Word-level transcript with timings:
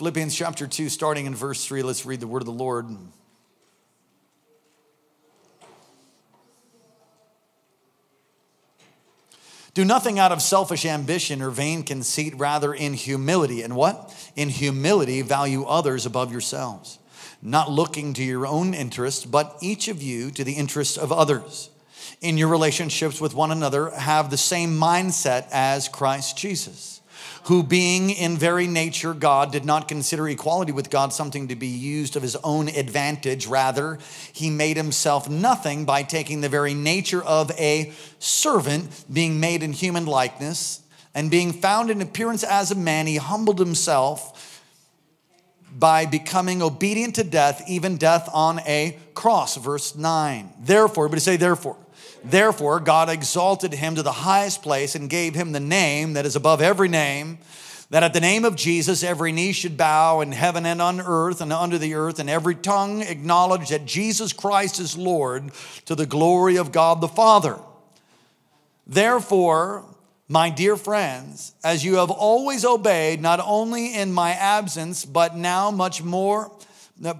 Philippians 0.00 0.34
chapter 0.34 0.66
2, 0.66 0.88
starting 0.88 1.26
in 1.26 1.34
verse 1.34 1.62
3, 1.66 1.82
let's 1.82 2.06
read 2.06 2.20
the 2.20 2.26
word 2.26 2.40
of 2.40 2.46
the 2.46 2.52
Lord. 2.52 2.88
Do 9.74 9.84
nothing 9.84 10.18
out 10.18 10.32
of 10.32 10.40
selfish 10.40 10.86
ambition 10.86 11.42
or 11.42 11.50
vain 11.50 11.82
conceit, 11.82 12.32
rather 12.38 12.72
in 12.72 12.94
humility. 12.94 13.60
And 13.60 13.76
what? 13.76 14.16
In 14.36 14.48
humility, 14.48 15.20
value 15.20 15.64
others 15.64 16.06
above 16.06 16.32
yourselves, 16.32 16.98
not 17.42 17.70
looking 17.70 18.14
to 18.14 18.24
your 18.24 18.46
own 18.46 18.72
interests, 18.72 19.26
but 19.26 19.58
each 19.60 19.86
of 19.88 20.00
you 20.00 20.30
to 20.30 20.42
the 20.42 20.54
interests 20.54 20.96
of 20.96 21.12
others. 21.12 21.68
In 22.22 22.38
your 22.38 22.48
relationships 22.48 23.20
with 23.20 23.34
one 23.34 23.50
another, 23.50 23.90
have 23.90 24.30
the 24.30 24.38
same 24.38 24.78
mindset 24.78 25.46
as 25.52 25.88
Christ 25.88 26.38
Jesus 26.38 26.99
who 27.44 27.62
being 27.62 28.10
in 28.10 28.36
very 28.36 28.66
nature 28.66 29.14
God 29.14 29.52
did 29.52 29.64
not 29.64 29.88
consider 29.88 30.28
equality 30.28 30.72
with 30.72 30.90
God 30.90 31.12
something 31.12 31.48
to 31.48 31.56
be 31.56 31.66
used 31.66 32.16
of 32.16 32.22
his 32.22 32.36
own 32.36 32.68
advantage. 32.68 33.46
Rather, 33.46 33.98
he 34.32 34.50
made 34.50 34.76
himself 34.76 35.28
nothing 35.28 35.84
by 35.84 36.02
taking 36.02 36.40
the 36.40 36.48
very 36.48 36.74
nature 36.74 37.22
of 37.22 37.50
a 37.52 37.92
servant, 38.18 39.04
being 39.12 39.40
made 39.40 39.62
in 39.62 39.72
human 39.72 40.06
likeness, 40.06 40.82
and 41.14 41.30
being 41.30 41.52
found 41.52 41.90
in 41.90 42.02
appearance 42.02 42.44
as 42.44 42.70
a 42.70 42.76
man, 42.76 43.06
he 43.06 43.16
humbled 43.16 43.58
himself 43.58 44.62
by 45.72 46.04
becoming 46.04 46.62
obedient 46.62 47.14
to 47.14 47.24
death, 47.24 47.62
even 47.68 47.96
death 47.96 48.28
on 48.32 48.60
a 48.60 48.98
cross. 49.14 49.56
Verse 49.56 49.94
9. 49.94 50.50
Therefore, 50.60 51.08
but 51.08 51.20
say, 51.22 51.36
therefore. 51.36 51.76
Therefore, 52.24 52.80
God 52.80 53.08
exalted 53.08 53.72
him 53.72 53.94
to 53.94 54.02
the 54.02 54.12
highest 54.12 54.62
place 54.62 54.94
and 54.94 55.08
gave 55.08 55.34
him 55.34 55.52
the 55.52 55.60
name 55.60 56.12
that 56.14 56.26
is 56.26 56.36
above 56.36 56.60
every 56.60 56.88
name, 56.88 57.38
that 57.90 58.02
at 58.02 58.12
the 58.12 58.20
name 58.20 58.44
of 58.44 58.56
Jesus 58.56 59.02
every 59.02 59.32
knee 59.32 59.52
should 59.52 59.76
bow 59.76 60.20
in 60.20 60.32
heaven 60.32 60.66
and 60.66 60.80
on 60.80 61.00
earth 61.00 61.40
and 61.40 61.52
under 61.52 61.78
the 61.78 61.94
earth, 61.94 62.18
and 62.18 62.30
every 62.30 62.54
tongue 62.54 63.02
acknowledge 63.02 63.70
that 63.70 63.84
Jesus 63.84 64.32
Christ 64.32 64.78
is 64.78 64.96
Lord 64.96 65.50
to 65.86 65.94
the 65.94 66.06
glory 66.06 66.56
of 66.56 66.72
God 66.72 67.00
the 67.00 67.08
Father. 67.08 67.58
Therefore, 68.86 69.84
my 70.28 70.50
dear 70.50 70.76
friends, 70.76 71.54
as 71.64 71.84
you 71.84 71.96
have 71.96 72.10
always 72.10 72.64
obeyed, 72.64 73.20
not 73.20 73.40
only 73.44 73.94
in 73.94 74.12
my 74.12 74.30
absence, 74.30 75.04
but 75.04 75.36
now 75.36 75.72
much 75.72 76.04
more, 76.04 76.56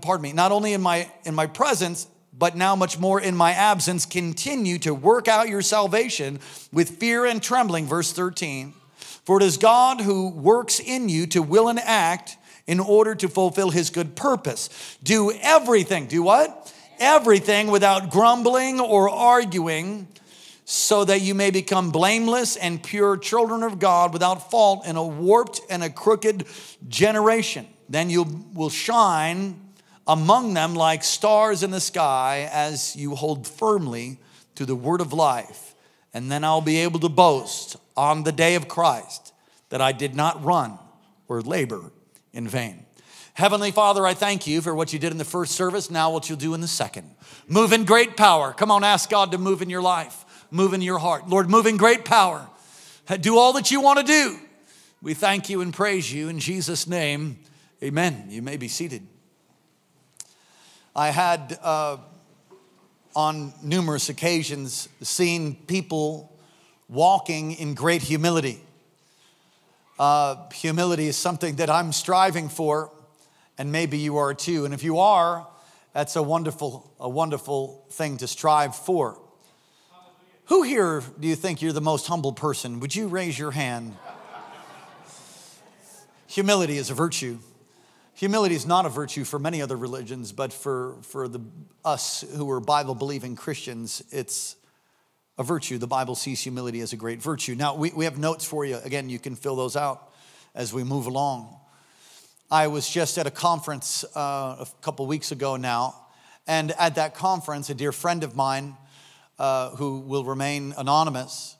pardon 0.00 0.22
me, 0.22 0.32
not 0.32 0.52
only 0.52 0.72
in 0.72 0.80
my 0.80 1.10
in 1.24 1.34
my 1.34 1.46
presence, 1.46 2.06
but 2.40 2.56
now 2.56 2.74
much 2.74 2.98
more 2.98 3.20
in 3.20 3.36
my 3.36 3.52
absence, 3.52 4.06
continue 4.06 4.78
to 4.78 4.94
work 4.94 5.28
out 5.28 5.50
your 5.50 5.60
salvation 5.60 6.40
with 6.72 6.98
fear 6.98 7.26
and 7.26 7.42
trembling. 7.42 7.86
Verse 7.86 8.12
13. 8.12 8.72
For 9.24 9.36
it 9.36 9.44
is 9.44 9.58
God 9.58 10.00
who 10.00 10.30
works 10.30 10.80
in 10.80 11.10
you 11.10 11.26
to 11.28 11.42
will 11.42 11.68
and 11.68 11.78
act 11.78 12.38
in 12.66 12.80
order 12.80 13.14
to 13.14 13.28
fulfill 13.28 13.70
his 13.70 13.90
good 13.90 14.16
purpose. 14.16 14.96
Do 15.02 15.30
everything. 15.42 16.06
Do 16.06 16.22
what? 16.22 16.72
Everything 16.98 17.70
without 17.70 18.10
grumbling 18.10 18.80
or 18.80 19.10
arguing, 19.10 20.08
so 20.64 21.04
that 21.04 21.20
you 21.20 21.34
may 21.34 21.50
become 21.50 21.90
blameless 21.90 22.56
and 22.56 22.82
pure 22.82 23.18
children 23.18 23.62
of 23.62 23.78
God 23.78 24.14
without 24.14 24.50
fault 24.50 24.86
in 24.86 24.96
a 24.96 25.06
warped 25.06 25.60
and 25.68 25.82
a 25.84 25.90
crooked 25.90 26.46
generation. 26.88 27.66
Then 27.88 28.08
you 28.08 28.24
will 28.54 28.70
shine 28.70 29.69
among 30.06 30.54
them 30.54 30.74
like 30.74 31.04
stars 31.04 31.62
in 31.62 31.70
the 31.70 31.80
sky 31.80 32.48
as 32.52 32.96
you 32.96 33.14
hold 33.14 33.46
firmly 33.46 34.18
to 34.54 34.66
the 34.66 34.74
word 34.74 35.00
of 35.00 35.12
life. 35.12 35.74
And 36.12 36.30
then 36.30 36.42
I'll 36.42 36.60
be 36.60 36.78
able 36.78 37.00
to 37.00 37.08
boast 37.08 37.76
on 37.96 38.24
the 38.24 38.32
day 38.32 38.56
of 38.56 38.66
Christ 38.68 39.32
that 39.68 39.80
I 39.80 39.92
did 39.92 40.14
not 40.14 40.44
run 40.44 40.78
or 41.28 41.40
labor 41.40 41.92
in 42.32 42.48
vain. 42.48 42.84
Heavenly 43.34 43.70
Father, 43.70 44.04
I 44.04 44.14
thank 44.14 44.46
you 44.46 44.60
for 44.60 44.74
what 44.74 44.92
you 44.92 44.98
did 44.98 45.12
in 45.12 45.18
the 45.18 45.24
first 45.24 45.52
service, 45.52 45.90
now 45.90 46.10
what 46.10 46.28
you'll 46.28 46.36
do 46.36 46.52
in 46.54 46.60
the 46.60 46.68
second. 46.68 47.08
Move 47.48 47.72
in 47.72 47.84
great 47.84 48.16
power. 48.16 48.52
Come 48.52 48.70
on, 48.70 48.84
ask 48.84 49.08
God 49.08 49.32
to 49.32 49.38
move 49.38 49.62
in 49.62 49.70
your 49.70 49.82
life, 49.82 50.24
move 50.50 50.74
in 50.74 50.82
your 50.82 50.98
heart. 50.98 51.28
Lord, 51.28 51.48
move 51.48 51.66
in 51.66 51.76
great 51.76 52.04
power. 52.04 52.48
Do 53.20 53.38
all 53.38 53.52
that 53.54 53.70
you 53.70 53.80
want 53.80 54.00
to 54.00 54.04
do. 54.04 54.38
We 55.00 55.14
thank 55.14 55.48
you 55.48 55.60
and 55.62 55.72
praise 55.72 56.12
you 56.12 56.28
in 56.28 56.38
Jesus' 56.38 56.86
name. 56.86 57.38
Amen. 57.82 58.26
You 58.28 58.42
may 58.42 58.56
be 58.56 58.68
seated. 58.68 59.06
I 61.00 61.08
had, 61.08 61.58
uh, 61.62 61.96
on 63.16 63.54
numerous 63.62 64.10
occasions, 64.10 64.86
seen 65.00 65.54
people 65.54 66.30
walking 66.90 67.52
in 67.52 67.72
great 67.72 68.02
humility. 68.02 68.60
Uh, 69.98 70.36
humility 70.50 71.08
is 71.08 71.16
something 71.16 71.56
that 71.56 71.70
I'm 71.70 71.92
striving 71.92 72.50
for, 72.50 72.92
and 73.56 73.72
maybe 73.72 73.96
you 73.96 74.18
are 74.18 74.34
too. 74.34 74.66
And 74.66 74.74
if 74.74 74.82
you 74.82 74.98
are, 74.98 75.46
that's 75.94 76.16
a 76.16 76.22
wonderful, 76.22 76.92
a 77.00 77.08
wonderful 77.08 77.82
thing 77.88 78.18
to 78.18 78.26
strive 78.26 78.76
for. 78.76 79.18
Who 80.48 80.64
here 80.64 81.02
do 81.18 81.26
you 81.26 81.34
think 81.34 81.62
you're 81.62 81.72
the 81.72 81.80
most 81.80 82.08
humble 82.08 82.34
person? 82.34 82.78
Would 82.80 82.94
you 82.94 83.08
raise 83.08 83.38
your 83.38 83.52
hand? 83.52 83.96
Humility 86.26 86.76
is 86.76 86.90
a 86.90 86.94
virtue. 86.94 87.38
Humility 88.20 88.54
is 88.54 88.66
not 88.66 88.84
a 88.84 88.90
virtue 88.90 89.24
for 89.24 89.38
many 89.38 89.62
other 89.62 89.78
religions, 89.78 90.30
but 90.30 90.52
for, 90.52 90.96
for 91.00 91.26
the, 91.26 91.40
us 91.86 92.22
who 92.36 92.50
are 92.50 92.60
Bible 92.60 92.94
believing 92.94 93.34
Christians, 93.34 94.02
it's 94.10 94.56
a 95.38 95.42
virtue. 95.42 95.78
The 95.78 95.86
Bible 95.86 96.14
sees 96.14 96.38
humility 96.42 96.80
as 96.82 96.92
a 96.92 96.98
great 96.98 97.22
virtue. 97.22 97.54
Now, 97.54 97.74
we, 97.74 97.92
we 97.92 98.04
have 98.04 98.18
notes 98.18 98.44
for 98.44 98.66
you. 98.66 98.76
Again, 98.84 99.08
you 99.08 99.18
can 99.18 99.36
fill 99.36 99.56
those 99.56 99.74
out 99.74 100.12
as 100.54 100.70
we 100.70 100.84
move 100.84 101.06
along. 101.06 101.56
I 102.50 102.66
was 102.66 102.86
just 102.90 103.16
at 103.16 103.26
a 103.26 103.30
conference 103.30 104.04
uh, 104.14 104.18
a 104.60 104.66
couple 104.82 105.06
weeks 105.06 105.32
ago 105.32 105.56
now, 105.56 105.94
and 106.46 106.72
at 106.72 106.96
that 106.96 107.14
conference, 107.14 107.70
a 107.70 107.74
dear 107.74 107.90
friend 107.90 108.22
of 108.22 108.36
mine 108.36 108.76
uh, 109.38 109.70
who 109.76 110.00
will 110.00 110.24
remain 110.24 110.74
anonymous 110.76 111.56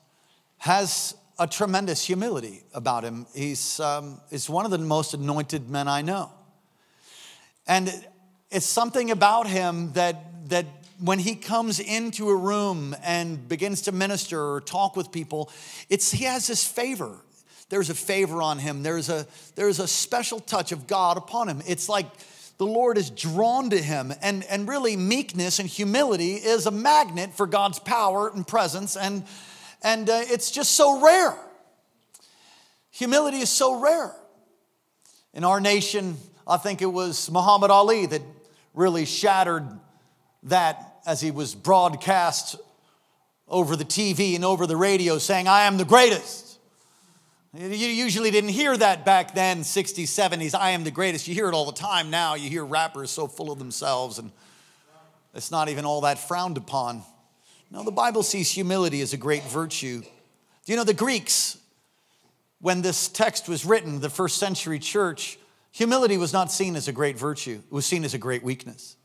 has 0.59 1.15
a 1.39 1.47
tremendous 1.47 2.05
humility 2.05 2.61
about 2.71 3.03
him. 3.03 3.25
He's, 3.33 3.79
um, 3.79 4.21
he's 4.29 4.47
one 4.47 4.65
of 4.65 4.69
the 4.69 4.77
most 4.77 5.15
anointed 5.15 5.67
men 5.67 5.87
I 5.87 6.03
know. 6.03 6.31
And 7.71 7.89
it's 8.49 8.65
something 8.65 9.11
about 9.11 9.47
him 9.47 9.93
that, 9.93 10.49
that 10.49 10.65
when 10.99 11.19
he 11.19 11.35
comes 11.35 11.79
into 11.79 12.27
a 12.27 12.35
room 12.35 12.93
and 13.01 13.47
begins 13.47 13.83
to 13.83 13.93
minister 13.93 14.55
or 14.55 14.59
talk 14.59 14.97
with 14.97 15.13
people, 15.13 15.49
it's, 15.87 16.11
he 16.11 16.25
has 16.25 16.47
this 16.47 16.67
favor. 16.67 17.15
There's 17.69 17.89
a 17.89 17.95
favor 17.95 18.41
on 18.41 18.59
him. 18.59 18.83
There's 18.83 19.07
a, 19.07 19.25
there's 19.55 19.79
a 19.79 19.87
special 19.87 20.41
touch 20.41 20.73
of 20.73 20.85
God 20.85 21.15
upon 21.15 21.47
him. 21.47 21.61
It's 21.65 21.87
like 21.87 22.07
the 22.57 22.65
Lord 22.65 22.97
is 22.97 23.09
drawn 23.09 23.69
to 23.69 23.81
him. 23.81 24.13
And, 24.21 24.43
and 24.49 24.67
really, 24.67 24.97
meekness 24.97 25.59
and 25.59 25.69
humility 25.69 26.33
is 26.33 26.65
a 26.65 26.71
magnet 26.71 27.33
for 27.35 27.47
God's 27.47 27.79
power 27.79 28.27
and 28.27 28.45
presence. 28.45 28.97
And, 28.97 29.23
and 29.81 30.09
uh, 30.09 30.23
it's 30.25 30.51
just 30.51 30.73
so 30.73 31.01
rare. 31.01 31.37
Humility 32.89 33.37
is 33.37 33.49
so 33.49 33.79
rare. 33.79 34.13
In 35.33 35.45
our 35.45 35.61
nation, 35.61 36.17
I 36.51 36.57
think 36.57 36.81
it 36.81 36.91
was 36.91 37.31
Muhammad 37.31 37.71
Ali 37.71 38.05
that 38.07 38.21
really 38.73 39.05
shattered 39.05 39.65
that 40.43 40.99
as 41.05 41.21
he 41.21 41.31
was 41.31 41.55
broadcast 41.55 42.57
over 43.47 43.77
the 43.77 43.85
TV 43.85 44.35
and 44.35 44.43
over 44.43 44.67
the 44.67 44.75
radio 44.75 45.17
saying, 45.17 45.47
I 45.47 45.61
am 45.61 45.77
the 45.77 45.85
greatest. 45.85 46.59
You 47.53 47.67
usually 47.69 48.31
didn't 48.31 48.49
hear 48.49 48.75
that 48.75 49.05
back 49.05 49.33
then, 49.33 49.61
60s, 49.61 50.03
70s, 50.03 50.53
I 50.53 50.71
am 50.71 50.83
the 50.83 50.91
greatest. 50.91 51.25
You 51.25 51.33
hear 51.33 51.47
it 51.47 51.53
all 51.53 51.65
the 51.65 51.71
time 51.71 52.09
now. 52.09 52.35
You 52.35 52.49
hear 52.49 52.65
rappers 52.65 53.11
so 53.11 53.27
full 53.27 53.49
of 53.49 53.57
themselves, 53.57 54.19
and 54.19 54.29
it's 55.33 55.51
not 55.51 55.69
even 55.69 55.85
all 55.85 56.01
that 56.01 56.19
frowned 56.19 56.57
upon. 56.57 57.03
No, 57.71 57.81
the 57.83 57.91
Bible 57.91 58.23
sees 58.23 58.51
humility 58.51 58.99
as 58.99 59.13
a 59.13 59.17
great 59.17 59.43
virtue. 59.43 60.01
Do 60.01 60.73
you 60.73 60.75
know 60.75 60.83
the 60.83 60.93
Greeks, 60.93 61.57
when 62.59 62.81
this 62.81 63.07
text 63.07 63.47
was 63.47 63.63
written, 63.63 64.01
the 64.01 64.09
first 64.09 64.37
century 64.37 64.79
church, 64.79 65.37
Humility 65.71 66.17
was 66.17 66.33
not 66.33 66.51
seen 66.51 66.75
as 66.75 66.87
a 66.87 66.91
great 66.91 67.17
virtue, 67.17 67.61
it 67.65 67.73
was 67.73 67.85
seen 67.85 68.03
as 68.03 68.13
a 68.13 68.17
great 68.17 68.43
weakness. 68.43 68.97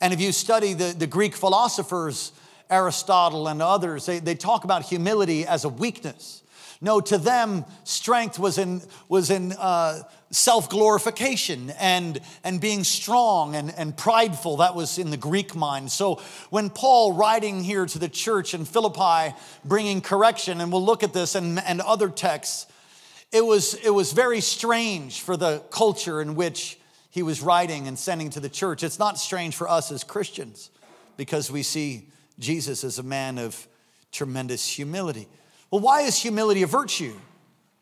And 0.00 0.12
if 0.12 0.20
you 0.20 0.32
study 0.32 0.74
the, 0.74 0.94
the 0.96 1.06
Greek 1.06 1.34
philosophers, 1.34 2.32
Aristotle 2.68 3.48
and 3.48 3.60
others, 3.60 4.06
they, 4.06 4.18
they 4.18 4.34
talk 4.34 4.64
about 4.64 4.82
humility 4.82 5.46
as 5.46 5.64
a 5.64 5.68
weakness. 5.68 6.42
No, 6.82 7.00
to 7.02 7.18
them, 7.18 7.66
strength 7.84 8.38
was 8.38 8.56
in, 8.56 8.80
was 9.08 9.28
in 9.28 9.52
uh, 9.52 10.02
self 10.30 10.70
glorification 10.70 11.70
and, 11.78 12.18
and 12.42 12.58
being 12.58 12.84
strong 12.84 13.54
and, 13.54 13.74
and 13.76 13.94
prideful. 13.94 14.58
That 14.58 14.74
was 14.74 14.96
in 14.96 15.10
the 15.10 15.18
Greek 15.18 15.54
mind. 15.54 15.92
So 15.92 16.22
when 16.48 16.70
Paul, 16.70 17.12
writing 17.12 17.62
here 17.62 17.84
to 17.84 17.98
the 17.98 18.08
church 18.08 18.54
in 18.54 18.64
Philippi, 18.64 19.36
bringing 19.62 20.00
correction, 20.00 20.62
and 20.62 20.72
we'll 20.72 20.84
look 20.84 21.02
at 21.02 21.12
this 21.12 21.34
and, 21.34 21.58
and 21.58 21.82
other 21.82 22.08
texts, 22.08 22.66
it 23.32 23.44
was, 23.44 23.74
it 23.74 23.90
was 23.90 24.12
very 24.12 24.40
strange 24.40 25.20
for 25.20 25.36
the 25.36 25.60
culture 25.70 26.20
in 26.20 26.34
which 26.34 26.78
he 27.10 27.22
was 27.22 27.42
writing 27.42 27.86
and 27.88 27.98
sending 27.98 28.30
to 28.30 28.40
the 28.40 28.48
church. 28.48 28.82
It's 28.82 28.98
not 28.98 29.18
strange 29.18 29.56
for 29.56 29.68
us 29.68 29.92
as 29.92 30.04
Christians 30.04 30.70
because 31.16 31.50
we 31.50 31.62
see 31.62 32.08
Jesus 32.38 32.84
as 32.84 32.98
a 32.98 33.02
man 33.02 33.38
of 33.38 33.68
tremendous 34.12 34.66
humility. 34.66 35.28
Well, 35.70 35.80
why 35.80 36.02
is 36.02 36.16
humility 36.16 36.62
a 36.62 36.66
virtue? 36.66 37.14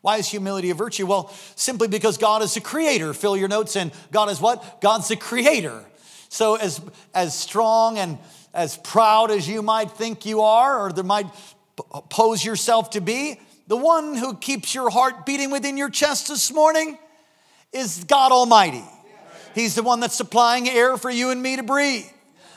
Why 0.01 0.17
is 0.17 0.27
humility 0.27 0.69
a 0.69 0.75
virtue? 0.75 1.05
Well, 1.05 1.33
simply 1.55 1.87
because 1.87 2.17
God 2.17 2.41
is 2.41 2.53
the 2.53 2.61
creator. 2.61 3.13
Fill 3.13 3.35
your 3.35 3.47
notes 3.47 3.75
in. 3.75 3.91
God 4.11 4.29
is 4.29 4.39
what? 4.39 4.81
God's 4.81 5.07
the 5.07 5.15
creator. 5.15 5.83
So, 6.29 6.55
as, 6.55 6.79
as 7.13 7.37
strong 7.37 7.97
and 7.97 8.19
as 8.53 8.77
proud 8.77 9.31
as 9.31 9.47
you 9.47 9.61
might 9.61 9.91
think 9.91 10.25
you 10.25 10.41
are, 10.41 10.79
or 10.79 10.91
there 10.91 11.03
might 11.03 11.25
pose 12.09 12.45
yourself 12.45 12.91
to 12.91 13.01
be, 13.01 13.39
the 13.69 13.77
one 13.77 14.15
who 14.15 14.35
keeps 14.35 14.73
your 14.73 14.89
heart 14.89 15.27
beating 15.27 15.51
within 15.51 15.77
your 15.77 15.91
chest 15.91 16.27
this 16.27 16.51
morning 16.51 16.97
is 17.71 18.03
God 18.03 18.31
Almighty. 18.31 18.83
He's 19.53 19.75
the 19.75 19.83
one 19.83 19.99
that's 19.99 20.15
supplying 20.15 20.67
air 20.67 20.97
for 20.97 21.11
you 21.11 21.29
and 21.29 21.41
me 21.41 21.55
to 21.55 21.61
breathe. 21.63 22.05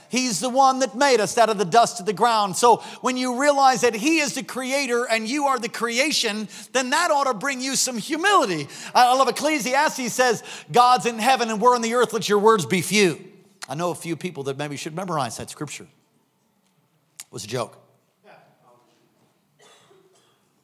He's 0.09 0.41
the 0.41 0.49
one 0.49 0.79
that 0.79 0.97
made 0.97 1.21
us 1.21 1.37
out 1.37 1.51
of 1.51 1.59
the 1.59 1.67
dust 1.67 2.01
of 2.01 2.07
the 2.07 2.15
ground. 2.15 2.57
So 2.57 2.79
when 3.03 3.19
you 3.19 3.39
realize 3.41 3.83
that 3.83 3.95
He 3.95 4.21
is 4.21 4.35
the 4.35 4.43
creator 4.43 5.05
and 5.05 5.29
you 5.29 5.45
are 5.45 5.59
the 5.59 5.69
creation, 5.69 6.49
then 6.73 6.91
that 6.91 7.11
ought 7.11 7.25
to 7.25 7.35
bring 7.35 7.61
you 7.61 7.77
some 7.77 7.99
humility. 7.99 8.69
I 8.95 9.15
love 9.15 9.29
Ecclesiastes 9.29 10.13
says, 10.15 10.43
God's 10.71 11.05
in 11.05 11.19
heaven 11.19 11.51
and 11.51 11.61
we're 11.61 11.75
on 11.75 11.83
the 11.83 11.93
earth, 11.95 12.15
let 12.15 12.27
your 12.27 12.39
words 12.39 12.65
be 12.65 12.81
few. 12.81 13.23
I 13.69 13.75
know 13.75 13.91
a 13.91 13.95
few 13.95 14.17
people 14.17 14.45
that 14.45 14.57
maybe 14.57 14.77
should 14.79 14.95
memorize 14.95 15.37
that 15.37 15.51
scripture. 15.51 15.85
It 15.85 17.33
was 17.33 17.45
a 17.45 17.49
joke. 17.49 17.82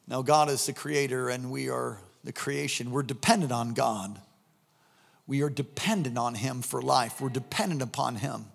Now, 0.09 0.23
God 0.23 0.49
is 0.49 0.67
the 0.67 0.73
creator 0.73 1.29
and 1.29 1.51
we 1.51 1.69
are 1.69 1.99
the 2.25 2.33
creation. 2.33 2.91
We're 2.91 3.03
dependent 3.03 3.53
on 3.53 3.75
God. 3.75 4.19
We 5.27 5.43
are 5.43 5.51
dependent 5.51 6.17
on 6.17 6.35
Him 6.35 6.63
for 6.63 6.81
life. 6.81 7.21
We're 7.21 7.29
dependent 7.29 7.83
upon 7.83 8.17
Him. 8.17 8.47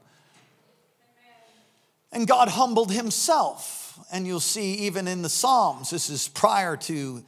And 2.14 2.28
God 2.28 2.50
humbled 2.50 2.92
himself. 2.92 4.00
And 4.12 4.28
you'll 4.28 4.40
see 4.40 4.74
even 4.86 5.08
in 5.08 5.24
the 5.24 5.30
Psalms, 5.30 5.90
this 5.90 6.10
is 6.10 6.28
prior 6.28 6.78
to 6.78 7.24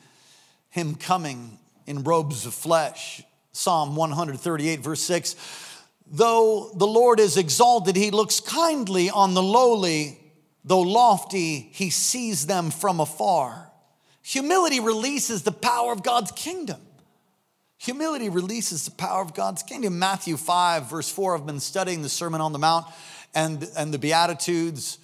him 0.70 0.96
coming 0.96 1.58
in 1.88 2.04
robes 2.04 2.46
of 2.46 2.54
flesh. 2.54 3.24
Psalm 3.52 3.96
138, 3.96 4.80
verse 4.80 5.02
6 5.02 5.36
Though 6.08 6.70
the 6.76 6.86
Lord 6.86 7.20
is 7.20 7.36
exalted, 7.36 7.96
he 7.96 8.12
looks 8.12 8.40
kindly 8.40 9.10
on 9.10 9.34
the 9.34 9.44
lowly. 9.44 10.20
Though 10.64 10.82
lofty, 10.82 11.70
he 11.72 11.90
sees 11.90 12.48
them 12.48 12.72
from 12.72 13.00
afar. 13.00 13.65
Humility 14.26 14.80
releases 14.80 15.44
the 15.44 15.52
power 15.52 15.92
of 15.92 16.02
God's 16.02 16.32
kingdom. 16.32 16.82
Humility 17.78 18.28
releases 18.28 18.84
the 18.86 18.92
power 18.92 19.22
of 19.22 19.36
God's 19.36 19.62
kingdom. 19.62 20.00
Matthew 20.00 20.36
5, 20.36 20.90
verse 20.90 21.12
4, 21.12 21.38
I've 21.38 21.46
been 21.46 21.60
studying 21.60 22.02
the 22.02 22.10
Sermon 22.10 22.42
on 22.42 22.52
the 22.52 22.58
Mount 22.58 22.88
and, 23.36 23.70
and 23.78 23.94
the 23.94 24.00
Beatitudes 24.00 24.98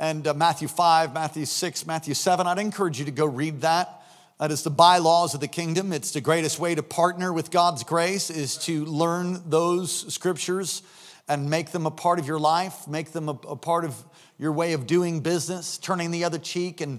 and 0.00 0.26
uh, 0.26 0.34
Matthew 0.34 0.66
5, 0.66 1.14
Matthew 1.14 1.44
6, 1.44 1.86
Matthew 1.86 2.12
7. 2.12 2.48
I'd 2.48 2.58
encourage 2.58 2.98
you 2.98 3.04
to 3.04 3.12
go 3.12 3.24
read 3.24 3.60
that. 3.60 4.02
That 4.40 4.50
is 4.50 4.64
the 4.64 4.70
bylaws 4.70 5.34
of 5.34 5.40
the 5.40 5.46
kingdom. 5.46 5.92
It's 5.92 6.10
the 6.10 6.20
greatest 6.20 6.58
way 6.58 6.74
to 6.74 6.82
partner 6.82 7.32
with 7.32 7.52
God's 7.52 7.84
grace 7.84 8.30
is 8.30 8.56
to 8.64 8.84
learn 8.84 9.48
those 9.48 10.12
scriptures 10.12 10.82
and 11.28 11.48
make 11.48 11.70
them 11.70 11.86
a 11.86 11.90
part 11.92 12.18
of 12.18 12.26
your 12.26 12.40
life, 12.40 12.88
make 12.88 13.12
them 13.12 13.28
a, 13.28 13.38
a 13.46 13.54
part 13.54 13.84
of 13.84 13.94
your 14.40 14.50
way 14.50 14.72
of 14.72 14.88
doing 14.88 15.20
business, 15.20 15.78
turning 15.78 16.10
the 16.10 16.24
other 16.24 16.38
cheek, 16.38 16.80
and 16.80 16.98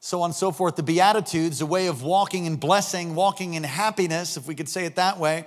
so 0.00 0.22
on 0.22 0.30
and 0.30 0.34
so 0.34 0.52
forth. 0.52 0.76
The 0.76 0.82
Beatitudes, 0.82 1.60
a 1.60 1.66
way 1.66 1.86
of 1.86 2.02
walking 2.02 2.46
in 2.46 2.56
blessing, 2.56 3.14
walking 3.14 3.54
in 3.54 3.64
happiness, 3.64 4.36
if 4.36 4.46
we 4.46 4.54
could 4.54 4.68
say 4.68 4.84
it 4.84 4.96
that 4.96 5.18
way 5.18 5.46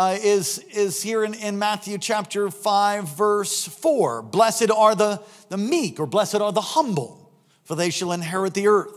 uh, 0.00 0.16
is, 0.22 0.58
is 0.72 1.02
here 1.02 1.24
in, 1.24 1.34
in 1.34 1.58
Matthew 1.58 1.98
chapter 1.98 2.50
5, 2.50 3.08
verse 3.08 3.66
4. 3.66 4.22
Blessed 4.22 4.70
are 4.70 4.94
the, 4.94 5.22
the 5.50 5.58
meek, 5.58 6.00
or 6.00 6.06
blessed 6.06 6.36
are 6.36 6.52
the 6.52 6.60
humble, 6.62 7.30
for 7.64 7.74
they 7.74 7.90
shall 7.90 8.12
inherit 8.12 8.54
the 8.54 8.66
earth. 8.66 8.92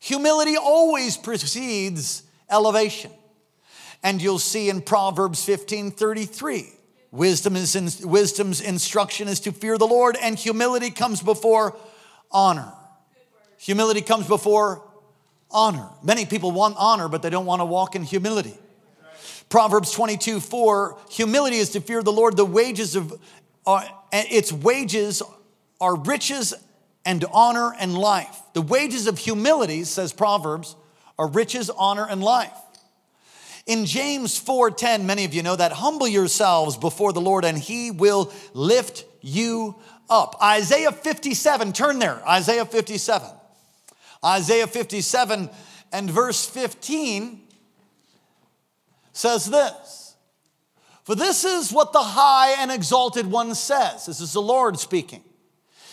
Humility 0.00 0.56
always 0.56 1.16
precedes 1.16 2.24
elevation. 2.50 3.12
And 4.02 4.20
you'll 4.20 4.40
see 4.40 4.68
in 4.68 4.80
Proverbs 4.80 5.44
15 5.44 5.92
33, 5.92 6.68
wisdom 7.12 7.54
is 7.54 7.76
in, 7.76 7.88
wisdom's 8.08 8.60
instruction 8.60 9.28
is 9.28 9.38
to 9.40 9.52
fear 9.52 9.78
the 9.78 9.86
Lord, 9.86 10.16
and 10.20 10.36
humility 10.36 10.90
comes 10.90 11.22
before 11.22 11.76
honor. 12.30 12.72
Humility 13.58 14.02
comes 14.02 14.26
before 14.26 14.82
honor. 15.50 15.88
Many 16.02 16.26
people 16.26 16.50
want 16.50 16.76
honor, 16.78 17.08
but 17.08 17.22
they 17.22 17.30
don't 17.30 17.46
want 17.46 17.60
to 17.60 17.64
walk 17.64 17.94
in 17.96 18.02
humility. 18.02 18.56
Proverbs 19.48 19.92
22, 19.92 20.40
4, 20.40 20.98
humility 21.10 21.56
is 21.56 21.70
to 21.70 21.80
fear 21.80 22.02
the 22.02 22.12
Lord. 22.12 22.36
The 22.36 22.44
wages 22.44 22.96
of, 22.96 23.18
uh, 23.66 23.82
its 24.12 24.52
wages 24.52 25.22
are 25.80 25.96
riches 25.96 26.54
and 27.04 27.24
honor 27.32 27.74
and 27.78 27.96
life. 27.96 28.40
The 28.52 28.60
wages 28.60 29.06
of 29.06 29.18
humility, 29.18 29.84
says 29.84 30.12
Proverbs, 30.12 30.76
are 31.18 31.26
riches, 31.26 31.70
honor, 31.70 32.06
and 32.08 32.22
life. 32.22 32.52
In 33.66 33.84
James 33.86 34.38
4:10, 34.38 35.06
many 35.06 35.24
of 35.24 35.34
you 35.34 35.42
know 35.42 35.56
that 35.56 35.72
humble 35.72 36.08
yourselves 36.08 36.76
before 36.76 37.12
the 37.12 37.20
Lord 37.20 37.44
and 37.44 37.58
he 37.58 37.90
will 37.90 38.32
lift 38.54 39.04
you 39.20 39.76
up. 40.08 40.36
Isaiah 40.42 40.92
57, 40.92 41.72
turn 41.72 41.98
there. 41.98 42.26
Isaiah 42.26 42.64
57. 42.64 43.28
Isaiah 44.24 44.66
57 44.66 45.50
and 45.92 46.10
verse 46.10 46.46
15 46.46 47.40
says 49.12 49.46
this 49.46 50.16
For 51.04 51.14
this 51.14 51.44
is 51.44 51.72
what 51.72 51.92
the 51.92 52.02
high 52.02 52.60
and 52.62 52.70
exalted 52.70 53.26
one 53.26 53.54
says. 53.54 54.06
This 54.06 54.20
is 54.20 54.32
the 54.32 54.42
Lord 54.42 54.78
speaking. 54.78 55.22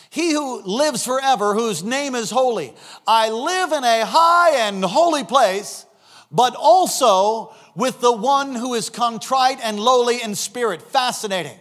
He 0.10 0.31
who 0.31 0.62
lives 0.62 1.06
forever, 1.06 1.54
whose 1.54 1.83
name 1.83 2.16
is 2.16 2.31
holy. 2.31 2.74
I 3.06 3.30
live 3.30 3.74
in 3.74 3.83
a 3.83 4.06
high 4.06 4.68
and 4.68 4.83
holy 4.83 5.25
place, 5.25 5.86
but 6.31 6.56
also 6.56 7.54
with 7.75 8.00
the 8.00 8.13
one 8.13 8.56
who 8.56 8.75
is 8.75 8.89
contrite 8.89 9.60
and 9.62 9.78
lowly 9.80 10.21
in 10.21 10.36
spirit. 10.36 10.81
Fascinating. 10.81 11.60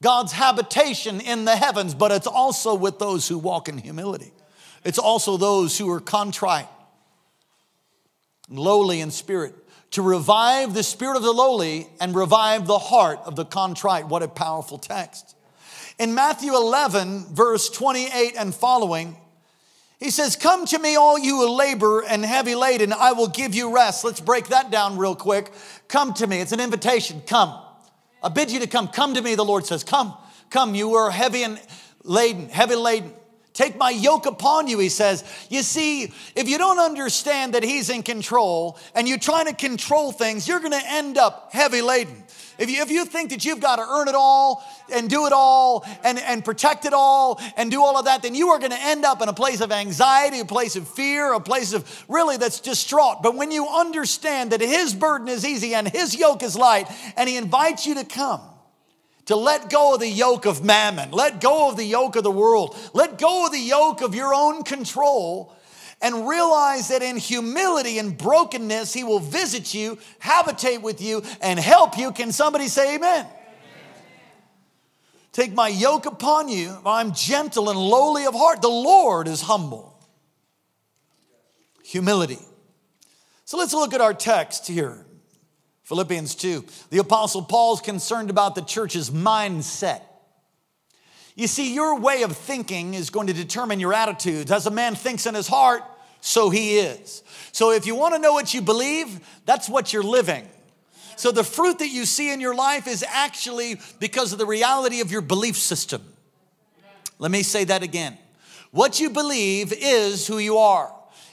God's 0.00 0.32
habitation 0.32 1.20
in 1.20 1.44
the 1.44 1.54
heavens, 1.54 1.94
but 1.94 2.10
it's 2.10 2.26
also 2.26 2.74
with 2.74 2.98
those 2.98 3.28
who 3.28 3.38
walk 3.38 3.68
in 3.68 3.78
humility. 3.78 4.32
It's 4.84 4.98
also 4.98 5.36
those 5.36 5.78
who 5.78 5.90
are 5.90 6.00
contrite, 6.00 6.68
lowly 8.48 9.00
in 9.00 9.10
spirit 9.10 9.54
to 9.92 10.02
revive 10.02 10.74
the 10.74 10.82
spirit 10.82 11.16
of 11.16 11.22
the 11.22 11.32
lowly 11.32 11.86
and 12.00 12.14
revive 12.14 12.66
the 12.66 12.78
heart 12.78 13.20
of 13.24 13.36
the 13.36 13.44
contrite. 13.44 14.08
What 14.08 14.22
a 14.22 14.28
powerful 14.28 14.78
text. 14.78 15.36
In 15.98 16.14
Matthew 16.14 16.54
11, 16.54 17.26
verse 17.34 17.68
28 17.68 18.34
and 18.38 18.54
following, 18.54 19.16
he 20.00 20.10
says, 20.10 20.34
Come 20.34 20.64
to 20.66 20.78
me, 20.78 20.96
all 20.96 21.18
you 21.18 21.40
who 21.40 21.56
labor 21.56 22.00
and 22.00 22.24
heavy 22.24 22.54
laden, 22.54 22.92
I 22.92 23.12
will 23.12 23.28
give 23.28 23.54
you 23.54 23.74
rest. 23.74 24.02
Let's 24.02 24.20
break 24.20 24.48
that 24.48 24.70
down 24.70 24.96
real 24.96 25.14
quick. 25.14 25.52
Come 25.88 26.14
to 26.14 26.26
me. 26.26 26.40
It's 26.40 26.52
an 26.52 26.60
invitation. 26.60 27.22
Come. 27.26 27.54
I 28.22 28.30
bid 28.30 28.50
you 28.50 28.60
to 28.60 28.66
come. 28.66 28.88
Come 28.88 29.14
to 29.14 29.22
me, 29.22 29.34
the 29.34 29.44
Lord 29.44 29.66
says. 29.66 29.84
Come. 29.84 30.14
Come. 30.48 30.74
You 30.74 30.94
are 30.94 31.10
heavy 31.10 31.42
and 31.44 31.60
laden, 32.02 32.48
heavy 32.48 32.76
laden. 32.76 33.12
Take 33.54 33.76
my 33.76 33.90
yoke 33.90 34.24
upon 34.24 34.66
you, 34.66 34.78
he 34.78 34.88
says. 34.88 35.24
You 35.50 35.62
see, 35.62 36.04
if 36.34 36.48
you 36.48 36.56
don't 36.56 36.78
understand 36.78 37.52
that 37.52 37.62
he's 37.62 37.90
in 37.90 38.02
control 38.02 38.78
and 38.94 39.06
you're 39.06 39.18
trying 39.18 39.46
to 39.46 39.54
control 39.54 40.10
things, 40.10 40.48
you're 40.48 40.60
going 40.60 40.72
to 40.72 40.82
end 40.84 41.18
up 41.18 41.50
heavy 41.52 41.82
laden. 41.82 42.24
If 42.58 42.70
you, 42.70 42.80
if 42.80 42.90
you 42.90 43.04
think 43.04 43.30
that 43.30 43.44
you've 43.44 43.60
got 43.60 43.76
to 43.76 43.82
earn 43.82 44.08
it 44.08 44.14
all 44.14 44.64
and 44.92 45.10
do 45.10 45.26
it 45.26 45.32
all 45.34 45.84
and, 46.04 46.18
and 46.18 46.44
protect 46.44 46.84
it 46.84 46.92
all 46.94 47.40
and 47.56 47.70
do 47.70 47.82
all 47.82 47.98
of 47.98 48.06
that, 48.06 48.22
then 48.22 48.34
you 48.34 48.48
are 48.50 48.58
going 48.58 48.70
to 48.70 48.80
end 48.80 49.04
up 49.04 49.20
in 49.20 49.28
a 49.28 49.32
place 49.34 49.60
of 49.60 49.72
anxiety, 49.72 50.40
a 50.40 50.44
place 50.44 50.76
of 50.76 50.86
fear, 50.88 51.32
a 51.32 51.40
place 51.40 51.72
of 51.72 52.04
really 52.08 52.36
that's 52.36 52.60
distraught. 52.60 53.22
But 53.22 53.36
when 53.36 53.50
you 53.50 53.68
understand 53.68 54.52
that 54.52 54.60
his 54.60 54.94
burden 54.94 55.28
is 55.28 55.44
easy 55.44 55.74
and 55.74 55.88
his 55.88 56.14
yoke 56.14 56.42
is 56.42 56.56
light, 56.56 56.88
and 57.16 57.28
he 57.28 57.36
invites 57.36 57.86
you 57.86 57.96
to 57.96 58.04
come, 58.04 58.40
to 59.26 59.36
let 59.36 59.70
go 59.70 59.94
of 59.94 60.00
the 60.00 60.08
yoke 60.08 60.46
of 60.46 60.64
mammon, 60.64 61.10
let 61.12 61.40
go 61.40 61.68
of 61.68 61.76
the 61.76 61.84
yoke 61.84 62.16
of 62.16 62.24
the 62.24 62.30
world, 62.30 62.76
let 62.92 63.18
go 63.18 63.46
of 63.46 63.52
the 63.52 63.58
yoke 63.58 64.00
of 64.00 64.14
your 64.14 64.34
own 64.34 64.64
control, 64.64 65.54
and 66.00 66.28
realize 66.28 66.88
that 66.88 67.02
in 67.02 67.16
humility 67.16 67.98
and 67.98 68.18
brokenness, 68.18 68.92
He 68.92 69.04
will 69.04 69.20
visit 69.20 69.72
you, 69.72 69.98
habitate 70.18 70.82
with 70.82 71.00
you, 71.00 71.22
and 71.40 71.58
help 71.60 71.96
you. 71.96 72.10
Can 72.10 72.32
somebody 72.32 72.66
say 72.66 72.96
amen? 72.96 73.24
amen. 73.24 73.32
Take 75.30 75.54
my 75.54 75.68
yoke 75.68 76.06
upon 76.06 76.48
you. 76.48 76.76
I'm 76.84 77.12
gentle 77.14 77.70
and 77.70 77.78
lowly 77.78 78.26
of 78.26 78.34
heart. 78.34 78.60
The 78.60 78.68
Lord 78.68 79.28
is 79.28 79.42
humble. 79.42 79.96
Humility. 81.84 82.40
So 83.44 83.56
let's 83.56 83.72
look 83.72 83.94
at 83.94 84.00
our 84.00 84.14
text 84.14 84.66
here. 84.66 85.06
Philippians 85.92 86.34
2. 86.36 86.64
The 86.88 87.00
Apostle 87.00 87.42
Paul's 87.42 87.82
concerned 87.82 88.30
about 88.30 88.54
the 88.54 88.62
church's 88.62 89.10
mindset. 89.10 90.00
You 91.34 91.46
see, 91.46 91.74
your 91.74 92.00
way 92.00 92.22
of 92.22 92.34
thinking 92.34 92.94
is 92.94 93.10
going 93.10 93.26
to 93.26 93.34
determine 93.34 93.78
your 93.78 93.92
attitudes. 93.92 94.50
As 94.50 94.66
a 94.66 94.70
man 94.70 94.94
thinks 94.94 95.26
in 95.26 95.34
his 95.34 95.48
heart, 95.48 95.82
so 96.22 96.48
he 96.48 96.78
is. 96.78 97.22
So 97.52 97.72
if 97.72 97.84
you 97.84 97.94
want 97.94 98.14
to 98.14 98.18
know 98.18 98.32
what 98.32 98.54
you 98.54 98.62
believe, 98.62 99.20
that's 99.44 99.68
what 99.68 99.92
you're 99.92 100.02
living. 100.02 100.48
So 101.16 101.30
the 101.30 101.44
fruit 101.44 101.78
that 101.80 101.88
you 101.88 102.06
see 102.06 102.32
in 102.32 102.40
your 102.40 102.54
life 102.54 102.86
is 102.86 103.04
actually 103.06 103.78
because 104.00 104.32
of 104.32 104.38
the 104.38 104.46
reality 104.46 105.02
of 105.02 105.12
your 105.12 105.20
belief 105.20 105.58
system. 105.58 106.00
Let 107.18 107.30
me 107.30 107.42
say 107.42 107.64
that 107.64 107.82
again. 107.82 108.16
What 108.70 108.98
you 108.98 109.10
believe 109.10 109.74
is 109.76 110.26
who 110.26 110.38
you 110.38 110.56
are. 110.56 110.90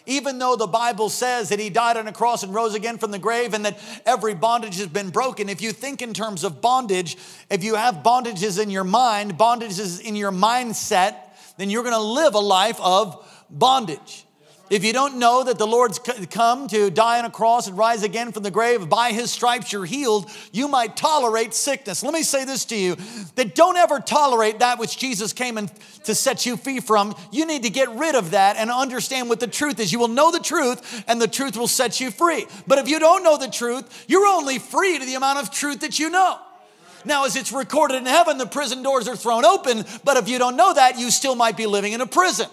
Even 0.10 0.40
though 0.40 0.56
the 0.56 0.68
Bible 0.68 1.08
says 1.08 1.50
that 1.50 1.60
he 1.60 1.70
died 1.70 1.96
on 1.96 2.08
a 2.08 2.12
cross 2.12 2.42
and 2.44 2.54
rose 2.54 2.74
again 2.74 2.98
from 2.98 3.12
the 3.12 3.20
grave 3.20 3.54
and 3.54 3.64
that 3.64 3.80
every 4.06 4.34
bondage 4.34 4.78
has 4.78 4.88
been 4.88 5.12
broken, 5.12 5.50
if 5.50 5.62
you 5.62 5.72
think 5.72 6.02
in 6.02 6.14
terms 6.14 6.44
of 6.44 6.62
bondage, 6.62 7.16
if 7.50 7.64
you 7.64 7.76
have 7.76 7.96
bondages 7.98 8.62
in 8.62 8.70
your 8.70 8.84
mind, 8.84 9.38
bondages 9.38 10.02
in 10.02 10.16
your 10.16 10.32
mindset, 10.32 11.16
then 11.58 11.70
you're 11.70 11.84
going 11.84 11.96
to 11.96 12.02
live 12.02 12.34
a 12.34 12.40
life 12.40 12.80
of 12.82 13.24
bondage. 13.50 14.26
If 14.70 14.84
you 14.84 14.94
don't 14.94 15.18
know 15.18 15.44
that 15.44 15.58
the 15.58 15.66
Lord's 15.66 16.00
come 16.30 16.68
to 16.68 16.92
die 16.92 17.18
on 17.18 17.26
a 17.26 17.32
cross 17.32 17.68
and 17.68 17.76
rise 17.76 18.04
again 18.04 18.32
from 18.32 18.44
the 18.44 18.52
grave, 18.52 18.88
by 18.88 19.12
his 19.12 19.32
stripes 19.32 19.74
you're 19.74 19.86
healed, 19.86 20.30
you 20.52 20.68
might 20.68 20.96
tolerate 20.96 21.56
sickness. 21.56 22.04
Let 22.04 22.14
me 22.14 22.22
say 22.22 22.46
this 22.46 22.66
to 22.66 22.76
you 22.76 22.96
that 23.36 23.56
don't 23.56 23.78
ever 23.78 24.00
tolerate 24.00 24.60
that 24.60 24.78
which 24.78 24.98
Jesus 24.98 25.34
came 25.34 25.58
in 25.58 25.72
to 26.04 26.14
set 26.14 26.46
you 26.46 26.56
free 26.56 26.80
from. 26.80 27.16
You 27.32 27.48
need 27.48 27.64
to 27.64 27.72
get 27.72 27.90
rid 27.90 28.14
of 28.14 28.32
that 28.32 28.58
and 28.58 28.70
understand 28.70 29.28
what 29.28 29.40
the 29.40 29.48
truth 29.48 29.80
is. 29.80 29.92
You 29.92 29.98
will 29.98 30.08
know 30.08 30.32
the 30.32 30.40
truth, 30.40 31.04
and 31.08 31.20
the 31.20 31.28
truth 31.28 31.58
will 31.58 31.68
set 31.68 32.00
you 32.00 32.12
free. 32.12 32.46
But 32.68 32.78
if 32.78 32.88
you 32.88 33.00
don't 33.00 33.24
know 33.24 33.38
the 33.38 33.50
truth, 33.50 34.06
you're 34.08 34.28
only 34.28 34.60
free 34.60 35.00
to 35.00 35.06
the 35.06 35.16
amount 35.16 35.40
of 35.40 35.50
truth 35.50 35.80
that 35.80 35.98
you 35.98 36.12
know. 36.12 36.38
Now, 37.06 37.26
as 37.26 37.36
it's 37.36 37.52
recorded 37.52 37.96
in 37.96 38.06
heaven, 38.06 38.38
the 38.38 38.46
prison 38.46 38.84
doors 38.84 39.08
are 39.08 39.16
thrown 39.16 39.46
open, 39.46 39.86
but 40.04 40.18
if 40.18 40.28
you 40.30 40.38
don't 40.38 40.58
know 40.58 40.74
that, 40.74 41.00
you 41.00 41.10
still 41.10 41.34
might 41.34 41.58
be 41.58 41.66
living 41.66 41.94
in 41.94 42.02
a 42.02 42.06
prison. 42.06 42.48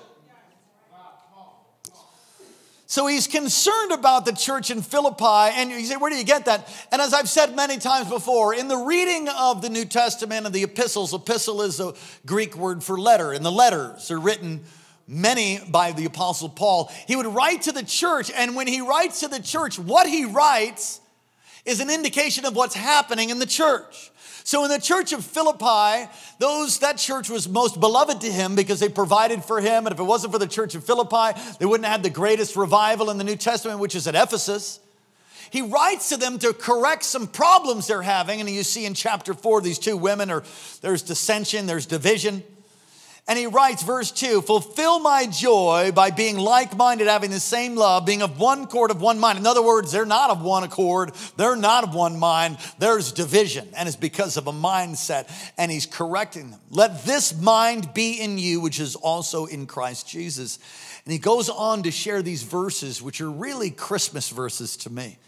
So 2.88 3.08
he's 3.08 3.26
concerned 3.26 3.90
about 3.90 4.24
the 4.24 4.32
church 4.32 4.70
in 4.70 4.80
Philippi. 4.80 5.24
And 5.24 5.70
you 5.70 5.84
say, 5.84 5.96
where 5.96 6.10
do 6.10 6.16
you 6.16 6.24
get 6.24 6.44
that? 6.44 6.72
And 6.92 7.02
as 7.02 7.12
I've 7.12 7.28
said 7.28 7.56
many 7.56 7.78
times 7.78 8.08
before, 8.08 8.54
in 8.54 8.68
the 8.68 8.76
reading 8.76 9.28
of 9.28 9.60
the 9.60 9.68
New 9.68 9.84
Testament 9.84 10.46
and 10.46 10.54
the 10.54 10.62
epistles, 10.62 11.12
epistle 11.12 11.62
is 11.62 11.80
a 11.80 11.94
Greek 12.24 12.56
word 12.56 12.84
for 12.84 12.98
letter, 12.98 13.32
and 13.32 13.44
the 13.44 13.50
letters 13.50 14.10
are 14.12 14.20
written 14.20 14.64
many 15.08 15.60
by 15.68 15.92
the 15.92 16.04
apostle 16.04 16.48
Paul. 16.48 16.90
He 17.08 17.16
would 17.16 17.26
write 17.26 17.62
to 17.62 17.72
the 17.72 17.82
church, 17.82 18.30
and 18.30 18.54
when 18.54 18.68
he 18.68 18.80
writes 18.80 19.20
to 19.20 19.28
the 19.28 19.40
church, 19.40 19.78
what 19.78 20.08
he 20.08 20.24
writes 20.24 21.00
is 21.64 21.80
an 21.80 21.90
indication 21.90 22.44
of 22.44 22.54
what's 22.54 22.76
happening 22.76 23.30
in 23.30 23.40
the 23.40 23.46
church. 23.46 24.12
So 24.46 24.62
in 24.62 24.70
the 24.70 24.78
church 24.78 25.12
of 25.12 25.24
Philippi, 25.24 26.08
those 26.38 26.78
that 26.78 26.98
church 26.98 27.28
was 27.28 27.48
most 27.48 27.80
beloved 27.80 28.20
to 28.20 28.30
him 28.30 28.54
because 28.54 28.78
they 28.78 28.88
provided 28.88 29.42
for 29.42 29.60
him. 29.60 29.86
And 29.86 29.92
if 29.92 29.98
it 29.98 30.04
wasn't 30.04 30.32
for 30.32 30.38
the 30.38 30.46
church 30.46 30.76
of 30.76 30.84
Philippi, 30.84 31.36
they 31.58 31.66
wouldn't 31.66 31.84
have 31.84 31.94
had 31.94 32.02
the 32.04 32.10
greatest 32.10 32.54
revival 32.54 33.10
in 33.10 33.18
the 33.18 33.24
New 33.24 33.34
Testament, 33.34 33.80
which 33.80 33.96
is 33.96 34.06
at 34.06 34.14
Ephesus. 34.14 34.78
He 35.50 35.62
writes 35.62 36.10
to 36.10 36.16
them 36.16 36.38
to 36.38 36.52
correct 36.52 37.02
some 37.02 37.26
problems 37.26 37.88
they're 37.88 38.02
having. 38.02 38.38
And 38.38 38.48
you 38.48 38.62
see 38.62 38.86
in 38.86 38.94
chapter 38.94 39.34
four, 39.34 39.60
these 39.60 39.80
two 39.80 39.96
women 39.96 40.30
are 40.30 40.44
there's 40.80 41.02
dissension, 41.02 41.66
there's 41.66 41.86
division. 41.86 42.44
And 43.28 43.36
he 43.36 43.48
writes, 43.48 43.82
verse 43.82 44.12
2 44.12 44.42
Fulfill 44.42 45.00
my 45.00 45.26
joy 45.26 45.90
by 45.92 46.10
being 46.10 46.38
like 46.38 46.76
minded, 46.76 47.08
having 47.08 47.30
the 47.30 47.40
same 47.40 47.74
love, 47.74 48.06
being 48.06 48.22
of 48.22 48.38
one 48.38 48.62
accord, 48.62 48.92
of 48.92 49.00
one 49.00 49.18
mind. 49.18 49.38
In 49.38 49.46
other 49.46 49.62
words, 49.62 49.90
they're 49.90 50.06
not 50.06 50.30
of 50.30 50.42
one 50.42 50.62
accord, 50.62 51.12
they're 51.36 51.56
not 51.56 51.82
of 51.82 51.94
one 51.94 52.18
mind. 52.18 52.58
There's 52.78 53.10
division, 53.10 53.68
and 53.76 53.88
it's 53.88 53.96
because 53.96 54.36
of 54.36 54.46
a 54.46 54.52
mindset, 54.52 55.28
and 55.58 55.72
he's 55.72 55.86
correcting 55.86 56.52
them. 56.52 56.60
Let 56.70 57.04
this 57.04 57.38
mind 57.40 57.92
be 57.94 58.20
in 58.20 58.38
you, 58.38 58.60
which 58.60 58.78
is 58.78 58.94
also 58.94 59.46
in 59.46 59.66
Christ 59.66 60.08
Jesus. 60.08 60.60
And 61.04 61.12
he 61.12 61.18
goes 61.18 61.48
on 61.48 61.82
to 61.82 61.90
share 61.90 62.22
these 62.22 62.44
verses, 62.44 63.02
which 63.02 63.20
are 63.20 63.30
really 63.30 63.70
Christmas 63.70 64.28
verses 64.28 64.76
to 64.78 64.90
me. 64.90 65.18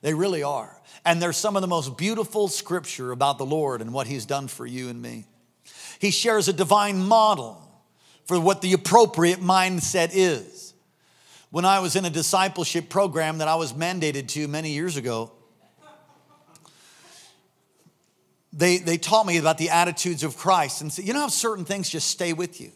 They 0.00 0.14
really 0.14 0.42
are. 0.42 0.78
And 1.04 1.20
they're 1.20 1.32
some 1.32 1.56
of 1.56 1.62
the 1.62 1.68
most 1.68 1.98
beautiful 1.98 2.48
scripture 2.48 3.12
about 3.12 3.38
the 3.38 3.46
Lord 3.46 3.80
and 3.80 3.92
what 3.92 4.06
he's 4.06 4.24
done 4.24 4.48
for 4.48 4.64
you 4.64 4.88
and 4.88 5.00
me. 5.00 5.24
He 6.02 6.10
shares 6.10 6.48
a 6.48 6.52
divine 6.52 6.98
model 6.98 7.62
for 8.24 8.40
what 8.40 8.60
the 8.60 8.72
appropriate 8.72 9.38
mindset 9.38 10.10
is. 10.12 10.74
When 11.52 11.64
I 11.64 11.78
was 11.78 11.94
in 11.94 12.04
a 12.04 12.10
discipleship 12.10 12.88
program 12.88 13.38
that 13.38 13.46
I 13.46 13.54
was 13.54 13.72
mandated 13.72 14.26
to 14.30 14.48
many 14.48 14.72
years 14.72 14.96
ago, 14.96 15.30
they, 18.52 18.78
they 18.78 18.98
taught 18.98 19.26
me 19.26 19.36
about 19.36 19.58
the 19.58 19.70
attitudes 19.70 20.24
of 20.24 20.36
Christ 20.36 20.80
and 20.80 20.92
said, 20.92 21.06
you 21.06 21.12
know 21.12 21.20
how 21.20 21.28
certain 21.28 21.64
things 21.64 21.88
just 21.88 22.10
stay 22.10 22.32
with 22.32 22.60
you? 22.60 22.72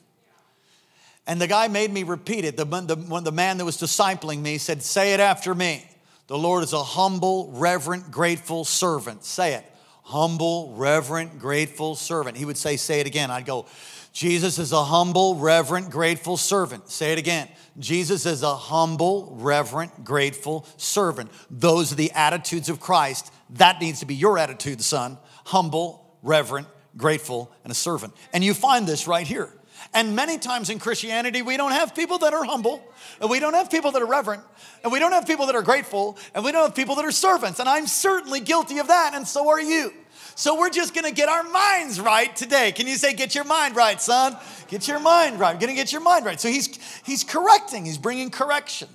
And 1.26 1.40
the 1.40 1.48
guy 1.48 1.66
made 1.66 1.92
me 1.92 2.04
repeat 2.04 2.44
it. 2.44 2.56
The, 2.56 2.64
the, 2.64 2.94
when 2.94 3.24
the 3.24 3.32
man 3.32 3.58
that 3.58 3.64
was 3.64 3.76
discipling 3.76 4.40
me 4.40 4.56
said, 4.58 4.84
Say 4.84 5.14
it 5.14 5.18
after 5.18 5.52
me. 5.52 5.84
The 6.28 6.38
Lord 6.38 6.62
is 6.62 6.72
a 6.72 6.84
humble, 6.84 7.50
reverent, 7.50 8.12
grateful 8.12 8.64
servant. 8.64 9.24
Say 9.24 9.54
it 9.54 9.64
humble, 10.06 10.72
reverent, 10.76 11.38
grateful 11.40 11.96
servant. 11.96 12.36
He 12.36 12.44
would 12.44 12.56
say, 12.56 12.76
Say 12.76 13.00
it 13.00 13.06
again. 13.06 13.30
I'd 13.30 13.44
go, 13.44 13.66
Jesus 14.12 14.58
is 14.58 14.72
a 14.72 14.84
humble, 14.84 15.34
reverent, 15.34 15.90
grateful 15.90 16.36
servant. 16.36 16.88
Say 16.88 17.12
it 17.12 17.18
again. 17.18 17.48
Jesus 17.78 18.24
is 18.24 18.42
a 18.42 18.54
humble, 18.54 19.36
reverent, 19.38 20.04
grateful 20.04 20.64
servant. 20.76 21.30
Those 21.50 21.92
are 21.92 21.96
the 21.96 22.12
attitudes 22.12 22.68
of 22.68 22.80
Christ. 22.80 23.30
That 23.50 23.80
needs 23.80 24.00
to 24.00 24.06
be 24.06 24.14
your 24.14 24.38
attitude, 24.38 24.80
son. 24.80 25.18
Humble, 25.44 26.16
reverent, 26.22 26.68
grateful, 26.96 27.52
and 27.64 27.70
a 27.70 27.74
servant. 27.74 28.14
And 28.32 28.42
you 28.42 28.54
find 28.54 28.86
this 28.86 29.06
right 29.06 29.26
here. 29.26 29.52
And 29.96 30.14
many 30.14 30.36
times 30.36 30.68
in 30.68 30.78
Christianity, 30.78 31.40
we 31.40 31.56
don't 31.56 31.72
have 31.72 31.94
people 31.94 32.18
that 32.18 32.34
are 32.34 32.44
humble, 32.44 32.86
and 33.18 33.30
we 33.30 33.40
don't 33.40 33.54
have 33.54 33.70
people 33.70 33.92
that 33.92 34.02
are 34.02 34.06
reverent, 34.06 34.42
and 34.84 34.92
we 34.92 34.98
don't 34.98 35.12
have 35.12 35.26
people 35.26 35.46
that 35.46 35.54
are 35.54 35.62
grateful, 35.62 36.18
and 36.34 36.44
we 36.44 36.52
don't 36.52 36.64
have 36.64 36.74
people 36.74 36.96
that 36.96 37.04
are 37.06 37.10
servants. 37.10 37.60
And 37.60 37.68
I'm 37.68 37.86
certainly 37.86 38.40
guilty 38.40 38.76
of 38.76 38.88
that, 38.88 39.14
and 39.14 39.26
so 39.26 39.48
are 39.48 39.60
you. 39.60 39.94
So 40.34 40.60
we're 40.60 40.68
just 40.68 40.94
gonna 40.94 41.12
get 41.12 41.30
our 41.30 41.44
minds 41.44 41.98
right 41.98 42.36
today. 42.36 42.72
Can 42.72 42.86
you 42.86 42.96
say, 42.96 43.14
get 43.14 43.34
your 43.34 43.44
mind 43.44 43.74
right, 43.74 43.98
son? 43.98 44.36
Get 44.68 44.86
your 44.86 45.00
mind 45.00 45.40
right. 45.40 45.54
We're 45.54 45.60
gonna 45.62 45.72
get 45.72 45.92
your 45.92 46.02
mind 46.02 46.26
right. 46.26 46.38
So 46.38 46.48
he's 46.48 46.78
he's 47.06 47.24
correcting, 47.24 47.86
he's 47.86 47.96
bringing 47.96 48.28
correction. 48.28 48.88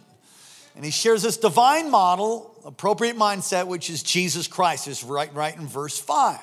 And 0.76 0.86
he 0.86 0.92
shares 0.92 1.24
this 1.24 1.36
divine 1.36 1.90
model, 1.90 2.56
appropriate 2.64 3.18
mindset, 3.18 3.66
which 3.66 3.90
is 3.90 4.04
Jesus 4.04 4.48
Christ, 4.48 4.88
is 4.88 5.04
right, 5.04 5.34
right 5.34 5.58
in 5.58 5.66
verse 5.66 5.98
5 5.98 6.40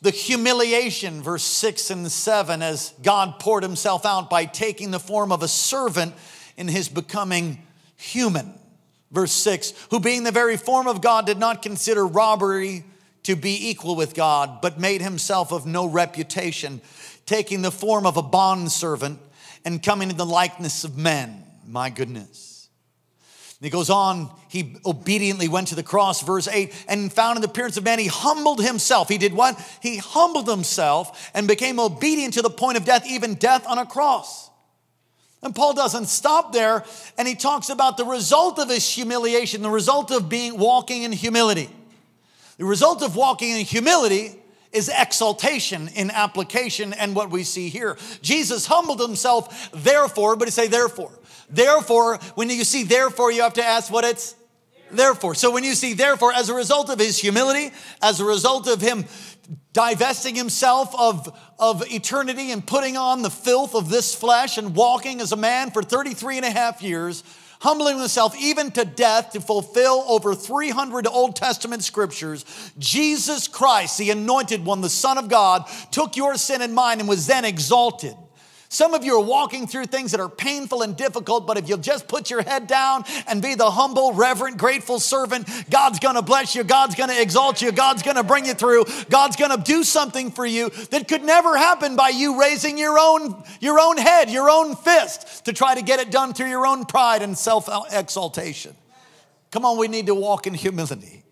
the 0.00 0.10
humiliation, 0.10 1.22
verse 1.22 1.44
6 1.44 1.90
and 1.90 2.10
7, 2.12 2.62
as 2.62 2.92
God 3.02 3.38
poured 3.38 3.62
himself 3.62 4.04
out 4.04 4.28
by 4.28 4.44
taking 4.44 4.90
the 4.90 5.00
form 5.00 5.32
of 5.32 5.42
a 5.42 5.48
servant 5.48 6.14
in 6.56 6.68
his 6.68 6.88
becoming 6.88 7.62
human. 7.96 8.54
Verse 9.10 9.32
6 9.32 9.72
Who, 9.90 10.00
being 10.00 10.24
the 10.24 10.32
very 10.32 10.56
form 10.56 10.86
of 10.86 11.00
God, 11.00 11.26
did 11.26 11.38
not 11.38 11.62
consider 11.62 12.06
robbery 12.06 12.84
to 13.22 13.36
be 13.36 13.70
equal 13.70 13.96
with 13.96 14.14
God, 14.14 14.60
but 14.60 14.78
made 14.78 15.00
himself 15.00 15.52
of 15.52 15.66
no 15.66 15.86
reputation, 15.86 16.80
taking 17.26 17.62
the 17.62 17.70
form 17.70 18.06
of 18.06 18.16
a 18.16 18.22
bondservant 18.22 19.18
and 19.64 19.82
coming 19.82 20.10
in 20.10 20.16
the 20.16 20.26
likeness 20.26 20.84
of 20.84 20.98
men. 20.98 21.42
My 21.66 21.88
goodness. 21.88 22.53
He 23.64 23.70
goes 23.70 23.88
on, 23.88 24.30
he 24.48 24.76
obediently 24.84 25.48
went 25.48 25.68
to 25.68 25.74
the 25.74 25.82
cross, 25.82 26.20
verse 26.20 26.46
8, 26.46 26.84
and 26.86 27.10
found 27.10 27.38
in 27.38 27.40
the 27.40 27.48
appearance 27.48 27.78
of 27.78 27.84
man, 27.84 27.98
he 27.98 28.08
humbled 28.08 28.62
himself. 28.62 29.08
He 29.08 29.16
did 29.16 29.32
what? 29.32 29.58
He 29.80 29.96
humbled 29.96 30.46
himself 30.46 31.30
and 31.32 31.48
became 31.48 31.80
obedient 31.80 32.34
to 32.34 32.42
the 32.42 32.50
point 32.50 32.76
of 32.76 32.84
death, 32.84 33.06
even 33.06 33.36
death 33.36 33.66
on 33.66 33.78
a 33.78 33.86
cross. 33.86 34.50
And 35.42 35.54
Paul 35.54 35.72
doesn't 35.72 36.08
stop 36.08 36.52
there, 36.52 36.84
and 37.16 37.26
he 37.26 37.34
talks 37.34 37.70
about 37.70 37.96
the 37.96 38.04
result 38.04 38.58
of 38.58 38.68
his 38.68 38.86
humiliation, 38.86 39.62
the 39.62 39.70
result 39.70 40.10
of 40.10 40.28
being 40.28 40.58
walking 40.58 41.02
in 41.02 41.12
humility. 41.12 41.70
The 42.58 42.66
result 42.66 43.02
of 43.02 43.16
walking 43.16 43.48
in 43.48 43.64
humility 43.64 44.38
is 44.72 44.90
exaltation 44.94 45.88
in 45.94 46.10
application 46.10 46.92
and 46.92 47.16
what 47.16 47.30
we 47.30 47.44
see 47.44 47.70
here. 47.70 47.96
Jesus 48.20 48.66
humbled 48.66 49.00
himself, 49.00 49.70
therefore, 49.72 50.36
but 50.36 50.48
he 50.48 50.52
say 50.52 50.66
therefore. 50.66 51.12
Therefore, 51.50 52.18
when 52.34 52.50
you 52.50 52.64
see 52.64 52.84
therefore, 52.84 53.32
you 53.32 53.42
have 53.42 53.54
to 53.54 53.64
ask 53.64 53.92
what 53.92 54.04
it's 54.04 54.34
therefore. 54.90 55.34
So 55.34 55.50
when 55.50 55.64
you 55.64 55.74
see 55.74 55.94
therefore, 55.94 56.32
as 56.32 56.48
a 56.48 56.54
result 56.54 56.90
of 56.90 56.98
his 56.98 57.18
humility, 57.18 57.74
as 58.02 58.20
a 58.20 58.24
result 58.24 58.68
of 58.68 58.80
him 58.80 59.04
divesting 59.72 60.34
himself 60.34 60.94
of, 60.98 61.36
of 61.58 61.82
eternity 61.92 62.52
and 62.52 62.66
putting 62.66 62.96
on 62.96 63.22
the 63.22 63.30
filth 63.30 63.74
of 63.74 63.90
this 63.90 64.14
flesh 64.14 64.56
and 64.56 64.74
walking 64.74 65.20
as 65.20 65.32
a 65.32 65.36
man 65.36 65.70
for 65.70 65.82
33 65.82 66.38
and 66.38 66.46
a 66.46 66.50
half 66.50 66.80
years, 66.80 67.24
humbling 67.60 67.98
himself 67.98 68.36
even 68.36 68.70
to 68.70 68.84
death 68.84 69.32
to 69.32 69.40
fulfill 69.40 70.04
over 70.08 70.34
300 70.34 71.06
Old 71.06 71.34
Testament 71.36 71.82
scriptures, 71.82 72.44
Jesus 72.78 73.48
Christ, 73.48 73.98
the 73.98 74.10
anointed 74.10 74.64
one, 74.64 74.80
the 74.80 74.88
Son 74.88 75.18
of 75.18 75.28
God, 75.28 75.68
took 75.90 76.16
your 76.16 76.36
sin 76.36 76.62
and 76.62 76.74
mine 76.74 77.00
and 77.00 77.08
was 77.08 77.26
then 77.26 77.44
exalted. 77.44 78.14
Some 78.74 78.92
of 78.92 79.04
you 79.04 79.14
are 79.14 79.24
walking 79.24 79.68
through 79.68 79.84
things 79.84 80.10
that 80.10 80.18
are 80.18 80.28
painful 80.28 80.82
and 80.82 80.96
difficult, 80.96 81.46
but 81.46 81.56
if 81.56 81.68
you'll 81.68 81.78
just 81.78 82.08
put 82.08 82.28
your 82.28 82.42
head 82.42 82.66
down 82.66 83.04
and 83.28 83.40
be 83.40 83.54
the 83.54 83.70
humble, 83.70 84.12
reverent, 84.12 84.58
grateful 84.58 84.98
servant, 84.98 85.48
God's 85.70 86.00
gonna 86.00 86.22
bless 86.22 86.56
you, 86.56 86.64
God's 86.64 86.96
gonna 86.96 87.14
exalt 87.14 87.62
you, 87.62 87.70
God's 87.70 88.02
gonna 88.02 88.24
bring 88.24 88.46
you 88.46 88.54
through, 88.54 88.86
God's 89.08 89.36
gonna 89.36 89.58
do 89.58 89.84
something 89.84 90.32
for 90.32 90.44
you 90.44 90.70
that 90.90 91.06
could 91.06 91.22
never 91.22 91.56
happen 91.56 91.94
by 91.94 92.08
you 92.08 92.40
raising 92.40 92.76
your 92.76 92.98
own, 92.98 93.44
your 93.60 93.78
own 93.78 93.96
head, 93.96 94.28
your 94.28 94.50
own 94.50 94.74
fist 94.74 95.44
to 95.44 95.52
try 95.52 95.76
to 95.76 95.82
get 95.82 96.00
it 96.00 96.10
done 96.10 96.34
through 96.34 96.48
your 96.48 96.66
own 96.66 96.84
pride 96.84 97.22
and 97.22 97.38
self 97.38 97.68
exaltation. 97.92 98.74
Come 99.52 99.64
on, 99.64 99.78
we 99.78 99.86
need 99.86 100.06
to 100.06 100.16
walk 100.16 100.48
in 100.48 100.54
humility. 100.54 101.22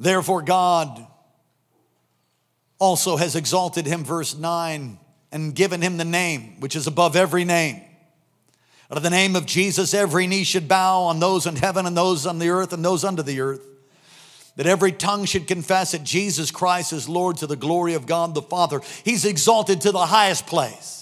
Therefore, 0.00 0.42
God 0.42 1.06
also 2.80 3.16
has 3.16 3.36
exalted 3.36 3.86
him, 3.86 4.02
verse 4.02 4.36
9, 4.36 4.98
and 5.30 5.54
given 5.54 5.80
him 5.80 5.96
the 5.96 6.04
name 6.04 6.58
which 6.58 6.74
is 6.74 6.88
above 6.88 7.14
every 7.14 7.44
name. 7.44 7.80
Out 8.90 8.96
of 8.96 9.02
the 9.04 9.10
name 9.10 9.36
of 9.36 9.46
Jesus, 9.46 9.94
every 9.94 10.26
knee 10.26 10.42
should 10.42 10.66
bow 10.66 11.02
on 11.02 11.20
those 11.20 11.46
in 11.46 11.54
heaven 11.54 11.86
and 11.86 11.96
those 11.96 12.26
on 12.26 12.40
the 12.40 12.48
earth 12.48 12.72
and 12.72 12.84
those 12.84 13.04
under 13.04 13.22
the 13.22 13.40
earth. 13.40 13.64
That 14.56 14.66
every 14.66 14.90
tongue 14.90 15.26
should 15.26 15.46
confess 15.46 15.92
that 15.92 16.02
Jesus 16.02 16.50
Christ 16.50 16.92
is 16.92 17.08
Lord 17.08 17.36
to 17.36 17.46
the 17.46 17.54
glory 17.54 17.94
of 17.94 18.06
God 18.06 18.34
the 18.34 18.42
Father. 18.42 18.80
He's 19.04 19.24
exalted 19.24 19.82
to 19.82 19.92
the 19.92 20.06
highest 20.06 20.48
place. 20.48 20.99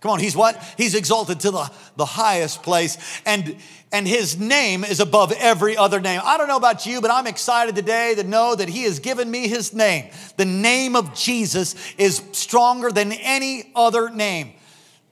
Come 0.00 0.12
on, 0.12 0.18
he's 0.18 0.34
what? 0.34 0.62
He's 0.78 0.94
exalted 0.94 1.40
to 1.40 1.50
the, 1.50 1.70
the 1.96 2.06
highest 2.06 2.62
place. 2.62 2.96
And, 3.26 3.56
and 3.92 4.08
his 4.08 4.38
name 4.38 4.82
is 4.82 4.98
above 4.98 5.32
every 5.32 5.76
other 5.76 6.00
name. 6.00 6.20
I 6.24 6.38
don't 6.38 6.48
know 6.48 6.56
about 6.56 6.86
you, 6.86 7.00
but 7.00 7.10
I'm 7.10 7.26
excited 7.26 7.74
today 7.74 8.14
to 8.14 8.24
know 8.24 8.54
that 8.54 8.68
he 8.68 8.84
has 8.84 8.98
given 8.98 9.30
me 9.30 9.46
his 9.46 9.74
name. 9.74 10.10
The 10.38 10.46
name 10.46 10.96
of 10.96 11.14
Jesus 11.14 11.74
is 11.98 12.22
stronger 12.32 12.90
than 12.90 13.12
any 13.12 13.70
other 13.74 14.08
name 14.08 14.54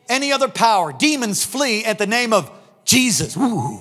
any 0.08 0.32
other 0.32 0.48
power. 0.48 0.92
Demons 0.92 1.44
flee 1.44 1.84
at 1.84 1.98
the 1.98 2.06
name 2.06 2.32
of 2.32 2.50
Jesus. 2.84 3.36
Ooh. 3.36 3.78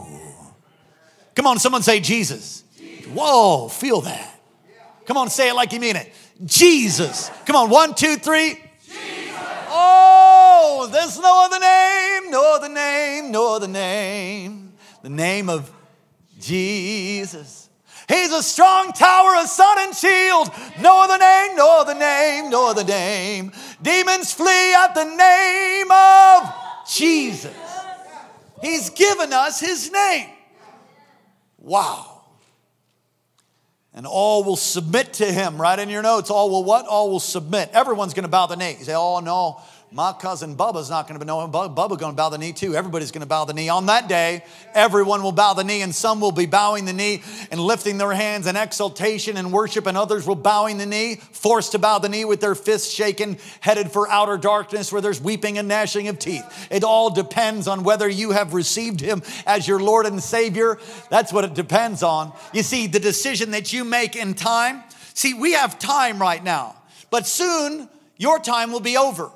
Come 1.36 1.48
on, 1.48 1.60
someone 1.60 1.84
say 1.84 2.00
Jesus. 2.00 2.64
Jesus. 2.78 3.08
Whoa, 3.08 3.70
feel 3.70 4.02
that. 4.02 4.40
Come 5.06 5.18
on, 5.18 5.30
say 5.30 5.50
it 5.50 5.54
like 5.54 5.72
you 5.72 5.80
mean 5.80 5.96
it. 5.96 6.12
Jesus. 6.44 7.32
Come 7.46 7.56
on, 7.56 7.70
one, 7.70 7.96
two, 7.96 8.18
three. 8.18 8.60
Jesus. 8.86 9.36
Oh, 9.70 10.17
there's 10.92 11.20
no 11.20 11.46
other 11.46 11.60
name, 11.60 12.32
no 12.32 12.56
other 12.56 12.70
name, 12.70 13.32
no 13.32 13.56
other 13.56 13.68
name. 13.68 14.74
The 15.02 15.10
name 15.10 15.50
of 15.50 15.72
Jesus. 16.40 17.70
He's 18.08 18.32
a 18.32 18.42
strong 18.42 18.94
tower, 18.94 19.36
a 19.38 19.48
sun 19.48 19.78
and 19.80 19.96
shield. 19.96 20.50
No 20.82 21.04
other 21.04 21.18
name, 21.18 21.58
no 21.58 21.82
other 21.82 21.94
name, 21.94 22.50
no 22.50 22.70
other 22.70 22.84
name. 22.84 23.52
Demons 23.82 24.32
flee 24.32 24.74
at 24.74 24.96
the 24.96 25.04
name 25.04 25.92
of 25.92 26.54
Jesus. 26.90 27.54
He's 28.62 28.90
given 28.92 29.34
us 29.34 29.60
his 29.60 29.92
name. 29.92 30.30
Wow. 31.58 32.22
And 33.94 34.06
all 34.08 34.44
will 34.44 34.56
submit 34.56 35.14
to 35.14 35.26
him. 35.26 35.60
Right 35.60 35.78
in 35.78 35.90
your 35.90 36.04
notes, 36.04 36.30
all 36.30 36.50
will 36.50 36.64
what? 36.64 36.86
All 36.86 37.10
will 37.10 37.20
submit. 37.20 37.72
Everyone's 37.74 38.14
going 38.14 38.24
to 38.24 38.30
bow 38.30 38.46
the 38.46 38.56
knee. 38.56 38.78
You 38.80 38.86
say, 38.86 38.96
oh 38.96 39.20
no, 39.20 39.60
my 39.90 40.12
cousin 40.12 40.58
Bubba's 40.58 40.90
not 40.90 41.08
going 41.08 41.18
to 41.18 41.26
know 41.26 41.42
him. 41.42 41.52
Bubba 41.52 41.98
going 41.98 42.12
to 42.12 42.16
bow 42.16 42.28
the 42.28 42.38
knee 42.38 42.52
too. 42.52 42.76
Everybody's 42.76 43.12
going 43.12 43.22
to 43.22 43.28
bow 43.28 43.46
the 43.46 43.54
knee. 43.54 43.70
On 43.70 43.86
that 43.86 44.10
day, 44.10 44.44
everyone 44.74 45.24
will 45.24 45.32
bow 45.32 45.54
the 45.54 45.64
knee, 45.64 45.82
and 45.82 45.96
some 45.96 46.20
will 46.20 46.34
be 46.34 46.46
bowing 46.46 46.84
the 46.84 46.92
knee 46.92 47.24
and 47.52 47.60
lifting 47.60 47.98
their 47.98 48.12
hands 48.12 48.48
in 48.48 48.58
exultation 48.58 49.38
and 49.38 49.54
worship, 49.54 49.86
and 49.86 49.98
others 49.98 50.28
will 50.28 50.36
bowing 50.36 50.78
the 50.78 50.86
knee, 50.86 51.16
forced 51.16 51.72
to 51.72 51.80
bow 51.80 52.00
the 52.00 52.10
knee 52.10 52.26
with 52.26 52.42
their 52.42 52.54
fists 52.54 52.94
shaken, 52.94 53.38
headed 53.62 53.90
for 53.90 54.10
outer 54.10 54.38
darkness 54.38 54.92
where 54.92 55.02
there's 55.02 55.22
weeping 55.22 55.58
and 55.58 55.70
gnashing 55.70 56.10
of 56.10 56.20
teeth. 56.20 56.68
It 56.70 56.84
all 56.84 57.10
depends 57.10 57.66
on 57.66 57.84
whether 57.86 58.10
you 58.10 58.32
have 58.32 58.54
received 58.54 59.00
him 59.00 59.22
as 59.46 59.70
your 59.70 59.80
Lord 59.80 60.06
and 60.06 60.22
Savior. 60.22 60.80
That's 61.10 61.32
what 61.32 61.46
it 61.46 61.54
depends 61.54 62.04
on. 62.04 62.34
You 62.52 62.64
see, 62.64 62.88
the 62.88 63.00
decision 63.00 63.52
that 63.52 63.72
you 63.72 63.86
make 63.86 64.18
in 64.18 64.34
time. 64.34 64.84
See, 65.14 65.34
we 65.34 65.54
have 65.54 65.80
time 65.80 66.20
right 66.22 66.44
now, 66.44 66.76
but 67.10 67.26
soon 67.26 67.88
your 68.18 68.38
time 68.38 68.72
will 68.72 68.82
be 68.82 68.98
over. 68.98 69.32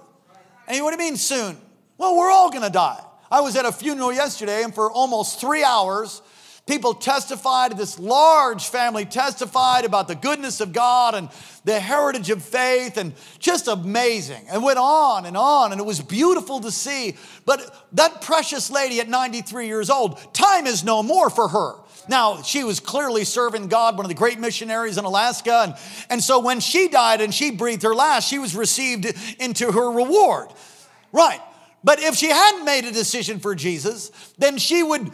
And 0.71 0.81
what 0.85 0.97
do 0.97 1.03
you 1.03 1.09
mean 1.09 1.17
soon? 1.17 1.57
Well, 1.97 2.15
we're 2.15 2.31
all 2.31 2.49
gonna 2.49 2.69
die. 2.69 3.03
I 3.29 3.41
was 3.41 3.57
at 3.57 3.65
a 3.65 3.73
funeral 3.73 4.13
yesterday, 4.13 4.63
and 4.63 4.73
for 4.73 4.89
almost 4.89 5.41
three 5.41 5.65
hours, 5.65 6.21
people 6.65 6.93
testified, 6.93 7.77
this 7.77 7.99
large 7.99 8.69
family 8.69 9.03
testified 9.03 9.83
about 9.83 10.07
the 10.07 10.15
goodness 10.15 10.61
of 10.61 10.71
God 10.71 11.13
and 11.13 11.27
the 11.65 11.77
heritage 11.77 12.29
of 12.29 12.41
faith, 12.41 12.95
and 12.95 13.13
just 13.37 13.67
amazing. 13.67 14.45
And 14.49 14.63
went 14.63 14.79
on 14.79 15.25
and 15.25 15.35
on, 15.35 15.73
and 15.73 15.81
it 15.81 15.83
was 15.83 15.99
beautiful 15.99 16.61
to 16.61 16.71
see. 16.71 17.17
But 17.45 17.89
that 17.91 18.21
precious 18.21 18.71
lady 18.71 19.01
at 19.01 19.09
93 19.09 19.67
years 19.67 19.89
old, 19.89 20.33
time 20.33 20.67
is 20.67 20.85
no 20.85 21.03
more 21.03 21.29
for 21.29 21.49
her. 21.49 21.80
Now, 22.07 22.41
she 22.41 22.63
was 22.63 22.79
clearly 22.79 23.23
serving 23.23 23.67
God, 23.67 23.95
one 23.95 24.05
of 24.05 24.09
the 24.09 24.15
great 24.15 24.39
missionaries 24.39 24.97
in 24.97 25.05
Alaska. 25.05 25.63
And, 25.63 25.75
and 26.09 26.23
so 26.23 26.39
when 26.39 26.59
she 26.59 26.87
died 26.87 27.21
and 27.21 27.33
she 27.33 27.51
breathed 27.51 27.83
her 27.83 27.95
last, 27.95 28.27
she 28.27 28.39
was 28.39 28.55
received 28.55 29.13
into 29.39 29.71
her 29.71 29.91
reward. 29.91 30.49
Right. 31.11 31.41
But 31.83 31.99
if 31.99 32.15
she 32.15 32.29
hadn't 32.29 32.63
made 32.63 32.85
a 32.85 32.91
decision 32.91 33.39
for 33.39 33.55
Jesus, 33.55 34.11
then 34.37 34.59
she 34.59 34.83
would 34.83 35.11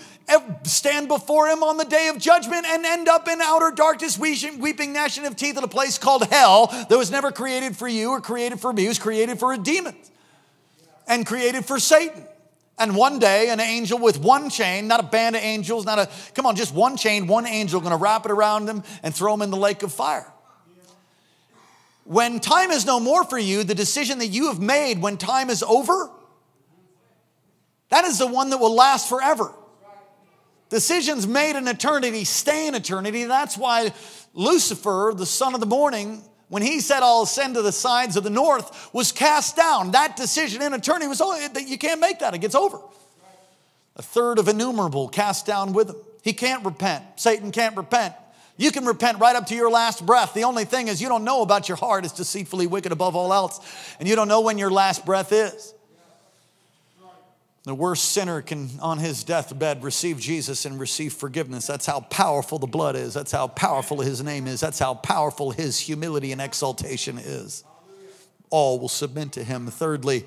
stand 0.64 1.08
before 1.08 1.48
him 1.48 1.64
on 1.64 1.78
the 1.78 1.86
day 1.86 2.10
of 2.10 2.18
judgment 2.18 2.66
and 2.66 2.86
end 2.86 3.08
up 3.08 3.30
in 3.30 3.40
outer 3.42 3.72
darkness, 3.72 4.18
weeping, 4.18 4.92
gnashing 4.92 5.26
of 5.26 5.38
teeth 5.38 5.58
in 5.58 5.64
a 5.64 5.70
place 5.70 5.98
called 5.98 6.26
hell 6.28 6.68
that 6.68 6.98
was 6.98 7.10
never 7.10 7.32
created 7.32 7.78
for 7.78 7.88
you 7.88 8.10
or 8.10 8.20
created 8.20 8.60
for 8.60 8.74
me. 8.74 8.86
It 8.86 8.90
was 8.90 9.00
created 9.00 9.40
for 9.40 9.54
a 9.54 9.58
demon 9.58 9.96
and 11.08 11.26
created 11.26 11.66
for 11.66 11.80
Satan. 11.80 12.26
And 12.80 12.96
one 12.96 13.18
day, 13.18 13.50
an 13.50 13.60
angel 13.60 13.98
with 13.98 14.20
one 14.20 14.50
chain, 14.50 14.88
not 14.88 15.00
a 15.00 15.04
band 15.04 15.36
of 15.36 15.42
angels, 15.42 15.86
not 15.86 15.98
a, 15.98 16.10
come 16.36 16.46
on, 16.46 16.56
just 16.56 16.74
one 16.74 16.96
chain, 16.96 17.26
one 17.26 17.48
angel 17.48 17.82
gonna 17.82 17.98
wrap 17.98 18.26
it 18.26 18.32
around 18.32 18.70
him 18.70 18.84
and 19.02 19.16
throw 19.16 19.34
him 19.34 19.42
in 19.42 19.50
the 19.50 19.58
lake 19.58 19.82
of 19.82 19.92
fire. 19.92 20.32
When 22.04 22.40
time 22.40 22.72
is 22.72 22.86
no 22.86 23.00
more 23.00 23.24
for 23.24 23.38
you, 23.38 23.64
the 23.64 23.76
decision 23.76 24.20
that 24.20 24.28
you 24.28 24.48
have 24.48 24.60
made 24.60 25.02
when 25.02 25.18
time 25.18 25.50
is 25.50 25.64
over, 25.64 26.10
that 27.90 28.06
is 28.06 28.20
the 28.20 28.28
one 28.28 28.52
that 28.52 28.60
will 28.60 28.74
last 28.74 29.10
forever. 29.10 29.54
Decisions 30.70 31.26
made 31.26 31.58
in 31.58 31.68
eternity 31.68 32.26
stay 32.26 32.68
in 32.68 32.76
eternity. 32.76 33.24
That's 33.24 33.58
why 33.58 33.92
Lucifer, 34.34 35.14
the 35.16 35.26
son 35.26 35.54
of 35.54 35.60
the 35.60 35.66
morning, 35.66 36.22
when 36.50 36.62
he 36.62 36.80
said, 36.80 37.04
I'll 37.04 37.24
ascend 37.24 37.56
to 37.56 37.62
the 37.62 37.72
sides 37.72 38.16
of 38.16 38.24
the 38.24 38.30
north, 38.30 38.90
was 38.94 39.12
cast 39.12 39.56
down. 39.56 39.92
That 39.92 40.16
decision 40.16 40.62
in 40.62 40.74
eternity 40.74 41.08
was, 41.08 41.22
oh, 41.22 41.36
you 41.66 41.78
can't 41.78 42.00
make 42.00 42.20
that, 42.20 42.34
it 42.34 42.40
gets 42.40 42.56
over. 42.56 42.80
A 43.96 44.02
third 44.02 44.40
of 44.40 44.48
innumerable 44.48 45.10
cast 45.10 45.46
down 45.46 45.74
with 45.74 45.90
him. 45.90 45.96
He 46.22 46.34
can't 46.34 46.64
repent. 46.64 47.04
Satan 47.16 47.52
can't 47.52 47.76
repent. 47.76 48.14
You 48.58 48.72
can 48.72 48.86
repent 48.86 49.20
right 49.20 49.36
up 49.36 49.46
to 49.48 49.56
your 49.56 49.70
last 49.70 50.06
breath. 50.06 50.34
The 50.34 50.44
only 50.44 50.66
thing 50.66 50.88
is, 50.88 51.02
you 51.02 51.08
don't 51.08 51.24
know 51.24 51.42
about 51.42 51.70
your 51.70 51.78
heart. 51.78 52.06
It's 52.06 52.14
deceitfully 52.14 52.68
wicked 52.68 52.92
above 52.92 53.16
all 53.16 53.34
else. 53.34 53.60
And 54.00 54.10
you 54.10 54.16
don't 54.16 54.28
know 54.28 54.42
when 54.42 54.58
your 54.58 54.72
last 54.72 55.06
breath 55.06 55.32
is. 55.32 55.74
The 57.68 57.76
worst 57.76 58.14
sinner 58.14 58.42
can, 58.42 58.70
on 58.82 58.98
his 58.98 59.26
deathbed, 59.26 59.84
receive 59.84 60.22
Jesus 60.22 60.64
and 60.64 60.80
receive 60.80 61.12
forgiveness. 61.12 61.68
That's 61.68 61.86
how 61.86 62.00
powerful 62.00 62.60
the 62.60 62.66
blood 62.66 62.96
is. 62.96 63.14
That's 63.14 63.34
how 63.34 63.50
powerful 63.50 64.00
his 64.00 64.24
name 64.24 64.48
is. 64.48 64.62
That's 64.62 64.80
how 64.80 64.94
powerful 64.94 65.52
his 65.52 65.78
humility 65.78 66.32
and 66.32 66.40
exaltation 66.40 67.18
is. 67.18 67.66
All 68.52 68.80
will 68.80 68.88
submit 68.88 69.34
to 69.34 69.44
him. 69.44 69.68
Thirdly, 69.68 70.26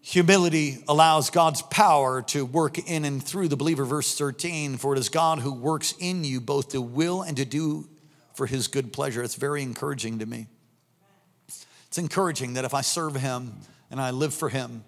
humility 0.00 0.82
allows 0.88 1.28
God's 1.28 1.60
power 1.60 2.22
to 2.28 2.46
work 2.46 2.78
in 2.78 3.04
and 3.04 3.22
through 3.22 3.48
the 3.48 3.56
believer. 3.58 3.84
Verse 3.84 4.16
13 4.16 4.78
For 4.78 4.94
it 4.94 4.98
is 4.98 5.10
God 5.10 5.40
who 5.40 5.52
works 5.52 5.92
in 5.98 6.24
you 6.24 6.40
both 6.40 6.70
to 6.70 6.80
will 6.80 7.20
and 7.20 7.36
to 7.36 7.44
do 7.44 7.90
for 8.32 8.46
his 8.46 8.68
good 8.68 8.90
pleasure. 8.90 9.22
It's 9.22 9.34
very 9.34 9.62
encouraging 9.62 10.20
to 10.20 10.24
me. 10.24 10.46
It's 11.88 11.98
encouraging 11.98 12.54
that 12.54 12.64
if 12.64 12.72
I 12.72 12.80
serve 12.80 13.16
him 13.16 13.52
and 13.90 14.00
I 14.00 14.12
live 14.12 14.32
for 14.32 14.48
him, 14.48 14.84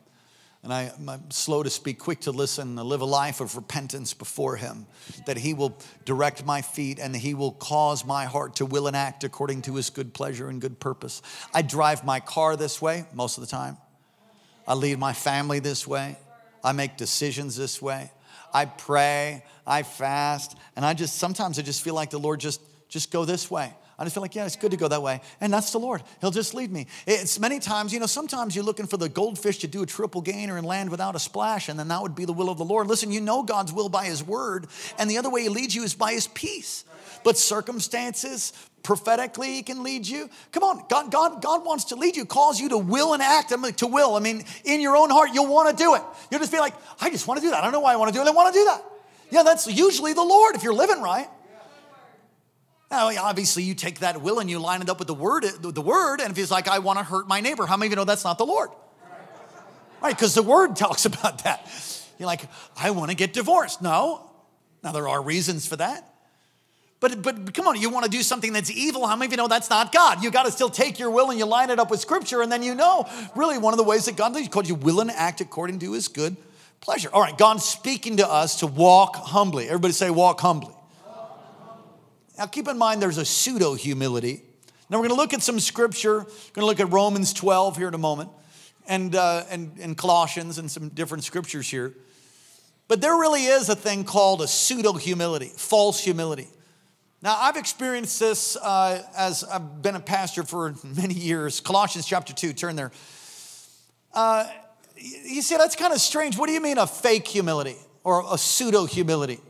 and 0.62 0.72
I, 0.72 0.92
am 0.98 1.30
slow 1.30 1.62
to 1.62 1.70
speak, 1.70 1.98
quick 1.98 2.20
to 2.20 2.32
listen, 2.32 2.76
to 2.76 2.84
live 2.84 3.00
a 3.00 3.06
life 3.06 3.40
of 3.40 3.56
repentance 3.56 4.12
before 4.12 4.56
Him, 4.56 4.86
that 5.26 5.38
He 5.38 5.54
will 5.54 5.78
direct 6.04 6.44
my 6.44 6.60
feet 6.60 6.98
and 6.98 7.16
He 7.16 7.32
will 7.32 7.52
cause 7.52 8.04
my 8.04 8.26
heart 8.26 8.56
to 8.56 8.66
will 8.66 8.86
and 8.86 8.94
act 8.94 9.24
according 9.24 9.62
to 9.62 9.76
His 9.76 9.88
good 9.88 10.12
pleasure 10.12 10.48
and 10.48 10.60
good 10.60 10.78
purpose. 10.78 11.22
I 11.54 11.62
drive 11.62 12.04
my 12.04 12.20
car 12.20 12.56
this 12.56 12.82
way 12.82 13.06
most 13.14 13.38
of 13.38 13.42
the 13.42 13.50
time. 13.50 13.78
I 14.66 14.74
lead 14.74 14.98
my 14.98 15.14
family 15.14 15.60
this 15.60 15.86
way. 15.86 16.18
I 16.62 16.72
make 16.72 16.98
decisions 16.98 17.56
this 17.56 17.80
way. 17.80 18.10
I 18.52 18.66
pray, 18.66 19.44
I 19.66 19.82
fast, 19.82 20.56
and 20.76 20.84
I 20.84 20.92
just 20.92 21.16
sometimes 21.16 21.58
I 21.58 21.62
just 21.62 21.82
feel 21.82 21.94
like 21.94 22.10
the 22.10 22.18
Lord 22.18 22.40
just 22.40 22.60
just 22.88 23.10
go 23.10 23.24
this 23.24 23.50
way. 23.50 23.72
I 24.00 24.04
just 24.04 24.14
feel 24.14 24.22
like, 24.22 24.34
yeah, 24.34 24.46
it's 24.46 24.56
good 24.56 24.70
to 24.70 24.78
go 24.78 24.88
that 24.88 25.02
way. 25.02 25.20
And 25.42 25.52
that's 25.52 25.72
the 25.72 25.78
Lord. 25.78 26.02
He'll 26.22 26.30
just 26.30 26.54
lead 26.54 26.72
me. 26.72 26.86
It's 27.06 27.38
many 27.38 27.58
times, 27.58 27.92
you 27.92 28.00
know, 28.00 28.06
sometimes 28.06 28.56
you're 28.56 28.64
looking 28.64 28.86
for 28.86 28.96
the 28.96 29.10
goldfish 29.10 29.58
to 29.58 29.68
do 29.68 29.82
a 29.82 29.86
triple 29.86 30.22
gainer 30.22 30.56
and 30.56 30.66
land 30.66 30.90
without 30.90 31.14
a 31.14 31.18
splash, 31.18 31.68
and 31.68 31.78
then 31.78 31.88
that 31.88 32.00
would 32.00 32.14
be 32.14 32.24
the 32.24 32.32
will 32.32 32.48
of 32.48 32.56
the 32.56 32.64
Lord. 32.64 32.86
Listen, 32.86 33.12
you 33.12 33.20
know 33.20 33.42
God's 33.42 33.74
will 33.74 33.90
by 33.90 34.06
His 34.06 34.24
word, 34.24 34.68
and 34.98 35.10
the 35.10 35.18
other 35.18 35.28
way 35.28 35.42
He 35.42 35.50
leads 35.50 35.74
you 35.74 35.82
is 35.82 35.94
by 35.94 36.12
His 36.12 36.28
peace. 36.28 36.86
But 37.22 37.36
circumstances, 37.36 38.54
prophetically 38.82 39.56
he 39.56 39.62
can 39.62 39.82
lead 39.82 40.06
you 40.06 40.30
come 40.52 40.62
on 40.62 40.82
god 40.88 41.10
god 41.10 41.42
god 41.42 41.66
wants 41.66 41.84
to 41.84 41.96
lead 41.96 42.16
you 42.16 42.24
calls 42.24 42.58
you 42.58 42.70
to 42.70 42.78
will 42.78 43.12
and 43.12 43.22
act 43.22 43.52
I 43.52 43.56
mean, 43.56 43.74
to 43.74 43.86
will 43.86 44.14
i 44.14 44.20
mean 44.20 44.42
in 44.64 44.80
your 44.80 44.96
own 44.96 45.10
heart 45.10 45.30
you'll 45.34 45.52
want 45.52 45.76
to 45.76 45.84
do 45.84 45.94
it 45.96 46.02
you'll 46.30 46.40
just 46.40 46.50
be 46.50 46.58
like 46.58 46.72
i 46.98 47.10
just 47.10 47.28
want 47.28 47.38
to 47.38 47.46
do 47.46 47.50
that 47.50 47.58
i 47.58 47.60
don't 47.62 47.72
know 47.72 47.80
why 47.80 47.92
i 47.92 47.96
want 47.96 48.10
to 48.10 48.18
do 48.18 48.22
it 48.22 48.26
i 48.26 48.30
want 48.30 48.54
to 48.54 48.58
do 48.58 48.64
that 48.64 48.82
yeah 49.30 49.42
that's 49.42 49.66
usually 49.66 50.14
the 50.14 50.22
lord 50.22 50.54
if 50.54 50.62
you're 50.62 50.72
living 50.72 51.02
right 51.02 51.28
now, 52.90 53.08
obviously, 53.22 53.62
you 53.62 53.74
take 53.74 54.00
that 54.00 54.20
will 54.20 54.40
and 54.40 54.50
you 54.50 54.58
line 54.58 54.82
it 54.82 54.90
up 54.90 54.98
with 54.98 55.06
the 55.06 55.14
word, 55.14 55.44
the 55.44 55.80
word, 55.80 56.20
and 56.20 56.32
if 56.32 56.36
he's 56.36 56.50
like, 56.50 56.66
I 56.66 56.80
want 56.80 56.98
to 56.98 57.04
hurt 57.04 57.28
my 57.28 57.40
neighbor, 57.40 57.64
how 57.66 57.76
many 57.76 57.86
of 57.86 57.92
you 57.92 57.96
know 57.96 58.04
that's 58.04 58.24
not 58.24 58.36
the 58.36 58.46
Lord? 58.46 58.70
Right, 60.02 60.16
because 60.16 60.34
the 60.34 60.42
word 60.42 60.74
talks 60.76 61.04
about 61.04 61.44
that. 61.44 61.70
You're 62.18 62.26
like, 62.26 62.42
I 62.76 62.90
want 62.90 63.10
to 63.10 63.16
get 63.16 63.32
divorced. 63.32 63.80
No. 63.80 64.30
Now, 64.82 64.92
there 64.92 65.08
are 65.08 65.22
reasons 65.22 65.66
for 65.66 65.76
that. 65.76 66.06
But, 66.98 67.22
but 67.22 67.54
come 67.54 67.66
on, 67.66 67.80
you 67.80 67.90
want 67.90 68.04
to 68.04 68.10
do 68.10 68.22
something 68.22 68.52
that's 68.52 68.70
evil. 68.70 69.06
How 69.06 69.16
many 69.16 69.26
of 69.26 69.32
you 69.32 69.36
know 69.38 69.48
that's 69.48 69.70
not 69.70 69.92
God? 69.92 70.22
You 70.22 70.30
got 70.30 70.44
to 70.44 70.52
still 70.52 70.68
take 70.68 70.98
your 70.98 71.10
will 71.10 71.30
and 71.30 71.38
you 71.38 71.46
line 71.46 71.70
it 71.70 71.78
up 71.78 71.90
with 71.90 72.00
Scripture, 72.00 72.42
and 72.42 72.52
then 72.52 72.62
you 72.62 72.74
know 72.74 73.08
really 73.34 73.56
one 73.56 73.72
of 73.72 73.78
the 73.78 73.84
ways 73.84 74.04
that 74.06 74.16
God 74.16 74.36
called 74.50 74.68
you 74.68 74.74
will 74.74 75.00
and 75.00 75.10
act 75.10 75.40
according 75.40 75.78
to 75.78 75.92
His 75.92 76.08
good 76.08 76.36
pleasure. 76.80 77.08
All 77.12 77.22
right, 77.22 77.36
God's 77.36 77.64
speaking 77.64 78.18
to 78.18 78.28
us 78.28 78.60
to 78.60 78.66
walk 78.66 79.16
humbly. 79.16 79.66
Everybody 79.66 79.92
say, 79.92 80.10
walk 80.10 80.40
humbly. 80.40 80.74
Now, 82.40 82.46
keep 82.46 82.68
in 82.68 82.78
mind 82.78 83.02
there's 83.02 83.18
a 83.18 83.24
pseudo 83.26 83.74
humility. 83.74 84.40
Now, 84.88 84.96
we're 84.96 85.08
going 85.08 85.10
to 85.10 85.22
look 85.22 85.34
at 85.34 85.42
some 85.42 85.60
scripture. 85.60 86.20
We're 86.20 86.54
going 86.54 86.62
to 86.62 86.64
look 86.64 86.80
at 86.80 86.90
Romans 86.90 87.34
12 87.34 87.76
here 87.76 87.86
in 87.86 87.92
a 87.92 87.98
moment 87.98 88.30
and, 88.88 89.14
uh, 89.14 89.44
and, 89.50 89.76
and 89.78 89.94
Colossians 89.94 90.56
and 90.56 90.70
some 90.70 90.88
different 90.88 91.22
scriptures 91.24 91.68
here. 91.68 91.92
But 92.88 93.02
there 93.02 93.12
really 93.12 93.44
is 93.44 93.68
a 93.68 93.76
thing 93.76 94.04
called 94.04 94.40
a 94.40 94.48
pseudo 94.48 94.94
humility, 94.94 95.52
false 95.54 96.02
humility. 96.02 96.48
Now, 97.20 97.36
I've 97.38 97.58
experienced 97.58 98.18
this 98.18 98.56
uh, 98.56 99.02
as 99.14 99.44
I've 99.44 99.82
been 99.82 99.96
a 99.96 100.00
pastor 100.00 100.42
for 100.42 100.74
many 100.82 101.12
years. 101.12 101.60
Colossians 101.60 102.06
chapter 102.06 102.32
2, 102.32 102.54
turn 102.54 102.74
there. 102.74 102.90
Uh, 104.14 104.48
you 104.96 105.42
see, 105.42 105.58
that's 105.58 105.76
kind 105.76 105.92
of 105.92 106.00
strange. 106.00 106.38
What 106.38 106.46
do 106.46 106.54
you 106.54 106.62
mean 106.62 106.78
a 106.78 106.86
fake 106.86 107.28
humility 107.28 107.76
or 108.02 108.24
a 108.32 108.38
pseudo 108.38 108.86
humility? 108.86 109.40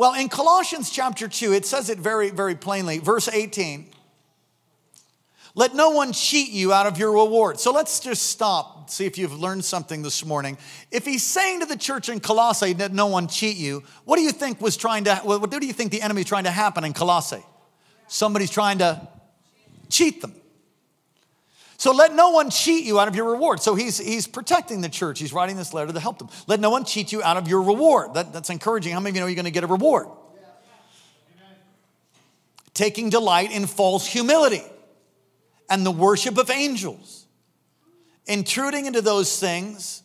Well, 0.00 0.14
in 0.14 0.30
Colossians 0.30 0.88
chapter 0.88 1.28
2, 1.28 1.52
it 1.52 1.66
says 1.66 1.90
it 1.90 1.98
very, 1.98 2.30
very 2.30 2.54
plainly. 2.54 3.00
Verse 3.00 3.28
18 3.28 3.86
Let 5.54 5.74
no 5.74 5.90
one 5.90 6.14
cheat 6.14 6.48
you 6.48 6.72
out 6.72 6.86
of 6.86 6.96
your 6.96 7.12
reward. 7.12 7.60
So 7.60 7.70
let's 7.70 8.00
just 8.00 8.22
stop, 8.22 8.88
see 8.88 9.04
if 9.04 9.18
you've 9.18 9.38
learned 9.38 9.62
something 9.62 10.00
this 10.00 10.24
morning. 10.24 10.56
If 10.90 11.04
he's 11.04 11.22
saying 11.22 11.60
to 11.60 11.66
the 11.66 11.76
church 11.76 12.08
in 12.08 12.18
Colossae 12.18 12.72
let 12.72 12.94
no 12.94 13.08
one 13.08 13.28
cheat 13.28 13.58
you, 13.58 13.82
what 14.06 14.16
do 14.16 14.22
you 14.22 14.32
think 14.32 14.62
was 14.62 14.78
trying 14.78 15.04
to, 15.04 15.16
what 15.16 15.50
do 15.50 15.66
you 15.66 15.74
think 15.74 15.92
the 15.92 16.00
enemy 16.00 16.22
is 16.22 16.28
trying 16.28 16.44
to 16.44 16.50
happen 16.50 16.82
in 16.84 16.94
Colossae? 16.94 17.44
Somebody's 18.08 18.50
trying 18.50 18.78
to 18.78 19.06
cheat 19.90 20.22
them. 20.22 20.32
So 21.80 21.92
let 21.92 22.14
no 22.14 22.28
one 22.28 22.50
cheat 22.50 22.84
you 22.84 23.00
out 23.00 23.08
of 23.08 23.16
your 23.16 23.30
reward. 23.30 23.62
So 23.62 23.74
he's, 23.74 23.96
he's 23.96 24.26
protecting 24.26 24.82
the 24.82 24.90
church. 24.90 25.18
He's 25.18 25.32
writing 25.32 25.56
this 25.56 25.72
letter 25.72 25.90
to 25.90 25.98
help 25.98 26.18
them. 26.18 26.28
Let 26.46 26.60
no 26.60 26.68
one 26.68 26.84
cheat 26.84 27.10
you 27.10 27.22
out 27.22 27.38
of 27.38 27.48
your 27.48 27.62
reward. 27.62 28.12
That, 28.12 28.34
that's 28.34 28.50
encouraging. 28.50 28.92
How 28.92 29.00
many 29.00 29.12
of 29.12 29.14
you 29.14 29.20
know 29.22 29.26
you're 29.28 29.34
going 29.34 29.46
to 29.46 29.50
get 29.50 29.64
a 29.64 29.66
reward? 29.66 30.08
Taking 32.74 33.08
delight 33.08 33.50
in 33.50 33.64
false 33.64 34.06
humility 34.06 34.62
and 35.70 35.86
the 35.86 35.90
worship 35.90 36.36
of 36.36 36.50
angels, 36.50 37.24
intruding 38.26 38.84
into 38.84 39.00
those 39.00 39.40
things 39.40 40.02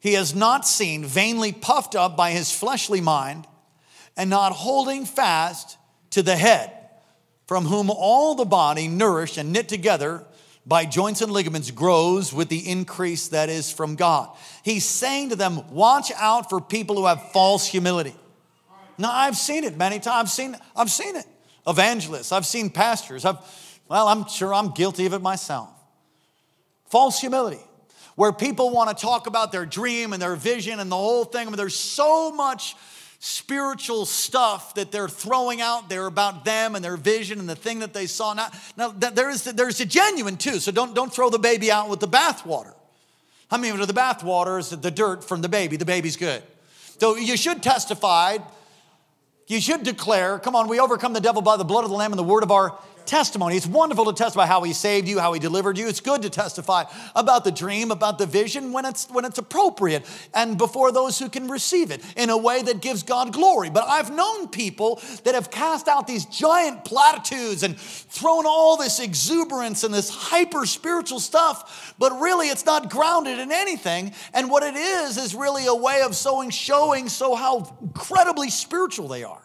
he 0.00 0.14
has 0.14 0.34
not 0.34 0.66
seen, 0.66 1.04
vainly 1.04 1.52
puffed 1.52 1.94
up 1.94 2.16
by 2.16 2.32
his 2.32 2.50
fleshly 2.50 3.00
mind, 3.00 3.46
and 4.16 4.28
not 4.28 4.50
holding 4.50 5.04
fast 5.04 5.78
to 6.10 6.24
the 6.24 6.34
head 6.34 6.79
from 7.50 7.64
whom 7.64 7.90
all 7.90 8.36
the 8.36 8.44
body, 8.44 8.86
nourished 8.86 9.36
and 9.36 9.52
knit 9.52 9.68
together 9.68 10.24
by 10.64 10.84
joints 10.84 11.20
and 11.20 11.32
ligaments, 11.32 11.68
grows 11.72 12.32
with 12.32 12.48
the 12.48 12.70
increase 12.70 13.26
that 13.26 13.48
is 13.48 13.72
from 13.72 13.96
God. 13.96 14.30
He's 14.62 14.84
saying 14.84 15.30
to 15.30 15.34
them, 15.34 15.68
watch 15.72 16.12
out 16.16 16.48
for 16.48 16.60
people 16.60 16.94
who 16.94 17.06
have 17.06 17.32
false 17.32 17.66
humility. 17.66 18.14
Now, 18.98 19.10
I've 19.10 19.36
seen 19.36 19.64
it 19.64 19.76
many 19.76 19.98
times. 19.98 20.28
I've 20.28 20.30
seen, 20.30 20.56
I've 20.76 20.92
seen 20.92 21.16
it. 21.16 21.26
Evangelists, 21.66 22.30
I've 22.30 22.46
seen 22.46 22.70
pastors. 22.70 23.24
I've, 23.24 23.38
well, 23.88 24.06
I'm 24.06 24.28
sure 24.28 24.54
I'm 24.54 24.70
guilty 24.70 25.06
of 25.06 25.12
it 25.12 25.20
myself. 25.20 25.70
False 26.86 27.18
humility, 27.18 27.64
where 28.14 28.30
people 28.30 28.70
want 28.70 28.96
to 28.96 29.02
talk 29.02 29.26
about 29.26 29.50
their 29.50 29.66
dream 29.66 30.12
and 30.12 30.22
their 30.22 30.36
vision 30.36 30.78
and 30.78 30.88
the 30.88 30.94
whole 30.94 31.24
thing. 31.24 31.48
I 31.48 31.50
mean, 31.50 31.56
there's 31.56 31.74
so 31.74 32.30
much 32.30 32.76
spiritual 33.20 34.06
stuff 34.06 34.74
that 34.74 34.90
they're 34.90 35.08
throwing 35.08 35.60
out 35.60 35.90
there 35.90 36.06
about 36.06 36.44
them 36.44 36.74
and 36.74 36.82
their 36.82 36.96
vision 36.96 37.38
and 37.38 37.48
the 37.48 37.54
thing 37.54 37.80
that 37.80 37.92
they 37.92 38.06
saw. 38.06 38.32
Now, 38.32 38.48
now 38.76 38.88
there 38.88 39.28
is 39.28 39.44
there's 39.44 39.78
a 39.80 39.86
genuine 39.86 40.38
too, 40.38 40.58
so 40.58 40.72
don't, 40.72 40.94
don't 40.94 41.12
throw 41.12 41.28
the 41.28 41.38
baby 41.38 41.70
out 41.70 41.90
with 41.90 42.00
the 42.00 42.08
bathwater. 42.08 42.72
I 43.50 43.58
mean, 43.58 43.76
the 43.78 43.86
bathwater 43.92 44.58
is 44.58 44.70
the 44.70 44.90
dirt 44.90 45.22
from 45.22 45.42
the 45.42 45.48
baby. 45.48 45.76
The 45.76 45.84
baby's 45.84 46.16
good. 46.16 46.42
So 46.98 47.16
you 47.16 47.36
should 47.36 47.62
testify. 47.62 48.38
You 49.48 49.60
should 49.60 49.82
declare, 49.82 50.38
come 50.38 50.54
on, 50.54 50.68
we 50.68 50.78
overcome 50.78 51.12
the 51.12 51.20
devil 51.20 51.42
by 51.42 51.56
the 51.56 51.64
blood 51.64 51.82
of 51.82 51.90
the 51.90 51.96
Lamb 51.96 52.12
and 52.12 52.18
the 52.18 52.22
word 52.22 52.44
of 52.44 52.52
our 52.52 52.78
testimony. 53.06 53.56
It's 53.56 53.66
wonderful 53.66 54.06
to 54.06 54.12
testify 54.12 54.46
how 54.46 54.62
he 54.62 54.72
saved 54.72 55.08
you, 55.08 55.18
how 55.18 55.32
he 55.32 55.40
delivered 55.40 55.78
you. 55.78 55.88
It's 55.88 56.00
good 56.00 56.22
to 56.22 56.30
testify 56.30 56.84
about 57.14 57.44
the 57.44 57.50
dream, 57.50 57.90
about 57.90 58.18
the 58.18 58.26
vision 58.26 58.72
when 58.72 58.84
it's 58.84 59.08
when 59.10 59.24
it's 59.24 59.38
appropriate 59.38 60.04
and 60.34 60.56
before 60.56 60.92
those 60.92 61.18
who 61.18 61.28
can 61.28 61.48
receive 61.48 61.90
it 61.90 62.02
in 62.16 62.30
a 62.30 62.36
way 62.36 62.62
that 62.62 62.80
gives 62.80 63.02
God 63.02 63.32
glory. 63.32 63.70
But 63.70 63.84
I've 63.88 64.10
known 64.10 64.48
people 64.48 65.00
that 65.24 65.34
have 65.34 65.50
cast 65.50 65.88
out 65.88 66.06
these 66.06 66.26
giant 66.26 66.84
platitudes 66.84 67.62
and 67.62 67.78
thrown 67.78 68.46
all 68.46 68.76
this 68.76 69.00
exuberance 69.00 69.84
and 69.84 69.92
this 69.92 70.10
hyper 70.10 70.66
spiritual 70.66 71.20
stuff, 71.20 71.94
but 71.98 72.12
really 72.20 72.48
it's 72.48 72.66
not 72.66 72.90
grounded 72.90 73.38
in 73.38 73.52
anything. 73.52 74.12
And 74.34 74.50
what 74.50 74.62
it 74.62 74.74
is 74.76 75.16
is 75.16 75.34
really 75.34 75.66
a 75.66 75.74
way 75.74 76.02
of 76.02 76.14
sowing, 76.16 76.50
showing 76.50 77.08
so 77.08 77.34
how 77.34 77.76
incredibly 77.82 78.50
spiritual 78.50 79.08
they 79.08 79.24
are. 79.24 79.42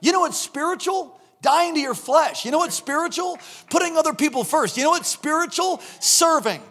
You 0.00 0.12
know 0.12 0.20
what's 0.20 0.38
spiritual? 0.38 1.18
Dying 1.42 1.74
to 1.74 1.80
your 1.80 1.94
flesh. 1.94 2.44
You 2.44 2.50
know 2.50 2.58
what's 2.58 2.76
spiritual? 2.76 3.38
Putting 3.68 3.96
other 3.96 4.14
people 4.14 4.44
first. 4.44 4.76
You 4.76 4.84
know 4.84 4.90
what's 4.90 5.08
spiritual? 5.08 5.80
Serving. 6.00 6.62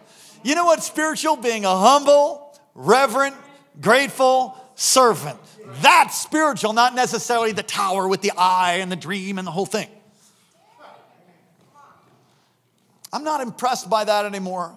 You 0.42 0.54
know 0.54 0.64
what's 0.64 0.86
spiritual? 0.86 1.36
Being 1.36 1.64
a 1.64 1.76
humble, 1.76 2.58
reverent, 2.74 3.36
grateful 3.80 4.58
servant. 4.74 5.38
That's 5.80 6.20
spiritual, 6.20 6.72
not 6.72 6.94
necessarily 6.94 7.52
the 7.52 7.62
tower 7.62 8.08
with 8.08 8.20
the 8.20 8.32
eye 8.36 8.78
and 8.80 8.90
the 8.90 8.96
dream 8.96 9.38
and 9.38 9.46
the 9.46 9.52
whole 9.52 9.66
thing. 9.66 9.88
I'm 13.12 13.24
not 13.24 13.40
impressed 13.40 13.88
by 13.90 14.04
that 14.04 14.24
anymore. 14.24 14.76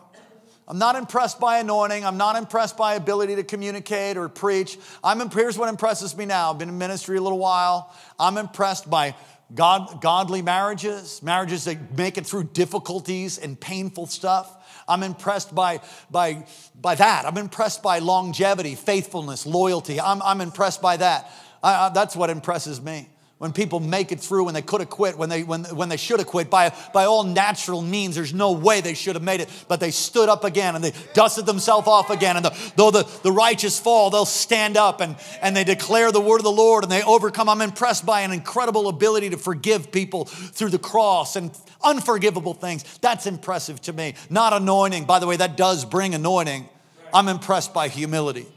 I'm 0.68 0.80
not 0.80 0.96
impressed 0.96 1.40
by 1.40 1.60
anointing. 1.60 2.04
I'm 2.04 2.18
not 2.18 2.36
impressed 2.36 2.76
by 2.76 2.96
ability 2.96 3.36
to 3.36 3.44
communicate 3.44 4.18
or 4.18 4.28
preach. 4.28 4.80
I'm, 5.04 5.30
here's 5.30 5.58
what 5.58 5.70
impresses 5.70 6.18
me 6.18 6.26
now. 6.26 6.52
I've 6.52 6.58
been 6.58 6.70
in 6.70 6.78
ministry 6.78 7.18
a 7.18 7.22
little 7.22 7.38
while. 7.38 7.94
I'm 8.20 8.38
impressed 8.38 8.90
by 8.90 9.16
God, 9.54 10.02
godly 10.02 10.42
marriages, 10.42 11.22
marriages 11.22 11.66
that 11.66 11.98
make 11.98 12.18
it 12.18 12.26
through 12.26 12.46
difficulties 12.46 13.38
and 13.38 13.60
painful 13.60 14.08
stuff. 14.08 14.84
I'm 14.88 15.04
impressed 15.04 15.54
by, 15.54 15.82
by, 16.10 16.46
by 16.80 16.96
that. 16.96 17.26
I'm 17.26 17.38
impressed 17.38 17.84
by 17.84 18.00
longevity, 18.00 18.76
faithfulness, 18.76 19.46
loyalty. 19.46 20.02
I'm, 20.02 20.22
I'm 20.24 20.42
impressed 20.42 20.82
by 20.82 20.98
that. 20.98 21.32
I, 21.62 21.86
I, 21.86 21.90
that's 21.90 22.16
what 22.16 22.30
impresses 22.30 22.82
me 22.82 23.10
when 23.46 23.54
people 23.54 23.80
make 23.80 24.12
it 24.12 24.20
through 24.20 24.46
when 24.46 24.56
they 24.56 24.62
could 24.64 24.82
have 24.82 24.90
quit, 24.90 25.20
when 25.20 25.30
they, 25.30 25.44
when, 25.44 25.66
when 25.66 25.88
they 25.88 25.98
should 25.98 26.18
have 26.18 26.26
quit, 26.26 26.50
by, 26.50 26.74
by 26.96 27.06
all 27.06 27.24
natural 27.24 27.80
means, 27.80 28.16
there's 28.16 28.34
no 28.34 28.54
way 28.54 28.82
they 28.82 28.96
should 28.96 29.16
have 29.16 29.22
made 29.22 29.40
it, 29.40 29.48
but 29.68 29.80
they 29.80 29.92
stood 29.92 30.30
up 30.30 30.44
again 30.44 30.74
and 30.74 30.84
they 30.84 30.94
dusted 31.14 31.46
themselves 31.46 31.88
off 31.88 32.10
again. 32.10 32.38
And 32.38 32.46
the, 32.46 32.72
though 32.76 32.90
the, 32.90 33.08
the 33.22 33.32
righteous 33.32 33.80
fall, 33.80 34.10
they'll 34.10 34.26
stand 34.26 34.78
up 34.78 35.00
and, 35.00 35.16
and 35.44 35.56
they 35.56 35.64
declare 35.64 36.12
the 36.12 36.20
word 36.20 36.38
of 36.38 36.44
the 36.44 36.52
Lord 36.52 36.86
and 36.86 36.92
they 36.92 37.04
overcome. 37.04 37.48
I'm 37.48 37.62
impressed 37.62 38.04
by 38.04 38.22
an 38.22 38.32
incredible 38.32 38.88
ability 38.88 39.30
to 39.30 39.38
forgive 39.38 39.92
people 39.92 40.26
through 40.26 40.70
the 40.70 40.80
cross 40.80 41.36
and 41.36 41.56
unforgivable 41.84 42.56
things. 42.56 42.84
That's 42.98 43.28
impressive 43.28 43.80
to 43.82 43.94
me. 43.94 44.16
Not 44.28 44.54
anointing. 44.54 45.06
By 45.06 45.20
the 45.20 45.28
way, 45.28 45.38
that 45.38 45.56
does 45.56 45.86
bring 45.86 46.16
anointing. 46.16 46.68
I'm 47.14 47.28
impressed 47.28 47.76
by 47.76 47.90
humility. 47.90 48.48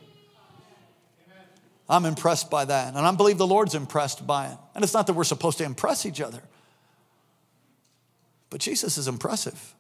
I'm 1.89 2.05
impressed 2.05 2.51
by 2.51 2.67
that. 2.67 2.95
And 2.95 2.99
I 2.99 3.11
believe 3.13 3.39
the 3.39 3.47
Lord's 3.47 3.75
impressed 3.75 4.27
by 4.27 4.49
it. 4.49 4.59
And 4.75 4.85
it's 4.85 4.93
not 4.93 5.07
that 5.07 5.15
we're 5.15 5.25
supposed 5.25 5.59
to 5.59 5.65
impress 5.65 6.05
each 6.05 6.21
other, 6.21 6.43
but 8.51 8.61
Jesus 8.61 8.99
is 8.99 9.09
impressive. 9.09 9.75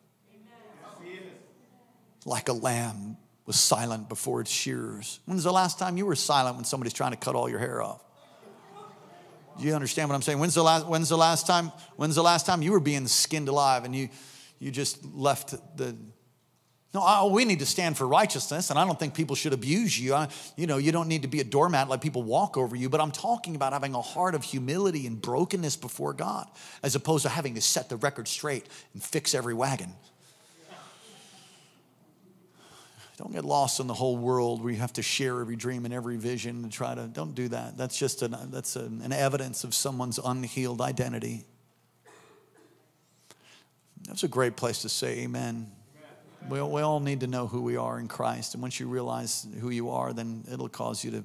Like 2.24 2.48
a 2.48 2.52
lamb 2.52 3.16
was 3.46 3.56
silent 3.56 4.08
before 4.08 4.40
its 4.40 4.50
shears. 4.50 5.20
When's 5.24 5.44
the 5.44 5.52
last 5.52 5.78
time 5.78 5.96
you 5.96 6.04
were 6.04 6.14
silent 6.14 6.56
when 6.56 6.64
somebody's 6.64 6.92
trying 6.92 7.12
to 7.12 7.16
cut 7.16 7.34
all 7.34 7.48
your 7.48 7.58
hair 7.58 7.80
off? 7.80 8.02
Do 9.58 9.64
you 9.66 9.74
understand 9.74 10.08
what 10.08 10.14
I'm 10.14 10.22
saying? 10.22 10.38
When's 10.38 10.54
the 10.54 10.62
last, 10.62 10.86
when's 10.86 11.08
the 11.08 11.18
last 11.18 11.46
time? 11.46 11.72
When's 11.96 12.14
the 12.14 12.22
last 12.22 12.46
time 12.46 12.62
you 12.62 12.72
were 12.72 12.80
being 12.80 13.08
skinned 13.08 13.48
alive 13.48 13.84
and 13.84 13.94
you, 13.94 14.08
you 14.58 14.70
just 14.70 15.04
left 15.04 15.54
the 15.76 15.96
no, 16.94 17.02
I, 17.02 17.24
we 17.26 17.44
need 17.44 17.58
to 17.58 17.66
stand 17.66 17.98
for 17.98 18.08
righteousness, 18.08 18.70
and 18.70 18.78
I 18.78 18.86
don't 18.86 18.98
think 18.98 19.12
people 19.12 19.36
should 19.36 19.52
abuse 19.52 19.98
you. 19.98 20.14
I, 20.14 20.28
you 20.56 20.66
know, 20.66 20.78
you 20.78 20.90
don't 20.90 21.06
need 21.06 21.22
to 21.22 21.28
be 21.28 21.40
a 21.40 21.44
doormat, 21.44 21.88
let 21.88 22.00
people 22.00 22.22
walk 22.22 22.56
over 22.56 22.74
you, 22.74 22.88
but 22.88 23.00
I'm 23.00 23.10
talking 23.10 23.56
about 23.56 23.74
having 23.74 23.94
a 23.94 24.00
heart 24.00 24.34
of 24.34 24.42
humility 24.42 25.06
and 25.06 25.20
brokenness 25.20 25.76
before 25.76 26.14
God, 26.14 26.48
as 26.82 26.94
opposed 26.94 27.24
to 27.24 27.28
having 27.28 27.54
to 27.56 27.60
set 27.60 27.90
the 27.90 27.96
record 27.96 28.26
straight 28.26 28.66
and 28.94 29.02
fix 29.02 29.34
every 29.34 29.52
wagon. 29.52 29.92
Don't 33.18 33.32
get 33.32 33.44
lost 33.44 33.80
in 33.80 33.88
the 33.88 33.94
whole 33.94 34.16
world 34.16 34.62
where 34.62 34.72
you 34.72 34.78
have 34.78 34.92
to 34.92 35.02
share 35.02 35.40
every 35.40 35.56
dream 35.56 35.84
and 35.84 35.92
every 35.92 36.16
vision 36.16 36.62
and 36.62 36.72
try 36.72 36.94
to, 36.94 37.08
don't 37.08 37.34
do 37.34 37.48
that. 37.48 37.76
That's 37.76 37.98
just 37.98 38.22
an, 38.22 38.34
that's 38.50 38.76
an, 38.76 39.02
an 39.02 39.12
evidence 39.12 39.64
of 39.64 39.74
someone's 39.74 40.20
unhealed 40.24 40.80
identity. 40.80 41.44
That's 44.06 44.22
a 44.22 44.28
great 44.28 44.56
place 44.56 44.82
to 44.82 44.88
say 44.88 45.18
amen. 45.24 45.72
We, 46.48 46.62
we 46.62 46.80
all 46.82 47.00
need 47.00 47.20
to 47.20 47.26
know 47.26 47.46
who 47.46 47.62
we 47.62 47.76
are 47.76 47.98
in 47.98 48.08
Christ. 48.08 48.54
And 48.54 48.62
once 48.62 48.80
you 48.80 48.88
realize 48.88 49.46
who 49.60 49.70
you 49.70 49.90
are, 49.90 50.12
then 50.12 50.44
it'll 50.52 50.68
cause 50.68 51.04
you 51.04 51.10
to 51.12 51.24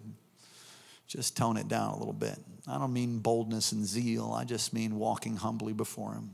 just 1.08 1.38
tone 1.38 1.58
it 1.58 1.68
down 1.68 1.94
a 1.94 1.98
little 1.98 2.14
bit. 2.14 2.38
I 2.68 2.78
don't 2.78 2.94
mean 2.94 3.20
boldness 3.20 3.72
and 3.72 3.86
zeal, 3.86 4.34
I 4.34 4.46
just 4.46 4.74
mean 4.74 4.98
walking 4.98 5.36
humbly 5.36 5.74
before 5.74 6.14
Him. 6.14 6.32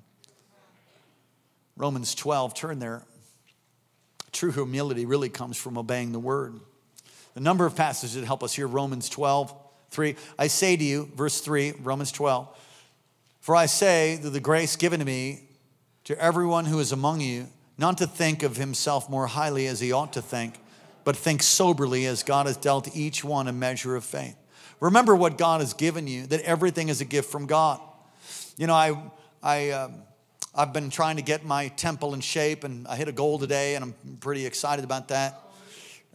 Romans 1.75 2.13
12, 2.13 2.53
turn 2.53 2.79
there. 2.79 3.03
True 4.31 4.51
humility 4.51 5.05
really 5.05 5.29
comes 5.29 5.57
from 5.57 5.77
obeying 5.77 6.11
the 6.11 6.19
word. 6.19 6.59
a 7.35 7.39
number 7.39 7.65
of 7.65 7.75
passages 7.75 8.15
that 8.15 8.25
help 8.25 8.43
us 8.43 8.53
here. 8.53 8.67
Romans 8.67 9.09
12, 9.09 9.53
3. 9.89 10.15
I 10.37 10.47
say 10.47 10.77
to 10.77 10.83
you, 10.83 11.09
verse 11.15 11.41
3, 11.41 11.73
Romans 11.81 12.11
12, 12.11 12.47
for 13.39 13.55
I 13.55 13.65
say 13.65 14.17
that 14.17 14.29
the 14.29 14.39
grace 14.39 14.75
given 14.75 14.99
to 14.99 15.05
me 15.05 15.47
to 16.03 16.21
everyone 16.21 16.65
who 16.65 16.79
is 16.79 16.91
among 16.91 17.21
you, 17.21 17.47
not 17.79 17.97
to 17.99 18.07
think 18.07 18.43
of 18.43 18.57
himself 18.57 19.09
more 19.09 19.25
highly 19.25 19.65
as 19.65 19.79
he 19.79 19.93
ought 19.93 20.11
to 20.13 20.21
think, 20.21 20.55
but 21.05 21.15
think 21.15 21.41
soberly 21.41 22.05
as 22.05 22.23
God 22.23 22.45
has 22.45 22.57
dealt 22.57 22.93
each 22.95 23.23
one 23.23 23.47
a 23.47 23.53
measure 23.53 23.95
of 23.95 24.03
faith. 24.03 24.35
Remember 24.81 25.15
what 25.15 25.37
God 25.37 25.61
has 25.61 25.73
given 25.73 26.05
you, 26.05 26.27
that 26.27 26.41
everything 26.41 26.89
is 26.89 26.99
a 26.99 27.05
gift 27.05 27.31
from 27.31 27.45
God. 27.45 27.79
You 28.57 28.67
know, 28.67 28.73
I, 28.73 29.01
I, 29.41 29.69
um, 29.71 30.03
I've 30.53 30.73
been 30.73 30.89
trying 30.89 31.15
to 31.15 31.21
get 31.21 31.45
my 31.45 31.69
temple 31.69 32.13
in 32.13 32.19
shape, 32.19 32.65
and 32.65 32.85
I 32.85 32.97
hit 32.97 33.07
a 33.07 33.13
goal 33.13 33.39
today, 33.39 33.75
and 33.75 33.83
I'm 33.83 34.17
pretty 34.19 34.45
excited 34.45 34.83
about 34.83 35.07
that. 35.07 35.41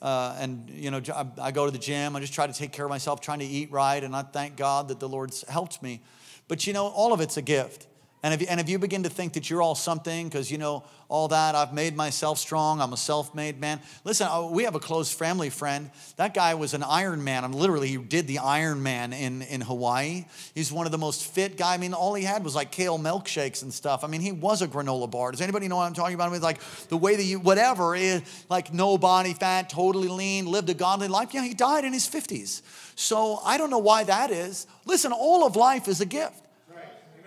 Uh, 0.03 0.37
and 0.39 0.69
you 0.69 0.91
know, 0.91 1.01
I, 1.15 1.27
I 1.41 1.51
go 1.51 1.65
to 1.65 1.71
the 1.71 1.79
gym. 1.79 2.15
I 2.15 2.21
just 2.21 2.35
try 2.35 2.47
to 2.47 2.53
take 2.53 2.73
care 2.73 2.85
of 2.85 2.91
myself, 2.91 3.23
trying 3.23 3.39
to 3.39 3.47
eat 3.47 3.73
right, 3.73 4.05
and 4.05 4.15
I 4.15 4.21
thank 4.21 4.57
God 4.57 4.89
that 4.89 5.01
the 5.01 5.09
Lord's 5.09 5.49
helped 5.49 5.83
me. 5.83 6.03
But 6.47 6.67
you 6.67 6.75
know, 6.75 6.89
all 6.89 7.15
of 7.15 7.23
it's 7.23 7.39
a 7.39 7.43
gift. 7.43 7.87
And 8.25 8.33
if, 8.33 8.41
you, 8.41 8.47
and 8.49 8.59
if 8.59 8.71
you 8.71 8.79
begin 8.79 9.03
to 9.03 9.11
think 9.11 9.35
that 9.35 9.51
you're 9.51 9.61
all 9.61 9.75
something, 9.75 10.31
because 10.31 10.51
you 10.51 10.57
know 10.57 10.83
all 11.11 11.29
that, 11.29 11.55
I've 11.55 11.75
made 11.75 11.95
myself 11.95 12.39
strong, 12.39 12.81
I'm 12.81 12.95
a 12.95 12.97
self 12.97 13.35
made 13.35 13.61
man. 13.61 13.81
Listen, 14.03 14.29
uh, 14.29 14.47
we 14.47 14.65
have 14.65 14.75
a 14.75 14.81
close 14.81 15.13
family 15.13 15.51
friend. 15.51 15.91
That 16.17 16.33
guy 16.33 16.55
was 16.55 16.73
an 16.73 16.83
Iron 16.83 17.23
Man. 17.23 17.45
I 17.45 17.49
mean, 17.49 17.59
literally, 17.59 17.89
he 17.89 17.99
did 17.99 18.27
the 18.27 18.39
Iron 18.39 18.83
Man 18.83 19.13
in, 19.13 19.43
in 19.43 19.61
Hawaii. 19.61 20.25
He's 20.55 20.73
one 20.73 20.87
of 20.87 20.93
the 20.93 20.97
most 20.97 21.27
fit 21.27 21.59
guy. 21.59 21.75
I 21.75 21.77
mean, 21.77 21.93
all 21.93 22.15
he 22.15 22.25
had 22.25 22.43
was 22.45 22.55
like 22.55 22.71
kale 22.71 22.99
milkshakes 22.99 23.63
and 23.63 23.71
stuff. 23.71 24.05
I 24.05 24.07
mean, 24.07 24.23
he 24.23 24.33
was 24.33 24.63
a 24.63 24.69
granola 24.69 25.11
bar. 25.11 25.31
Does 25.31 25.43
anybody 25.43 25.69
know 25.69 25.77
what 25.77 25.85
I'm 25.85 25.93
talking 25.93 26.15
about? 26.15 26.31
I 26.31 26.33
mean, 26.33 26.41
like 26.41 26.63
the 26.89 26.97
way 26.97 27.17
that 27.17 27.25
you, 27.25 27.41
whatever, 27.41 27.95
is 27.95 28.23
like 28.49 28.73
no 28.73 28.97
body 28.97 29.35
fat, 29.35 29.69
totally 29.69 30.09
lean, 30.09 30.47
lived 30.47 30.71
a 30.71 30.75
godly 30.75 31.09
life. 31.09 31.35
Yeah, 31.35 31.43
he 31.43 31.53
died 31.53 31.85
in 31.85 31.93
his 31.93 32.09
50s. 32.09 32.63
So 32.97 33.41
I 33.45 33.59
don't 33.59 33.69
know 33.69 33.77
why 33.77 34.05
that 34.05 34.31
is. 34.31 34.67
Listen, 34.87 35.13
all 35.13 35.47
of 35.47 35.57
life 35.57 35.89
is 35.89 36.01
a 36.01 36.07
gift. 36.07 36.44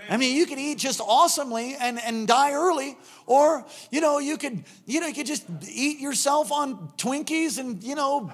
I 0.09 0.17
mean, 0.17 0.35
you 0.35 0.45
could 0.45 0.59
eat 0.59 0.77
just 0.77 1.01
awesomely 1.01 1.75
and, 1.79 1.99
and 1.99 2.27
die 2.27 2.53
early, 2.53 2.97
or 3.25 3.65
you 3.91 4.01
know, 4.01 4.19
you 4.19 4.37
could, 4.37 4.63
you 4.85 4.99
know, 5.01 5.07
you 5.07 5.13
could 5.13 5.25
just 5.25 5.45
eat 5.69 5.99
yourself 5.99 6.51
on 6.51 6.89
Twinkies 6.97 7.59
and 7.59 7.83
you 7.83 7.95
know, 7.95 8.31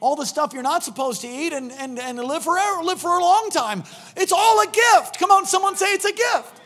all 0.00 0.16
the 0.16 0.24
stuff 0.24 0.52
you're 0.52 0.62
not 0.62 0.82
supposed 0.82 1.20
to 1.20 1.28
eat 1.28 1.52
and, 1.52 1.70
and, 1.72 1.98
and 1.98 2.18
live 2.18 2.44
forever, 2.44 2.82
live 2.82 3.00
for 3.00 3.18
a 3.18 3.20
long 3.20 3.50
time. 3.50 3.84
It's 4.16 4.32
all 4.32 4.62
a 4.62 4.66
gift. 4.66 5.18
Come 5.18 5.30
on, 5.30 5.46
someone 5.46 5.76
say 5.76 5.92
it's 5.92 6.06
a 6.06 6.12
gift. 6.12 6.60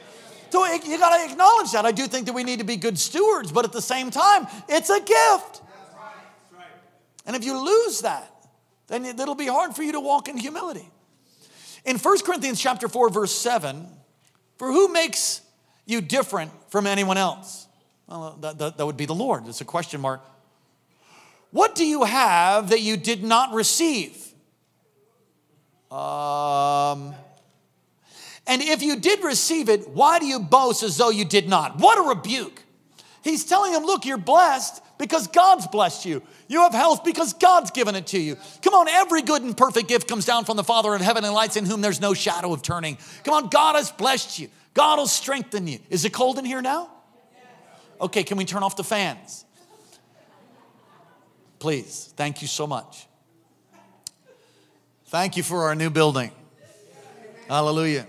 So 0.51 0.63
eh, 0.63 0.79
you 0.87 0.99
got 0.99 1.17
to 1.17 1.33
acknowledge 1.33 1.73
that. 1.73 1.85
I 1.85 1.91
do 1.91 2.07
think 2.07 2.27
that 2.27 2.33
we 2.33 2.45
need 2.45 2.61
to 2.61 2.65
be 2.65 2.77
good 2.77 2.97
stewards, 2.97 3.51
but 3.51 3.65
at 3.65 3.73
the 3.73 3.83
same 3.83 4.13
time, 4.13 4.47
it's 4.69 4.89
a 4.89 5.01
gift. 5.01 5.63
And 7.27 7.35
if 7.35 7.45
you 7.45 7.59
lose 7.59 8.03
that, 8.03 8.31
then 8.87 9.05
it'll 9.05 9.35
be 9.35 9.49
hard 9.49 9.75
for 9.75 9.83
you 9.83 9.93
to 9.93 10.01
walk 10.01 10.29
in 10.29 10.37
humility. 10.37 10.89
In 11.85 11.99
1 11.99 12.19
Corinthians 12.21 12.61
chapter 12.61 12.87
4 12.87 13.11
verse 13.11 13.33
7, 13.33 13.89
for 14.57 14.73
who 14.73 14.93
makes 14.93 15.41
you 15.87 16.01
different 16.01 16.51
from 16.71 16.87
anyone 16.87 17.19
else? 17.19 17.67
Well, 18.07 18.37
that, 18.41 18.59
that, 18.59 18.77
that 18.79 18.87
would 18.87 18.97
be 18.97 19.07
the 19.07 19.15
Lord. 19.15 19.47
It's 19.47 19.61
a 19.61 19.65
question 19.65 20.01
mark. 20.01 20.21
What 21.51 21.75
do 21.75 21.87
you 21.87 22.05
have 22.05 22.71
that 22.71 22.81
you 22.81 22.97
did 22.97 23.23
not 23.23 23.55
receive? 23.55 24.17
Um, 25.91 27.15
and 28.47 28.61
if 28.61 28.83
you 28.83 28.97
did 28.97 29.23
receive 29.23 29.69
it, 29.69 29.89
why 29.89 30.19
do 30.19 30.27
you 30.27 30.41
boast 30.41 30.83
as 30.83 30.97
though 30.97 31.11
you 31.11 31.25
did 31.25 31.49
not? 31.49 31.79
What 31.79 31.99
a 31.99 32.03
rebuke. 32.03 32.63
He's 33.23 33.45
telling 33.45 33.73
him, 33.73 33.85
look, 33.85 34.05
you're 34.05 34.19
blessed 34.19 34.83
because 34.99 35.29
God's 35.29 35.67
blessed 35.69 36.05
you. 36.05 36.23
You 36.47 36.61
have 36.61 36.73
health 36.73 37.05
because 37.05 37.33
God's 37.33 37.71
given 37.71 37.95
it 37.95 38.09
to 38.09 38.19
you. 38.19 38.37
Come 38.63 38.75
on, 38.75 38.89
every 38.89 39.23
good 39.23 39.43
and 39.43 39.57
perfect 39.57 39.89
gift 39.89 40.09
comes 40.09 40.25
down 40.25 40.45
from 40.45 40.57
the 40.57 40.65
Father 40.65 40.95
of 40.95 41.01
heaven 41.01 41.25
and 41.25 41.33
lights 41.33 41.57
in 41.57 41.65
whom 41.65 41.81
there's 41.81 42.01
no 42.01 42.15
shadow 42.15 42.53
of 42.53 42.63
turning. 42.63 42.99
Come 43.25 43.35
on, 43.35 43.49
God 43.49 43.77
has 43.77 43.91
blessed 43.91 44.39
you. 44.39 44.49
God 44.75 44.99
will 44.99 45.07
strengthen 45.07 45.67
you. 45.67 45.79
Is 45.89 46.05
it 46.05 46.13
cold 46.13 46.39
in 46.39 46.45
here 46.45 46.61
now? 46.61 46.91
Okay, 48.01 48.25
can 48.25 48.37
we 48.37 48.45
turn 48.45 48.63
off 48.63 48.77
the 48.77 48.85
fans? 48.85 49.45
Please, 51.59 52.13
thank 52.17 52.43
you 52.43 52.49
so 52.49 52.67
much. 52.67 53.07
Thank 55.07 55.37
you 55.37 55.43
for 55.43 55.63
our 55.63 55.75
new 55.75 55.91
building. 55.91 56.31
Hallelujah. 57.49 58.07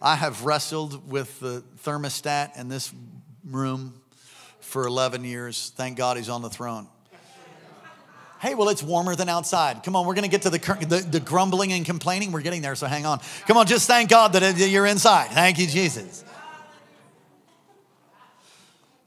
I 0.00 0.16
have 0.16 0.44
wrestled 0.44 1.08
with 1.08 1.38
the 1.38 1.62
thermostat 1.84 2.58
in 2.58 2.68
this 2.68 2.92
room 3.44 4.00
for 4.60 4.86
11 4.86 5.24
years. 5.24 5.72
Thank 5.76 5.98
God 5.98 6.16
he's 6.16 6.28
on 6.28 6.42
the 6.42 6.50
throne. 6.50 6.88
Hey, 8.42 8.56
well, 8.56 8.70
it's 8.70 8.82
warmer 8.82 9.14
than 9.14 9.28
outside. 9.28 9.84
Come 9.84 9.94
on, 9.94 10.04
we're 10.04 10.14
going 10.14 10.24
to 10.24 10.28
get 10.28 10.42
to 10.42 10.50
the, 10.50 10.58
the, 10.58 10.96
the, 11.08 11.20
grumbling 11.20 11.72
and 11.72 11.86
complaining. 11.86 12.32
We're 12.32 12.40
getting 12.40 12.60
there, 12.60 12.74
so 12.74 12.88
hang 12.88 13.06
on. 13.06 13.20
Come 13.46 13.56
on, 13.56 13.68
just 13.68 13.86
thank 13.86 14.10
God 14.10 14.32
that 14.32 14.42
uh, 14.42 14.64
you're 14.64 14.84
inside. 14.84 15.28
Thank 15.30 15.60
you, 15.60 15.68
Jesus. 15.68 16.24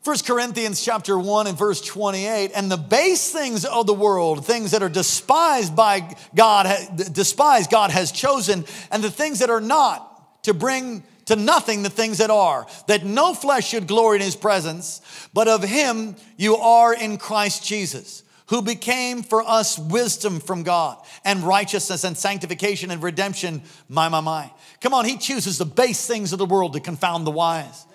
1 0.06 0.18
Corinthians 0.26 0.82
chapter 0.82 1.20
1 1.20 1.48
and 1.48 1.58
verse 1.58 1.82
28, 1.82 2.52
and 2.56 2.72
the 2.72 2.78
base 2.78 3.30
things 3.30 3.66
of 3.66 3.86
the 3.88 3.94
world, 3.94 4.46
things 4.46 4.72
that 4.72 4.82
are 4.82 4.88
despised 4.88 5.76
by 5.76 6.16
God, 6.34 6.74
despised 7.12 7.70
God 7.70 7.92
has 7.92 8.14
chosen, 8.14 8.64
and 8.90 9.04
the 9.04 9.12
things 9.12 9.40
that 9.40 9.50
are 9.50 9.60
not 9.60 10.44
to 10.44 10.54
bring 10.54 11.04
to 11.26 11.36
nothing 11.36 11.84
the 11.84 11.90
things 11.90 12.20
that 12.20 12.30
are, 12.30 12.68
that 12.88 13.04
no 13.04 13.34
flesh 13.34 13.68
should 13.68 13.86
glory 13.86 14.16
in 14.16 14.22
his 14.22 14.38
presence, 14.38 15.02
but 15.34 15.50
of 15.50 15.62
him 15.62 16.16
you 16.38 16.56
are 16.56 16.94
in 16.94 17.18
Christ 17.18 17.66
Jesus, 17.66 18.24
who 18.48 18.62
became 18.62 19.24
for 19.24 19.42
us 19.42 19.80
wisdom 19.80 20.40
from 20.40 20.64
God 20.64 20.98
and 21.24 21.44
righteousness 21.44 22.04
and 22.04 22.18
sanctification 22.18 22.92
and 22.92 23.02
redemption. 23.02 23.64
My, 23.90 24.10
my, 24.10 24.22
my. 24.22 24.52
Come 24.82 24.94
on, 24.94 25.06
he 25.06 25.18
chooses 25.18 25.58
the 25.58 25.66
base 25.66 26.06
things 26.06 26.32
of 26.32 26.40
the 26.40 26.46
world 26.46 26.74
to 26.74 26.80
confound 26.80 27.26
the 27.26 27.32
wise. 27.32 27.86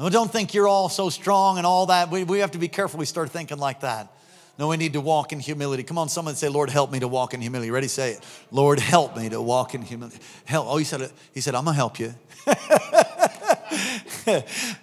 Oh, 0.00 0.08
don't 0.08 0.30
think 0.30 0.54
you're 0.54 0.68
all 0.68 0.88
so 0.88 1.10
strong 1.10 1.58
and 1.58 1.66
all 1.66 1.86
that. 1.86 2.10
We, 2.10 2.22
we 2.24 2.38
have 2.38 2.52
to 2.52 2.58
be 2.58 2.68
careful 2.68 3.00
we 3.00 3.06
start 3.06 3.30
thinking 3.30 3.58
like 3.58 3.80
that. 3.80 4.12
No, 4.56 4.68
we 4.68 4.76
need 4.76 4.92
to 4.94 5.00
walk 5.00 5.32
in 5.32 5.40
humility. 5.40 5.82
Come 5.82 5.98
on, 5.98 6.08
someone 6.08 6.34
say, 6.34 6.48
Lord, 6.48 6.70
help 6.70 6.90
me 6.90 7.00
to 7.00 7.08
walk 7.08 7.34
in 7.34 7.40
humility. 7.40 7.70
Ready? 7.70 7.88
Say 7.88 8.12
it. 8.12 8.24
Lord, 8.50 8.80
help 8.80 9.16
me 9.16 9.28
to 9.28 9.40
walk 9.40 9.74
in 9.74 9.82
humility. 9.82 10.18
Help. 10.46 10.66
Oh, 10.68 10.76
he 10.78 10.84
said, 10.84 11.10
he 11.32 11.40
said, 11.40 11.54
I'm 11.54 11.64
gonna 11.64 11.76
help 11.76 12.00
you. 12.00 12.14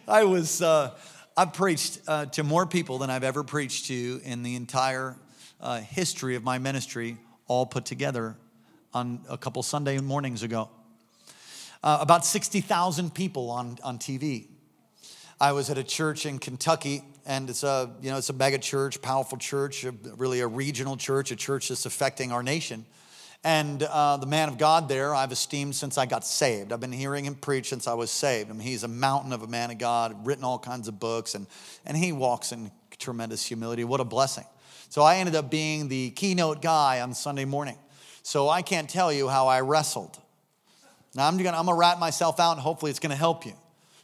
I 0.08 0.24
was, 0.24 0.62
uh, 0.62 0.91
I've 1.38 1.52
preached 1.52 2.00
uh, 2.08 2.28
to 2.28 2.43
more 2.45 2.65
people 2.65 2.98
than 2.98 3.10
I've 3.10 3.26
ever 3.26 3.43
preached 3.43 3.88
to 3.88 4.21
in 4.24 4.41
the 4.41 4.56
entire 4.56 5.17
uh, 5.60 5.82
history 5.82 6.36
of 6.38 6.45
my 6.45 6.60
ministry, 6.60 7.17
all 7.48 7.65
put 7.65 7.84
together 7.84 8.38
on 8.93 9.19
a 9.30 9.38
couple 9.38 9.62
Sunday 9.62 10.00
mornings 10.00 10.43
ago. 10.43 10.69
Uh, 11.84 11.98
about 12.00 12.26
60,000 12.26 13.13
people 13.13 13.50
on, 13.50 13.78
on 13.84 14.00
TV. 14.00 14.48
I 15.38 15.52
was 15.52 15.69
at 15.69 15.78
a 15.78 15.84
church 15.84 16.26
in 16.26 16.39
Kentucky 16.39 17.04
and 17.26 17.50
it's 17.50 17.63
a 17.63 17.91
you 18.02 18.12
know 18.12 18.17
it's 18.17 18.30
a 18.30 18.34
mega 18.34 18.58
church, 18.58 19.02
powerful 19.02 19.38
church, 19.38 19.86
really 20.15 20.39
a 20.39 20.48
regional 20.48 20.95
church, 20.95 21.32
a 21.32 21.36
church 21.36 21.67
that's 21.67 21.86
affecting 21.86 22.32
our 22.32 22.43
nation. 22.43 22.86
And 23.46 23.84
uh, 23.84 24.18
the 24.18 24.26
man 24.26 24.50
of 24.50 24.58
God 24.58 24.90
there, 24.90 25.14
I've 25.14 25.32
esteemed 25.32 25.76
since 25.76 26.00
I 26.00 26.08
got 26.08 26.26
saved. 26.26 26.74
I've 26.74 26.80
been 26.80 26.92
hearing 26.92 27.26
him 27.26 27.36
preach 27.36 27.70
since 27.70 27.88
I 27.88 27.94
was 27.94 28.10
saved. 28.10 28.50
I 28.50 28.54
mean, 28.54 28.62
he's 28.62 28.84
a 28.84 28.88
mountain 28.88 29.32
of 29.32 29.44
a 29.44 29.48
man 29.48 29.70
of 29.70 29.78
God, 29.78 30.26
written 30.26 30.44
all 30.44 30.58
kinds 30.58 30.88
of 30.88 31.00
books, 31.00 31.36
and, 31.36 31.46
and 31.86 31.96
he 31.96 32.12
walks 32.12 32.52
in 32.52 32.72
tremendous 32.98 33.46
humility. 33.46 33.84
What 33.84 34.00
a 34.00 34.04
blessing. 34.04 34.46
So 34.90 35.04
I 35.04 35.18
ended 35.18 35.36
up 35.36 35.52
being 35.52 35.90
the 35.90 36.10
keynote 36.10 36.64
guy 36.64 37.02
on 37.02 37.14
Sunday 37.14 37.46
morning. 37.46 37.78
So 38.24 38.50
I 38.50 38.64
can't 38.64 38.90
tell 38.90 39.14
you 39.14 39.28
how 39.28 39.48
I 39.48 39.62
wrestled. 39.62 40.18
Now 41.14 41.28
I'm 41.28 41.38
gonna, 41.38 41.56
I'm 41.56 41.68
gonna 41.68 41.78
rat 41.78 42.00
myself 42.00 42.40
out, 42.40 42.54
and 42.54 42.62
hopefully 42.62 42.90
it's 42.90 43.00
gonna 43.00 43.16
help 43.16 43.46
you. 43.46 43.54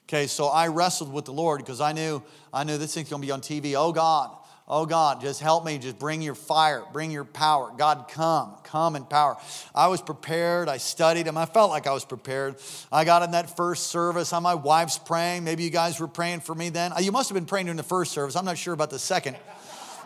Okay, 0.07 0.27
so 0.27 0.49
I 0.49 0.67
wrestled 0.67 1.11
with 1.11 1.25
the 1.25 1.33
Lord 1.33 1.61
because 1.61 1.81
I 1.81 1.93
knew 1.93 2.21
I 2.53 2.63
knew 2.63 2.77
this 2.77 2.93
thing's 2.93 3.09
gonna 3.09 3.21
be 3.21 3.31
on 3.31 3.41
TV. 3.41 3.73
Oh 3.75 3.91
God, 3.91 4.37
oh 4.71 4.85
God, 4.85 5.19
just 5.19 5.41
help 5.41 5.65
me. 5.65 5.77
Just 5.77 5.99
bring 5.99 6.21
your 6.21 6.33
fire, 6.33 6.83
bring 6.93 7.11
your 7.11 7.25
power. 7.25 7.71
God, 7.77 8.05
come, 8.09 8.55
come 8.63 8.95
in 8.95 9.03
power. 9.03 9.37
I 9.75 9.89
was 9.89 10.01
prepared. 10.01 10.69
I 10.69 10.77
studied 10.77 11.27
him. 11.27 11.37
I 11.37 11.45
felt 11.45 11.69
like 11.69 11.85
I 11.85 11.91
was 11.91 12.05
prepared. 12.05 12.55
I 12.91 13.03
got 13.03 13.21
in 13.21 13.31
that 13.31 13.57
first 13.57 13.87
service. 13.87 14.31
Uh, 14.31 14.39
my 14.39 14.55
wife's 14.55 14.97
praying. 14.97 15.43
Maybe 15.43 15.63
you 15.63 15.69
guys 15.69 15.99
were 15.99 16.07
praying 16.07 16.39
for 16.39 16.55
me 16.55 16.69
then. 16.69 16.93
Uh, 16.93 16.99
you 17.01 17.11
must 17.11 17.27
have 17.29 17.35
been 17.35 17.45
praying 17.45 17.65
during 17.65 17.77
the 17.77 17.83
first 17.83 18.13
service. 18.13 18.35
I'm 18.37 18.45
not 18.45 18.57
sure 18.57 18.73
about 18.73 18.89
the 18.89 18.99
second. 18.99 19.35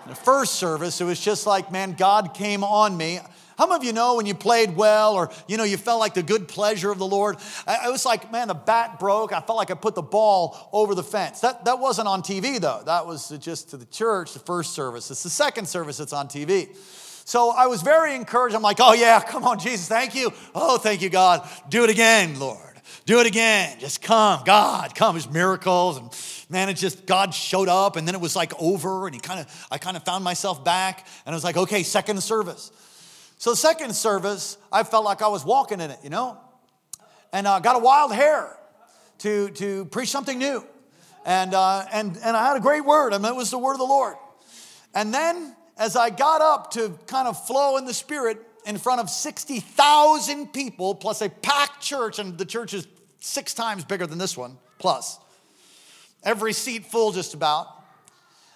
The 0.07 0.15
first 0.15 0.55
service, 0.55 0.99
it 0.99 1.05
was 1.05 1.19
just 1.19 1.47
like, 1.47 1.71
man, 1.71 1.93
God 1.93 2.33
came 2.33 2.63
on 2.63 2.97
me. 2.97 3.19
How 3.57 3.67
many 3.67 3.77
of 3.77 3.83
you 3.83 3.93
know 3.93 4.15
when 4.15 4.25
you 4.25 4.35
played 4.35 4.75
well 4.75 5.13
or, 5.13 5.31
you 5.47 5.57
know, 5.57 5.63
you 5.63 5.77
felt 5.77 5.99
like 5.99 6.13
the 6.13 6.23
good 6.23 6.47
pleasure 6.47 6.91
of 6.91 6.97
the 6.97 7.05
Lord? 7.05 7.37
I, 7.65 7.87
it 7.87 7.91
was 7.91 8.05
like, 8.05 8.31
man, 8.31 8.49
the 8.49 8.53
bat 8.53 8.99
broke. 8.99 9.31
I 9.31 9.39
felt 9.41 9.57
like 9.57 9.71
I 9.71 9.75
put 9.75 9.95
the 9.95 10.01
ball 10.01 10.69
over 10.73 10.93
the 10.93 11.03
fence. 11.03 11.39
That, 11.39 11.65
that 11.65 11.79
wasn't 11.79 12.07
on 12.07 12.21
TV, 12.21 12.59
though. 12.59 12.81
That 12.85 13.07
was 13.07 13.29
just 13.39 13.69
to 13.69 13.77
the 13.77 13.85
church, 13.85 14.33
the 14.33 14.39
first 14.39 14.73
service. 14.73 15.09
It's 15.09 15.23
the 15.23 15.29
second 15.29 15.67
service 15.67 15.97
that's 15.97 16.13
on 16.13 16.27
TV. 16.27 16.75
So 17.27 17.49
I 17.49 17.67
was 17.67 17.81
very 17.81 18.13
encouraged. 18.13 18.55
I'm 18.55 18.61
like, 18.61 18.77
oh, 18.79 18.93
yeah, 18.93 19.19
come 19.21 19.45
on, 19.45 19.57
Jesus, 19.57 19.87
thank 19.87 20.15
you. 20.15 20.31
Oh, 20.53 20.77
thank 20.77 21.01
you, 21.01 21.09
God. 21.09 21.49
Do 21.69 21.83
it 21.83 21.89
again, 21.89 22.39
Lord. 22.39 22.59
Do 23.05 23.19
it 23.19 23.27
again. 23.27 23.79
Just 23.79 24.01
come, 24.01 24.41
God, 24.45 24.95
come. 24.95 25.15
There's 25.15 25.29
miracles 25.29 25.97
and 25.97 26.09
man, 26.49 26.69
it 26.69 26.75
just, 26.75 27.05
God 27.05 27.33
showed 27.33 27.67
up 27.67 27.95
and 27.95 28.07
then 28.07 28.15
it 28.15 28.21
was 28.21 28.35
like 28.35 28.53
over 28.59 29.05
and 29.05 29.15
he 29.15 29.19
kind 29.19 29.39
of, 29.39 29.67
I 29.71 29.77
kind 29.77 29.97
of 29.97 30.03
found 30.03 30.23
myself 30.23 30.63
back 30.63 31.07
and 31.25 31.33
I 31.33 31.35
was 31.35 31.43
like, 31.43 31.57
okay, 31.57 31.83
second 31.83 32.21
service. 32.21 32.71
So, 33.37 33.53
second 33.53 33.93
service, 33.95 34.57
I 34.71 34.83
felt 34.83 35.03
like 35.03 35.21
I 35.21 35.27
was 35.27 35.43
walking 35.43 35.81
in 35.81 35.91
it, 35.91 35.99
you 36.03 36.09
know? 36.09 36.37
And 37.33 37.47
I 37.47 37.57
uh, 37.57 37.59
got 37.59 37.75
a 37.75 37.79
wild 37.79 38.13
hair 38.13 38.57
to, 39.19 39.49
to 39.49 39.85
preach 39.85 40.09
something 40.09 40.39
new. 40.39 40.65
And, 41.25 41.53
uh, 41.53 41.85
and, 41.91 42.17
and 42.23 42.37
I 42.37 42.47
had 42.47 42.57
a 42.57 42.61
great 42.61 42.85
word. 42.85 43.13
I 43.13 43.17
mean, 43.17 43.31
it 43.31 43.35
was 43.35 43.51
the 43.51 43.57
word 43.57 43.73
of 43.73 43.79
the 43.79 43.85
Lord. 43.85 44.15
And 44.93 45.13
then, 45.13 45.55
as 45.77 45.95
I 45.95 46.11
got 46.11 46.41
up 46.41 46.71
to 46.71 46.97
kind 47.07 47.27
of 47.27 47.45
flow 47.45 47.77
in 47.77 47.85
the 47.85 47.93
Spirit 47.93 48.37
in 48.65 48.77
front 48.77 49.01
of 49.01 49.09
60,000 49.09 50.53
people, 50.53 50.95
plus 50.95 51.21
a 51.21 51.29
packed 51.29 51.81
church, 51.81 52.19
and 52.19 52.37
the 52.37 52.45
church 52.45 52.73
is 52.73 52.87
six 53.19 53.53
times 53.53 53.83
bigger 53.83 54.07
than 54.07 54.17
this 54.17 54.37
one, 54.37 54.57
plus 54.79 55.19
every 56.23 56.53
seat 56.53 56.85
full 56.85 57.11
just 57.11 57.33
about. 57.33 57.67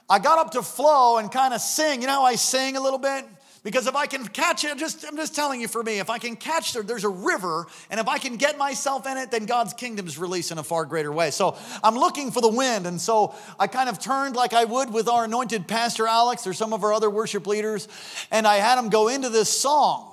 I 0.10 0.18
got 0.18 0.39
up 0.39 0.52
to 0.52 0.63
flow 0.63 1.18
and 1.18 1.32
kind 1.32 1.54
of 1.54 1.62
sing. 1.62 2.02
You 2.02 2.08
know 2.08 2.13
how 2.13 2.26
I 2.26 2.36
sing 2.36 2.76
a 2.78 2.82
little 2.82 2.98
bit? 2.98 3.26
Because 3.62 3.88
if 3.88 3.95
I 3.95 4.06
can 4.06 4.26
catch 4.26 4.63
it, 4.63 4.78
just, 4.78 5.06
I'm 5.06 5.17
just 5.17 5.36
telling 5.36 5.60
you 5.60 5.67
for 5.67 5.84
me, 5.84 6.00
if 6.00 6.10
I 6.10 6.17
can 6.17 6.38
catch 6.38 6.74
there, 6.74 6.82
there's 6.82 7.04
a 7.04 7.10
river, 7.10 7.67
and 7.91 8.00
if 8.00 8.08
I 8.08 8.17
can 8.17 8.38
get 8.38 8.58
myself 8.58 9.06
in 9.06 9.17
it, 9.17 9.32
then 9.32 9.45
God's 9.45 9.74
kingdom 9.74 10.08
is 10.08 10.17
released 10.17 10.52
in 10.52 10.58
a 10.58 10.63
far 10.63 10.86
greater 10.86 11.12
way. 11.12 11.30
So 11.32 11.58
I'm 11.84 11.95
looking 11.95 12.32
for 12.32 12.39
the 12.41 12.50
wind. 12.50 12.88
And 12.88 13.02
so 13.02 13.36
I 13.60 13.67
kind 13.67 13.89
of 13.89 14.00
turned 14.00 14.36
like 14.36 14.54
I 14.54 14.63
would 14.63 14.93
with 14.93 15.10
our 15.10 15.26
anointed 15.26 15.67
Pastor 15.67 16.08
Alex 16.08 16.48
or 16.48 16.54
some 16.54 16.72
of 16.74 16.84
our 16.84 16.93
other 16.93 17.10
worship 17.10 17.48
leaders, 17.48 17.88
and 18.32 18.48
I 18.48 18.56
had 18.56 18.78
them 18.78 18.89
go 18.89 19.10
into 19.10 19.30
this 19.30 19.50
song. 19.50 20.06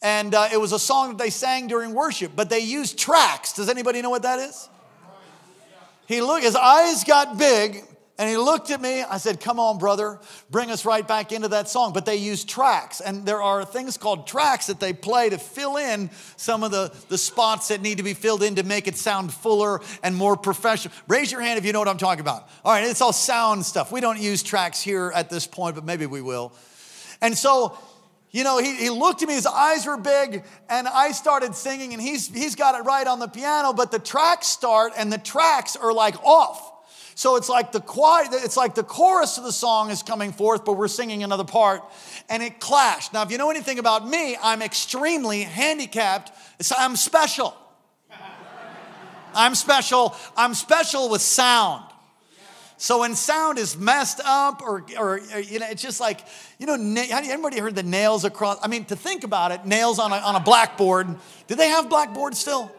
And 0.00 0.34
uh, 0.34 0.48
it 0.52 0.60
was 0.60 0.72
a 0.72 0.78
song 0.78 1.10
that 1.10 1.18
they 1.18 1.30
sang 1.30 1.66
during 1.66 1.94
worship, 1.94 2.32
but 2.36 2.50
they 2.50 2.60
used 2.60 2.98
tracks. 2.98 3.54
Does 3.54 3.68
anybody 3.68 4.02
know 4.02 4.10
what 4.10 4.22
that 4.22 4.38
is? 4.38 4.68
He 6.06 6.20
looked, 6.20 6.44
his 6.44 6.56
eyes 6.56 7.04
got 7.04 7.38
big, 7.38 7.82
and 8.16 8.30
he 8.30 8.36
looked 8.36 8.70
at 8.70 8.80
me. 8.80 9.02
I 9.02 9.18
said, 9.18 9.40
Come 9.40 9.58
on, 9.58 9.78
brother, 9.78 10.20
bring 10.48 10.70
us 10.70 10.84
right 10.84 11.06
back 11.06 11.32
into 11.32 11.48
that 11.48 11.68
song. 11.68 11.92
But 11.92 12.06
they 12.06 12.16
use 12.16 12.44
tracks, 12.44 13.00
and 13.00 13.26
there 13.26 13.42
are 13.42 13.64
things 13.64 13.96
called 13.96 14.28
tracks 14.28 14.68
that 14.68 14.78
they 14.78 14.92
play 14.92 15.30
to 15.30 15.38
fill 15.38 15.76
in 15.76 16.10
some 16.36 16.62
of 16.62 16.70
the, 16.70 16.94
the 17.08 17.18
spots 17.18 17.68
that 17.68 17.82
need 17.82 17.98
to 17.98 18.04
be 18.04 18.14
filled 18.14 18.44
in 18.44 18.54
to 18.54 18.62
make 18.62 18.86
it 18.86 18.96
sound 18.96 19.32
fuller 19.34 19.80
and 20.04 20.14
more 20.14 20.36
professional. 20.36 20.94
Raise 21.08 21.32
your 21.32 21.40
hand 21.40 21.58
if 21.58 21.64
you 21.64 21.72
know 21.72 21.80
what 21.80 21.88
I'm 21.88 21.98
talking 21.98 22.20
about. 22.20 22.48
All 22.64 22.72
right, 22.72 22.84
it's 22.84 23.00
all 23.00 23.12
sound 23.12 23.66
stuff. 23.66 23.90
We 23.90 24.00
don't 24.00 24.20
use 24.20 24.44
tracks 24.44 24.80
here 24.80 25.10
at 25.12 25.28
this 25.28 25.48
point, 25.48 25.74
but 25.74 25.84
maybe 25.84 26.06
we 26.06 26.22
will. 26.22 26.52
And 27.20 27.36
so, 27.36 27.76
you 28.30 28.44
know, 28.44 28.58
he, 28.58 28.76
he 28.76 28.90
looked 28.90 29.22
at 29.22 29.28
me, 29.28 29.34
his 29.34 29.46
eyes 29.46 29.86
were 29.86 29.96
big, 29.96 30.44
and 30.68 30.86
I 30.86 31.10
started 31.10 31.56
singing, 31.56 31.92
and 31.92 32.00
he's, 32.00 32.28
he's 32.28 32.54
got 32.54 32.78
it 32.78 32.84
right 32.84 33.08
on 33.08 33.18
the 33.18 33.28
piano, 33.28 33.72
but 33.72 33.90
the 33.90 33.98
tracks 33.98 34.46
start, 34.46 34.92
and 34.96 35.12
the 35.12 35.18
tracks 35.18 35.74
are 35.74 35.92
like 35.92 36.22
off. 36.22 36.70
So 37.14 37.36
it's 37.36 37.48
like 37.48 37.72
the 37.72 37.80
choir, 37.80 38.24
it's 38.30 38.56
like 38.56 38.74
the 38.74 38.82
chorus 38.82 39.38
of 39.38 39.44
the 39.44 39.52
song 39.52 39.90
is 39.90 40.02
coming 40.02 40.32
forth, 40.32 40.64
but 40.64 40.72
we're 40.74 40.88
singing 40.88 41.22
another 41.22 41.44
part, 41.44 41.82
and 42.28 42.42
it 42.42 42.58
clashed. 42.58 43.12
Now, 43.12 43.22
if 43.22 43.30
you 43.30 43.38
know 43.38 43.50
anything 43.50 43.78
about 43.78 44.08
me, 44.08 44.36
I'm 44.42 44.62
extremely 44.62 45.42
handicapped. 45.42 46.32
I'm 46.76 46.96
special. 46.96 47.56
I'm 49.34 49.54
special. 49.54 50.14
I'm 50.36 50.54
special 50.54 51.08
with 51.08 51.20
sound. 51.20 51.84
So 52.76 53.00
when 53.00 53.14
sound 53.14 53.58
is 53.58 53.78
messed 53.78 54.20
up, 54.24 54.60
or, 54.60 54.84
or, 54.98 55.20
or 55.32 55.38
you 55.40 55.60
know, 55.60 55.66
it's 55.70 55.82
just 55.82 56.00
like, 56.00 56.20
you 56.58 56.66
know, 56.66 56.74
anybody 56.74 57.58
heard 57.58 57.76
the 57.76 57.84
nails 57.84 58.24
across? 58.24 58.58
I 58.62 58.68
mean, 58.68 58.84
to 58.86 58.96
think 58.96 59.24
about 59.24 59.52
it, 59.52 59.64
nails 59.64 59.98
on 59.98 60.12
a, 60.12 60.16
on 60.16 60.34
a 60.34 60.40
blackboard. 60.40 61.06
Do 61.46 61.54
they 61.54 61.68
have 61.68 61.88
blackboards 61.88 62.38
still? 62.38 62.70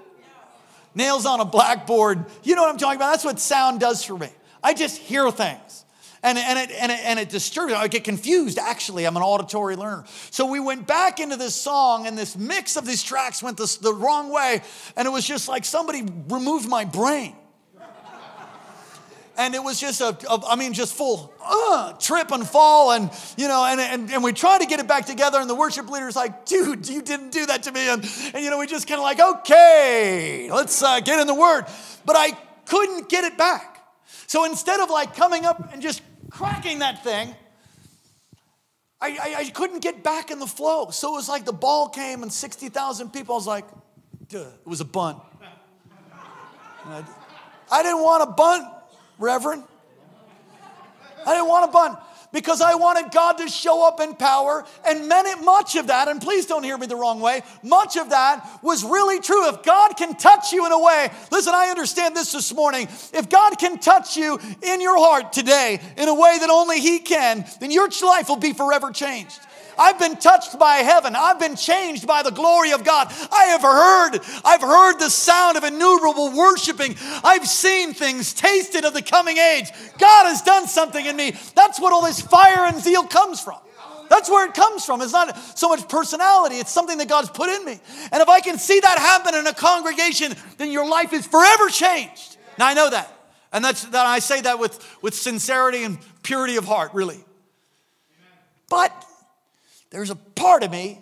Nails 0.96 1.26
on 1.26 1.40
a 1.40 1.46
blackboard. 1.46 2.26
You 2.44 2.56
know 2.56 2.64
what 2.64 2.72
I'm 2.72 2.78
talking 2.78 2.98
about? 2.98 3.12
That's 3.12 3.26
what 3.26 3.40
sound 3.40 3.80
does 3.80 4.04
for 4.04 4.18
me. 4.18 4.30
I 4.64 4.74
just 4.74 4.98
hear 4.98 5.30
things. 5.32 5.86
And, 6.24 6.40
and, 6.40 6.58
it, 6.58 6.72
and, 6.82 6.92
it, 6.92 7.00
and 7.04 7.20
it 7.20 7.30
disturbs 7.30 7.72
me. 7.72 7.78
I 7.78 7.88
get 7.88 8.04
confused, 8.04 8.58
actually. 8.58 9.06
I'm 9.06 9.16
an 9.16 9.22
auditory 9.22 9.76
learner. 9.76 10.06
So 10.32 10.48
we 10.48 10.60
went 10.60 10.88
back 10.88 11.20
into 11.20 11.36
this 11.36 11.54
song, 11.54 12.08
and 12.08 12.18
this 12.18 12.36
mix 12.36 12.78
of 12.78 12.86
these 12.88 13.04
tracks 13.04 13.44
went 13.44 13.58
the, 13.58 13.78
the 13.82 13.94
wrong 13.94 14.32
way. 14.32 14.64
And 14.96 15.08
it 15.08 15.12
was 15.12 15.28
just 15.28 15.48
like 15.48 15.66
somebody 15.66 16.04
removed 16.28 16.68
my 16.68 16.84
brain 16.84 17.36
and 19.38 19.56
it 19.56 19.64
was 19.64 19.80
just 19.80 20.02
a, 20.02 20.18
a 20.30 20.42
I 20.48 20.56
mean, 20.56 20.74
just 20.74 20.94
full 20.94 21.34
uh, 21.44 21.94
trip 21.94 22.32
and 22.32 22.48
fall, 22.48 22.92
and 22.92 23.10
you 23.38 23.48
know, 23.48 23.66
and, 23.66 23.80
and 23.80 24.12
and 24.12 24.24
we 24.24 24.34
tried 24.34 24.60
to 24.60 24.66
get 24.66 24.80
it 24.80 24.88
back 24.88 25.06
together, 25.06 25.40
and 25.40 25.50
the 25.50 25.56
worship 25.56 25.90
leader's 25.90 26.16
like, 26.16 26.46
"Dude, 26.46 26.88
you 26.88 27.02
didn't 27.02 27.32
do 27.32 27.46
that 27.46 27.64
to 27.64 27.72
me," 27.72 27.90
and 27.90 28.04
and 28.34 28.44
you 28.44 28.50
know, 28.50 28.60
we 28.60 28.68
just 28.68 28.88
kind 28.88 29.00
of 29.00 29.04
like, 29.04 29.20
"Okay, 29.20 30.50
let's 30.52 30.82
uh, 30.82 31.00
get 31.00 31.20
in 31.20 31.28
the 31.28 31.36
Word," 31.36 31.66
but 32.06 32.16
I 32.18 32.32
couldn't 32.66 33.10
get 33.10 33.24
it 33.24 33.38
back. 33.38 33.76
So 34.28 34.46
instead 34.46 34.80
of 34.80 34.90
like 34.90 35.16
coming 35.16 35.46
up 35.46 35.74
and 35.74 35.82
just 35.82 36.02
cracking 36.30 36.80
that 36.80 37.04
thing, 37.04 37.36
I, 39.02 39.08
I, 39.08 39.36
I 39.40 39.50
couldn't 39.52 39.82
get 39.82 40.04
back 40.04 40.32
in 40.32 40.40
the 40.40 40.48
flow. 40.48 40.90
So 40.90 41.14
it 41.14 41.18
was 41.18 41.30
like 41.30 41.46
the 41.46 41.54
ball 41.54 41.90
came 41.90 42.24
and 42.24 42.32
60,000 42.32 43.12
people. 43.12 43.36
I 43.36 43.38
was 43.38 43.48
like, 43.48 43.66
Duh. 44.30 44.40
it 44.40 44.68
was 44.68 44.82
a 44.82 44.86
bunt. 44.86 45.20
I, 46.86 47.04
I 47.72 47.84
didn't 47.84 48.02
want 48.02 48.24
a 48.24 48.32
bunt. 48.34 48.68
Reverend. 49.18 49.64
I 51.26 51.34
didn't 51.34 51.48
want 51.48 51.70
a 51.70 51.72
bun 51.72 51.98
because 52.36 52.60
I 52.60 52.76
wanted 52.76 53.12
God 53.12 53.38
to 53.38 53.48
show 53.48 53.88
up 53.88 54.02
in 54.02 54.14
power. 54.14 54.66
And 54.86 55.08
many, 55.08 55.42
much 55.42 55.78
of 55.78 55.88
that, 55.88 56.10
and 56.10 56.22
please 56.22 56.46
don't 56.46 56.64
hear 56.64 56.78
me 56.78 56.86
the 56.86 56.96
wrong 56.98 57.22
way, 57.22 57.42
much 57.64 57.96
of 57.96 58.10
that 58.10 58.60
was 58.62 58.84
really 58.84 59.22
true. 59.22 59.48
If 59.48 59.64
God 59.64 59.96
can 59.96 60.16
touch 60.16 60.52
you 60.52 60.66
in 60.66 60.72
a 60.74 60.80
way, 60.80 61.10
listen, 61.32 61.54
I 61.56 61.70
understand 61.70 62.16
this 62.16 62.34
this 62.34 62.54
morning. 62.54 62.90
If 63.14 63.30
God 63.30 63.58
can 63.58 63.80
touch 63.80 64.18
you 64.18 64.38
in 64.62 64.82
your 64.82 64.98
heart 65.00 65.32
today 65.32 65.80
in 65.98 66.10
a 66.10 66.14
way 66.14 66.38
that 66.40 66.50
only 66.50 66.82
He 66.82 67.00
can, 67.00 67.46
then 67.62 67.72
your 67.72 67.90
life 68.04 68.28
will 68.28 68.36
be 68.36 68.52
forever 68.52 68.92
changed. 68.92 69.40
I've 69.78 70.00
been 70.00 70.18
touched 70.18 70.58
by 70.58 70.76
heaven. 70.78 71.16
I've 71.16 71.40
been 71.40 71.56
changed 71.56 72.08
by 72.08 72.24
the 72.24 72.32
glory 72.32 72.72
of 72.72 72.84
God. 72.84 73.08
I 73.32 73.46
have 73.46 73.62
heard, 73.62 74.20
I've 74.44 74.62
heard 74.62 75.00
the 75.00 75.10
sound 75.10 75.58
of 75.58 75.64
innumerable 75.64 76.36
worshiping. 76.36 76.96
I've 77.24 77.48
seen 77.48 77.94
things, 77.94 78.34
tasted 78.34 78.86
of 78.86 78.94
the 78.94 79.02
coming 79.02 79.38
age. 79.38 79.68
God 79.98 80.26
has 80.26 80.42
done 80.42 80.68
something 80.68 81.06
in 81.06 81.16
me. 81.16 81.36
That's 81.56 81.80
what 81.80 81.94
all 81.94 82.04
this 82.04 82.22
fire 82.22 82.66
and 82.66 82.82
zeal 82.82 83.04
comes 83.04 83.42
from. 83.42 83.60
That's 84.10 84.30
where 84.30 84.48
it 84.48 84.54
comes 84.54 84.86
from. 84.86 85.02
It's 85.02 85.14
not 85.14 85.38
so 85.58 85.68
much 85.70 85.88
personality, 85.90 86.56
it's 86.56 86.72
something 86.72 86.98
that 87.00 87.10
God's 87.10 87.30
put 87.30 87.50
in 87.50 87.66
me. 87.66 87.80
And 88.12 88.22
if 88.22 88.30
I 88.30 88.40
can 88.40 88.58
see 88.58 88.80
that 88.80 89.00
happen 89.00 89.36
in 89.36 89.48
a 89.48 89.54
congregation, 89.54 90.34
then 90.58 90.72
your 90.72 90.88
life 90.88 91.14
is 91.14 91.26
forever 91.26 91.70
changed. 91.70 92.38
Now 92.58 92.68
I 92.68 92.74
know 92.74 92.90
that. 92.90 93.12
And 93.52 93.64
that's 93.64 93.86
that 93.86 94.06
I 94.06 94.20
say 94.20 94.42
that 94.42 94.60
with, 94.60 94.98
with 95.02 95.14
sincerity 95.16 95.84
and 95.84 95.98
purity 96.24 96.58
of 96.58 96.66
heart, 96.66 96.94
really. 96.94 97.24
But 98.70 98.92
there's 99.96 100.10
a 100.10 100.16
part 100.16 100.62
of 100.64 100.72
me 100.72 101.02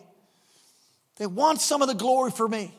that 1.16 1.30
wants 1.30 1.66
some 1.66 1.82
of 1.82 1.88
the 1.88 1.96
glory 1.96 2.30
for 2.30 2.48
me. 2.48 2.72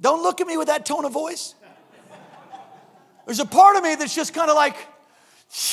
Don't 0.00 0.22
look 0.22 0.40
at 0.40 0.46
me 0.46 0.56
with 0.56 0.68
that 0.68 0.86
tone 0.86 1.04
of 1.04 1.12
voice. 1.12 1.54
There's 3.26 3.38
a 3.38 3.44
part 3.44 3.76
of 3.76 3.82
me 3.82 3.96
that's 3.96 4.14
just 4.14 4.32
kind 4.32 4.48
of 4.48 4.56
like, 4.56 4.74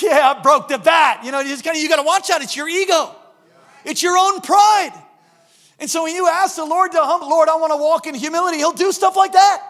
yeah, 0.01 0.33
I 0.35 0.41
broke 0.41 0.67
the 0.67 0.79
bat. 0.79 1.23
You 1.23 1.31
know, 1.31 1.39
you 1.39 1.47
just 1.47 1.63
kind 1.63 1.77
of 1.77 1.81
you 1.81 1.87
got 1.87 1.95
to 1.95 2.03
watch 2.03 2.29
out. 2.29 2.41
It's 2.41 2.57
your 2.57 2.67
ego. 2.67 3.15
It's 3.85 4.03
your 4.03 4.17
own 4.17 4.41
pride. 4.41 4.91
And 5.79 5.89
so 5.89 6.03
when 6.03 6.13
you 6.13 6.27
ask 6.27 6.57
the 6.57 6.65
Lord 6.65 6.91
to 6.91 6.99
humble, 6.99 7.29
Lord, 7.29 7.47
I 7.47 7.55
want 7.55 7.71
to 7.71 7.77
walk 7.77 8.05
in 8.05 8.15
humility, 8.15 8.57
He'll 8.57 8.73
do 8.73 8.91
stuff 8.91 9.15
like 9.15 9.31
that. 9.31 9.61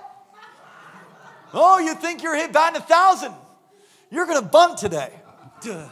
Oh, 1.54 1.78
you 1.78 1.94
think 1.94 2.24
you're 2.24 2.36
hit 2.36 2.52
batting 2.52 2.82
a 2.82 2.84
thousand? 2.84 3.34
You're 4.10 4.26
going 4.26 4.42
to 4.42 4.48
bunt 4.48 4.80
today. 4.80 5.14
Duh. 5.62 5.88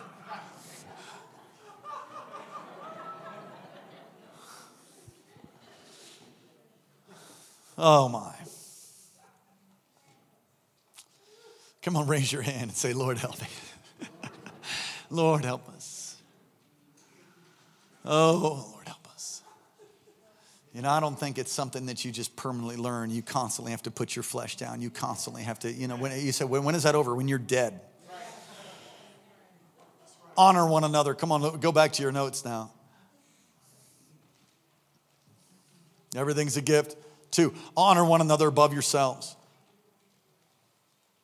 Oh 7.84 8.08
my. 8.08 8.36
Come 11.82 11.96
on, 11.96 12.06
raise 12.06 12.32
your 12.32 12.44
hand 12.44 12.62
and 12.62 12.74
say, 12.74 12.94
Lord, 12.94 13.18
help 13.18 13.42
me. 13.42 13.48
Lord, 15.10 15.44
help 15.44 15.68
us. 15.70 16.16
Oh, 18.06 18.68
Lord, 18.72 18.88
help 18.88 19.08
us. 19.12 19.42
You 20.76 20.84
know, 20.84 20.92
I 20.92 21.00
don't 21.00 21.20
think 21.20 21.40
it's 21.40 21.52
something 21.52 21.88
that 21.88 22.06
you 22.06 22.12
just 22.12 22.36
permanently 22.36 22.78
learn. 22.78 23.10
You 23.10 23.24
constantly 23.24 23.72
have 23.72 23.82
to 23.84 23.92
put 23.92 24.16
your 24.16 24.22
flesh 24.22 24.58
down. 24.58 24.80
You 24.80 24.92
constantly 24.92 25.42
have 25.42 25.58
to, 25.60 25.72
you 25.72 25.88
know, 25.88 25.96
when 25.96 26.12
you 26.24 26.32
said, 26.32 26.50
when, 26.52 26.64
when 26.64 26.76
is 26.76 26.84
that 26.84 26.94
over? 26.94 27.16
When 27.16 27.28
you're 27.28 27.40
dead. 27.40 27.82
Honor 30.38 30.68
one 30.68 30.84
another. 30.84 31.16
Come 31.16 31.32
on, 31.32 31.60
go 31.60 31.72
back 31.72 31.94
to 31.94 32.04
your 32.04 32.12
notes 32.12 32.46
now. 32.46 32.72
Everything's 36.16 36.58
a 36.58 36.62
gift. 36.62 36.96
Two, 37.32 37.54
honor 37.76 38.06
one 38.06 38.22
another 38.22 38.48
above 38.48 38.74
yourselves. 38.74 39.36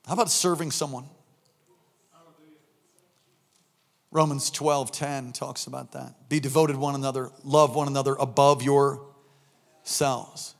How 0.07 0.13
about 0.13 0.31
serving 0.31 0.71
someone? 0.71 1.05
Romans 4.09 4.49
12, 4.49 4.91
10 4.91 5.33
talks 5.33 5.67
about 5.67 5.91
that. 5.91 6.29
Be 6.29 6.39
devoted 6.39 6.77
one 6.77 6.95
another, 6.95 7.29
love 7.43 7.75
one 7.75 7.87
another 7.87 8.15
above 8.17 8.63
yourselves. 8.63 10.55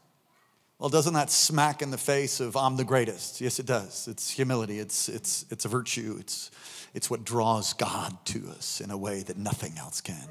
Well, 0.80 0.90
doesn't 0.90 1.14
that 1.14 1.32
smack 1.32 1.82
in 1.82 1.90
the 1.90 1.98
face 1.98 2.40
of 2.40 2.56
I'm 2.56 2.76
the 2.76 2.84
greatest? 2.84 3.42
Yes, 3.42 3.58
it 3.58 3.66
does. 3.66 4.08
It's 4.08 4.30
humility, 4.30 4.80
it's, 4.80 5.10
it's, 5.10 5.46
it's 5.50 5.66
a 5.66 5.70
virtue, 5.70 6.18
it's, 6.20 6.52
it's 6.94 7.10
what 7.10 7.24
draws 7.24 7.74
God 7.74 8.16
to 8.26 8.48
us 8.50 8.82
in 8.82 8.92
a 8.92 8.98
way 8.98 9.24
that 9.24 9.38
nothing 9.38 9.78
else 9.78 10.02
can. 10.02 10.28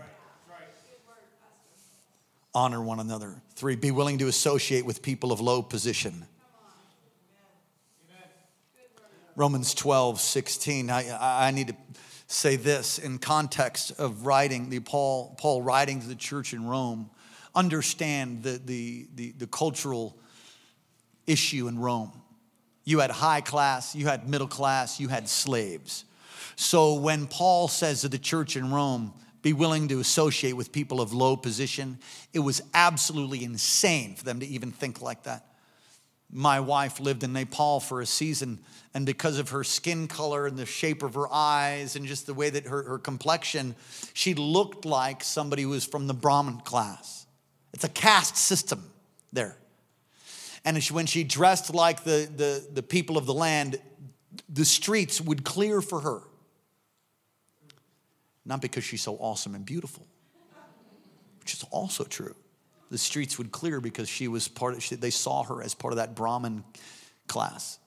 Honor 2.56 2.80
one 2.80 3.00
another. 3.00 3.42
Three, 3.54 3.76
be 3.76 3.90
willing 3.90 4.16
to 4.16 4.28
associate 4.28 4.86
with 4.86 5.02
people 5.02 5.30
of 5.30 5.42
low 5.42 5.60
position. 5.60 6.24
Romans 9.36 9.74
12, 9.74 10.18
16. 10.18 10.88
I, 10.88 11.48
I 11.48 11.50
need 11.50 11.68
to 11.68 11.76
say 12.28 12.56
this 12.56 12.98
in 12.98 13.18
context 13.18 13.92
of 14.00 14.24
writing, 14.24 14.70
the 14.70 14.80
Paul, 14.80 15.36
Paul 15.38 15.60
writing 15.60 16.00
to 16.00 16.08
the 16.08 16.14
church 16.14 16.54
in 16.54 16.66
Rome. 16.66 17.10
Understand 17.54 18.42
the, 18.42 18.58
the, 18.64 19.06
the, 19.14 19.32
the 19.32 19.46
cultural 19.46 20.16
issue 21.26 21.68
in 21.68 21.78
Rome. 21.78 22.10
You 22.84 23.00
had 23.00 23.10
high 23.10 23.42
class, 23.42 23.94
you 23.94 24.06
had 24.06 24.30
middle 24.30 24.48
class, 24.48 24.98
you 24.98 25.08
had 25.08 25.28
slaves. 25.28 26.06
So 26.56 26.94
when 26.94 27.26
Paul 27.26 27.68
says 27.68 28.00
to 28.00 28.08
the 28.08 28.16
church 28.18 28.56
in 28.56 28.72
Rome, 28.72 29.12
be 29.46 29.52
willing 29.52 29.86
to 29.86 30.00
associate 30.00 30.54
with 30.54 30.72
people 30.72 31.00
of 31.00 31.12
low 31.12 31.36
position, 31.36 32.00
it 32.32 32.40
was 32.40 32.60
absolutely 32.74 33.44
insane 33.44 34.16
for 34.16 34.24
them 34.24 34.40
to 34.40 34.46
even 34.46 34.72
think 34.72 35.00
like 35.00 35.22
that. 35.22 35.46
My 36.32 36.58
wife 36.58 36.98
lived 36.98 37.22
in 37.22 37.32
Nepal 37.32 37.78
for 37.78 38.00
a 38.00 38.06
season, 38.06 38.58
and 38.92 39.06
because 39.06 39.38
of 39.38 39.50
her 39.50 39.62
skin 39.62 40.08
color 40.08 40.48
and 40.48 40.58
the 40.58 40.66
shape 40.66 41.04
of 41.04 41.14
her 41.14 41.32
eyes 41.32 41.94
and 41.94 42.06
just 42.06 42.26
the 42.26 42.34
way 42.34 42.50
that 42.50 42.66
her, 42.66 42.82
her 42.82 42.98
complexion, 42.98 43.76
she 44.14 44.34
looked 44.34 44.84
like 44.84 45.22
somebody 45.22 45.62
who 45.62 45.68
was 45.68 45.84
from 45.84 46.08
the 46.08 46.14
Brahmin 46.14 46.58
class. 46.62 47.24
It's 47.72 47.84
a 47.84 47.88
caste 47.88 48.36
system 48.36 48.90
there. 49.32 49.56
And 50.64 50.82
when 50.86 51.06
she 51.06 51.22
dressed 51.22 51.72
like 51.72 52.02
the, 52.02 52.28
the, 52.36 52.66
the 52.74 52.82
people 52.82 53.16
of 53.16 53.26
the 53.26 53.34
land, 53.34 53.78
the 54.48 54.64
streets 54.64 55.20
would 55.20 55.44
clear 55.44 55.80
for 55.80 56.00
her. 56.00 56.22
Not 58.46 58.62
because 58.62 58.84
she's 58.84 59.02
so 59.02 59.16
awesome 59.16 59.56
and 59.56 59.66
beautiful, 59.66 60.06
which 61.40 61.52
is 61.52 61.64
also 61.70 62.04
true. 62.04 62.36
The 62.90 62.98
streets 62.98 63.36
would 63.38 63.50
clear 63.50 63.80
because 63.80 64.08
she 64.08 64.28
was 64.28 64.46
part 64.46 64.74
of, 64.74 65.00
they 65.00 65.10
saw 65.10 65.42
her 65.42 65.60
as 65.60 65.74
part 65.74 65.92
of 65.92 65.96
that 65.96 66.14
Brahmin 66.14 66.62
class. 67.26 67.80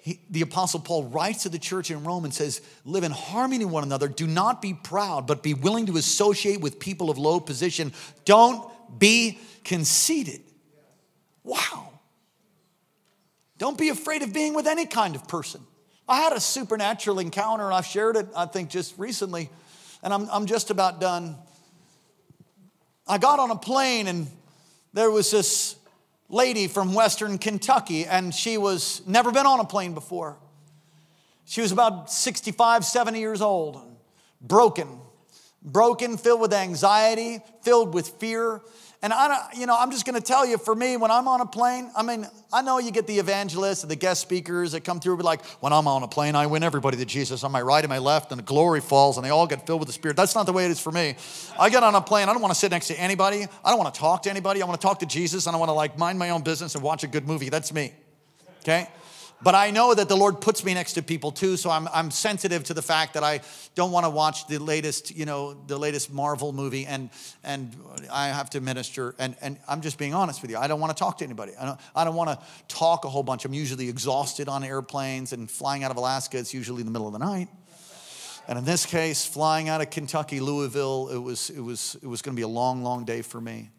He, 0.00 0.20
the 0.28 0.40
apostle 0.40 0.80
Paul 0.80 1.04
writes 1.04 1.44
to 1.44 1.48
the 1.48 1.58
church 1.58 1.92
in 1.92 2.02
Rome 2.02 2.24
and 2.24 2.34
says, 2.34 2.60
live 2.84 3.04
in 3.04 3.12
harmony 3.12 3.64
with 3.64 3.74
one 3.74 3.84
another. 3.84 4.08
Do 4.08 4.26
not 4.26 4.60
be 4.60 4.74
proud, 4.74 5.28
but 5.28 5.42
be 5.42 5.54
willing 5.54 5.86
to 5.86 5.96
associate 5.96 6.60
with 6.60 6.80
people 6.80 7.08
of 7.08 7.18
low 7.18 7.38
position. 7.38 7.92
Don't 8.24 8.68
be 8.98 9.38
conceited. 9.62 10.40
Wow. 11.44 11.90
Don't 13.58 13.78
be 13.78 13.90
afraid 13.90 14.22
of 14.22 14.32
being 14.32 14.54
with 14.54 14.66
any 14.66 14.86
kind 14.86 15.14
of 15.14 15.28
person. 15.28 15.60
I 16.08 16.20
had 16.22 16.32
a 16.32 16.40
supernatural 16.40 17.18
encounter, 17.18 17.66
and 17.66 17.74
I've 17.74 17.84
shared 17.84 18.16
it, 18.16 18.28
I 18.34 18.46
think, 18.46 18.70
just 18.70 18.98
recently, 18.98 19.50
and 20.02 20.14
I'm, 20.14 20.26
I'm 20.30 20.46
just 20.46 20.70
about 20.70 21.00
done. 21.00 21.36
I 23.06 23.18
got 23.18 23.38
on 23.38 23.50
a 23.50 23.56
plane, 23.56 24.06
and 24.06 24.26
there 24.94 25.10
was 25.10 25.30
this 25.30 25.76
lady 26.30 26.66
from 26.66 26.94
Western 26.94 27.36
Kentucky, 27.36 28.06
and 28.06 28.34
she 28.34 28.56
was 28.56 29.06
never 29.06 29.30
been 29.30 29.44
on 29.44 29.60
a 29.60 29.66
plane 29.66 29.92
before. 29.92 30.38
She 31.44 31.60
was 31.60 31.72
about 31.72 32.10
65, 32.10 32.86
70 32.86 33.18
years 33.18 33.42
old, 33.42 33.78
broken, 34.40 35.00
broken, 35.62 36.16
filled 36.16 36.40
with 36.40 36.54
anxiety, 36.54 37.40
filled 37.62 37.92
with 37.92 38.08
fear. 38.08 38.62
And 39.00 39.12
I, 39.12 39.50
you 39.56 39.66
know, 39.66 39.76
I'm 39.78 39.92
just 39.92 40.04
going 40.04 40.20
to 40.20 40.26
tell 40.26 40.44
you, 40.44 40.58
for 40.58 40.74
me, 40.74 40.96
when 40.96 41.12
I'm 41.12 41.28
on 41.28 41.40
a 41.40 41.46
plane, 41.46 41.88
I 41.96 42.02
mean, 42.02 42.26
I 42.52 42.62
know 42.62 42.78
you 42.78 42.90
get 42.90 43.06
the 43.06 43.20
evangelists 43.20 43.82
and 43.82 43.90
the 43.90 43.96
guest 43.96 44.20
speakers 44.20 44.72
that 44.72 44.82
come 44.82 44.98
through, 44.98 45.18
but 45.18 45.24
like, 45.24 45.44
when 45.60 45.72
I'm 45.72 45.86
on 45.86 46.02
a 46.02 46.08
plane, 46.08 46.34
I 46.34 46.46
win 46.46 46.64
everybody 46.64 46.96
to 46.96 47.04
Jesus 47.04 47.44
on 47.44 47.52
my 47.52 47.62
right 47.62 47.84
and 47.84 47.88
my 47.88 47.98
left, 47.98 48.32
and 48.32 48.40
the 48.40 48.44
glory 48.44 48.80
falls, 48.80 49.16
and 49.16 49.24
they 49.24 49.30
all 49.30 49.46
get 49.46 49.66
filled 49.66 49.78
with 49.78 49.86
the 49.86 49.92
Spirit. 49.92 50.16
That's 50.16 50.34
not 50.34 50.46
the 50.46 50.52
way 50.52 50.64
it 50.64 50.72
is 50.72 50.80
for 50.80 50.90
me. 50.90 51.14
I 51.60 51.70
get 51.70 51.84
on 51.84 51.94
a 51.94 52.00
plane, 52.00 52.28
I 52.28 52.32
don't 52.32 52.42
want 52.42 52.52
to 52.52 52.58
sit 52.58 52.72
next 52.72 52.88
to 52.88 52.98
anybody. 52.98 53.46
I 53.64 53.70
don't 53.70 53.78
want 53.78 53.94
to 53.94 54.00
talk 54.00 54.24
to 54.24 54.30
anybody. 54.30 54.62
I 54.62 54.66
want 54.66 54.80
to 54.80 54.84
talk 54.84 54.98
to 54.98 55.06
Jesus, 55.06 55.46
and 55.46 55.54
I 55.54 55.58
want 55.60 55.68
to 55.68 55.74
like 55.74 55.96
mind 55.96 56.18
my 56.18 56.30
own 56.30 56.42
business 56.42 56.74
and 56.74 56.82
watch 56.82 57.04
a 57.04 57.08
good 57.08 57.24
movie. 57.24 57.50
That's 57.50 57.72
me. 57.72 57.92
Okay? 58.62 58.88
But 59.40 59.54
I 59.54 59.70
know 59.70 59.94
that 59.94 60.08
the 60.08 60.16
Lord 60.16 60.40
puts 60.40 60.64
me 60.64 60.74
next 60.74 60.94
to 60.94 61.02
people 61.02 61.30
too, 61.30 61.56
so 61.56 61.70
I'm, 61.70 61.88
I'm 61.94 62.10
sensitive 62.10 62.64
to 62.64 62.74
the 62.74 62.82
fact 62.82 63.14
that 63.14 63.22
I 63.22 63.40
don't 63.76 63.92
want 63.92 64.04
to 64.04 64.10
watch 64.10 64.48
the 64.48 64.58
latest, 64.58 65.14
you 65.14 65.26
know, 65.26 65.54
the 65.54 65.78
latest 65.78 66.12
Marvel 66.12 66.52
movie 66.52 66.86
and, 66.86 67.08
and 67.44 67.76
I 68.10 68.28
have 68.28 68.50
to 68.50 68.60
minister. 68.60 69.14
And, 69.16 69.36
and 69.40 69.58
I'm 69.68 69.80
just 69.80 69.96
being 69.96 70.12
honest 70.12 70.42
with 70.42 70.50
you. 70.50 70.58
I 70.58 70.66
don't 70.66 70.80
want 70.80 70.96
to 70.96 70.98
talk 70.98 71.18
to 71.18 71.24
anybody. 71.24 71.52
I 71.58 71.66
don't, 71.66 71.80
I 71.94 72.04
don't 72.04 72.16
want 72.16 72.30
to 72.30 72.46
talk 72.66 73.04
a 73.04 73.08
whole 73.08 73.22
bunch. 73.22 73.44
I'm 73.44 73.54
usually 73.54 73.88
exhausted 73.88 74.48
on 74.48 74.64
airplanes 74.64 75.32
and 75.32 75.48
flying 75.48 75.84
out 75.84 75.92
of 75.92 75.96
Alaska, 75.98 76.38
it's 76.38 76.52
usually 76.52 76.80
in 76.80 76.86
the 76.86 76.92
middle 76.92 77.06
of 77.06 77.12
the 77.12 77.20
night. 77.20 77.48
And 78.48 78.58
in 78.58 78.64
this 78.64 78.86
case, 78.86 79.24
flying 79.24 79.68
out 79.68 79.82
of 79.82 79.90
Kentucky, 79.90 80.40
Louisville, 80.40 81.10
it 81.10 81.18
was, 81.18 81.50
it 81.50 81.60
was, 81.60 81.96
it 82.02 82.06
was 82.06 82.22
going 82.22 82.34
to 82.34 82.36
be 82.36 82.44
a 82.44 82.48
long, 82.48 82.82
long 82.82 83.04
day 83.04 83.22
for 83.22 83.40
me. 83.40 83.70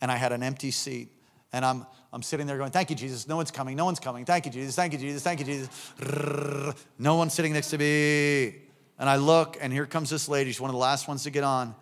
And 0.00 0.12
I 0.12 0.16
had 0.16 0.32
an 0.32 0.42
empty 0.42 0.70
seat. 0.70 1.08
And 1.52 1.64
I'm, 1.64 1.86
I'm 2.12 2.22
sitting 2.22 2.46
there 2.46 2.58
going, 2.58 2.70
Thank 2.70 2.90
you, 2.90 2.96
Jesus. 2.96 3.26
No 3.26 3.36
one's 3.36 3.50
coming. 3.50 3.76
No 3.76 3.84
one's 3.84 4.00
coming. 4.00 4.24
Thank 4.24 4.46
you, 4.46 4.52
Jesus. 4.52 4.74
Thank 4.74 4.92
you, 4.92 4.98
Jesus. 4.98 5.22
Thank 5.22 5.40
you, 5.40 5.46
Jesus. 5.46 6.84
No 6.98 7.14
one's 7.16 7.34
sitting 7.34 7.52
next 7.52 7.70
to 7.70 7.78
me. 7.78 8.62
And 8.98 9.08
I 9.08 9.16
look, 9.16 9.56
and 9.60 9.72
here 9.72 9.86
comes 9.86 10.10
this 10.10 10.28
lady. 10.28 10.50
She's 10.50 10.60
one 10.60 10.70
of 10.70 10.74
the 10.74 10.80
last 10.80 11.06
ones 11.08 11.22
to 11.24 11.30
get 11.30 11.44
on. 11.44 11.74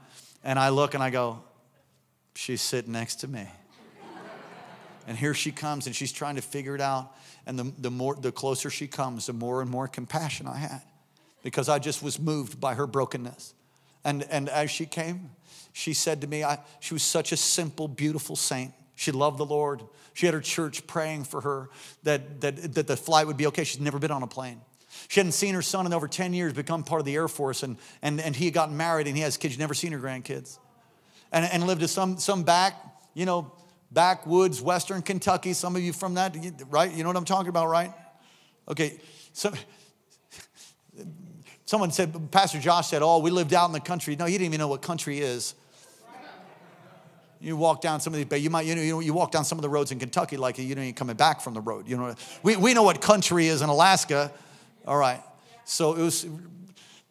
And 0.45 0.59
I 0.59 0.69
look 0.69 0.95
and 0.95 1.03
I 1.03 1.11
go, 1.11 1.43
She's 2.35 2.61
sitting 2.61 2.93
next 2.93 3.17
to 3.17 3.29
me. 3.29 3.47
And 5.09 5.17
here 5.17 5.35
she 5.35 5.53
comes, 5.53 5.87
and 5.87 5.95
she's 5.95 6.11
trying 6.11 6.35
to 6.35 6.43
figure 6.43 6.75
it 6.75 6.81
out. 6.81 7.15
And 7.47 7.57
the, 7.57 7.73
the, 7.79 7.91
more, 7.93 8.17
the 8.17 8.33
closer 8.33 8.71
she 8.71 8.89
comes, 8.89 9.27
the 9.27 9.33
more 9.33 9.63
and 9.63 9.71
more 9.71 9.87
compassion 9.87 10.49
I 10.49 10.57
had 10.57 10.83
because 11.47 11.69
I 11.69 11.79
just 11.79 12.03
was 12.03 12.19
moved 12.19 12.61
by 12.61 12.75
her 12.75 12.89
brokenness. 12.89 13.55
And, 14.05 14.27
and 14.31 14.49
as 14.49 14.69
she 14.69 14.85
came, 14.85 15.31
she 15.73 15.95
said 15.95 16.21
to 16.23 16.27
me, 16.27 16.43
I, 16.43 16.59
she 16.81 16.93
was 16.93 17.05
such 17.05 17.31
a 17.31 17.37
simple, 17.37 17.87
beautiful 17.87 18.35
saint. 18.35 18.73
She 18.97 19.13
loved 19.13 19.39
the 19.39 19.47
Lord. 19.47 19.83
She 20.15 20.27
had 20.27 20.35
her 20.35 20.41
church 20.41 20.87
praying 20.87 21.25
for 21.25 21.43
her 21.43 21.69
that, 22.03 22.41
that, 22.41 22.75
that 22.75 22.87
the 22.87 22.97
flight 22.97 23.27
would 23.27 23.37
be 23.37 23.47
okay. 23.49 23.63
She'd 23.63 23.83
never 23.83 23.99
been 23.99 24.11
on 24.11 24.23
a 24.23 24.27
plane. 24.27 24.61
She 25.09 25.21
hadn't 25.21 25.33
seen 25.33 25.55
her 25.55 25.63
son 25.63 25.85
in 25.87 25.93
over 25.93 26.09
10 26.09 26.33
years, 26.33 26.55
become 26.55 26.83
part 26.83 27.01
of 27.01 27.05
the 27.05 27.15
Air 27.15 27.29
Force, 27.29 27.63
and, 27.63 27.77
and, 28.01 28.19
and 28.19 28.35
he 28.35 28.47
had 28.47 28.55
gotten 28.55 28.77
married 28.77 29.07
and 29.07 29.15
he 29.15 29.23
has 29.23 29.37
kids. 29.37 29.53
She'd 29.55 29.61
never 29.61 29.75
seen 29.75 29.93
her 29.93 29.99
grandkids. 29.99 30.59
And, 31.31 31.45
and 31.45 31.67
lived 31.67 31.83
in 31.83 31.89
some, 31.89 32.19
some 32.19 32.45
back, 32.45 32.75
you 33.13 33.27
know, 33.27 33.53
backwoods, 33.91 34.63
western 34.63 35.03
Kentucky. 35.03 35.53
Some 35.53 35.77
of 35.77 35.83
you 35.83 35.93
from 35.93 36.15
that, 36.15 36.35
right? 36.71 36.91
You 36.91 37.03
know 37.03 37.11
what 37.11 37.17
I'm 37.17 37.25
talking 37.25 37.49
about, 37.49 37.69
right? 37.69 37.93
Okay, 38.69 38.99
so 39.33 39.53
someone 41.67 41.91
said, 41.91 42.31
Pastor 42.31 42.59
Josh 42.59 42.89
said, 42.89 43.03
Oh, 43.03 43.19
we 43.19 43.31
lived 43.31 43.53
out 43.53 43.67
in 43.67 43.73
the 43.73 43.81
country. 43.81 44.17
No, 44.17 44.25
he 44.25 44.33
didn't 44.33 44.47
even 44.47 44.59
know 44.59 44.69
what 44.69 44.83
country 44.83 45.21
is. 45.21 45.55
You 47.41 47.57
walk 47.57 47.81
down 47.81 48.01
some 48.01 48.13
of 48.13 48.19
these, 48.19 48.27
but 48.27 48.41
you 48.41 48.51
might, 48.51 48.67
you 48.67 48.75
know, 48.75 49.01
you 49.01 49.13
walk 49.13 49.31
down 49.31 49.45
some 49.45 49.59
of 49.59 49.63
the 49.63 49.69
roads 49.69 49.93
in 49.93 49.99
Kentucky 49.99 50.37
like 50.37 50.59
you 50.59 50.75
know 50.75 50.83
you're 50.83 50.93
coming 50.93 51.17
back 51.17 51.41
from 51.41 51.55
the 51.55 51.61
road. 51.61 51.89
You 51.89 51.97
know, 51.97 52.15
we, 52.43 52.57
we 52.57 52.75
know 52.75 52.83
what 52.83 53.01
country 53.01 53.47
is 53.47 53.63
in 53.63 53.69
Alaska. 53.69 54.33
All 54.87 54.97
right. 54.97 55.23
So 55.65 55.95
it 55.95 56.03
was 56.03 56.27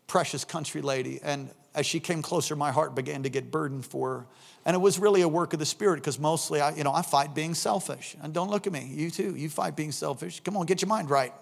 precious 0.08 0.46
country 0.46 0.82
lady. 0.82 1.20
And 1.22 1.50
as 1.76 1.86
she 1.86 2.00
came 2.00 2.22
closer, 2.22 2.56
my 2.56 2.72
heart 2.72 2.96
began 2.96 3.24
to 3.24 3.30
get 3.30 3.52
burdened 3.52 3.86
for 3.86 4.10
her. 4.10 4.28
And 4.66 4.74
it 4.74 4.80
was 4.80 4.98
really 4.98 5.22
a 5.22 5.28
work 5.28 5.54
of 5.54 5.60
the 5.60 5.66
Spirit 5.66 5.98
because 5.98 6.18
mostly 6.18 6.60
I, 6.60 6.74
you 6.76 6.84
know, 6.84 6.94
I 6.94 7.02
fight 7.02 7.36
being 7.36 7.54
selfish. 7.54 8.16
And 8.22 8.34
don't 8.34 8.50
look 8.50 8.66
at 8.66 8.74
me. 8.74 8.90
You 8.92 9.12
too. 9.12 9.36
You 9.36 9.50
fight 9.50 9.76
being 9.76 9.92
selfish. 9.92 10.40
Come 10.40 10.58
on, 10.58 10.66
get 10.66 10.82
your 10.82 10.90
mind 10.90 11.10
right. 11.10 11.34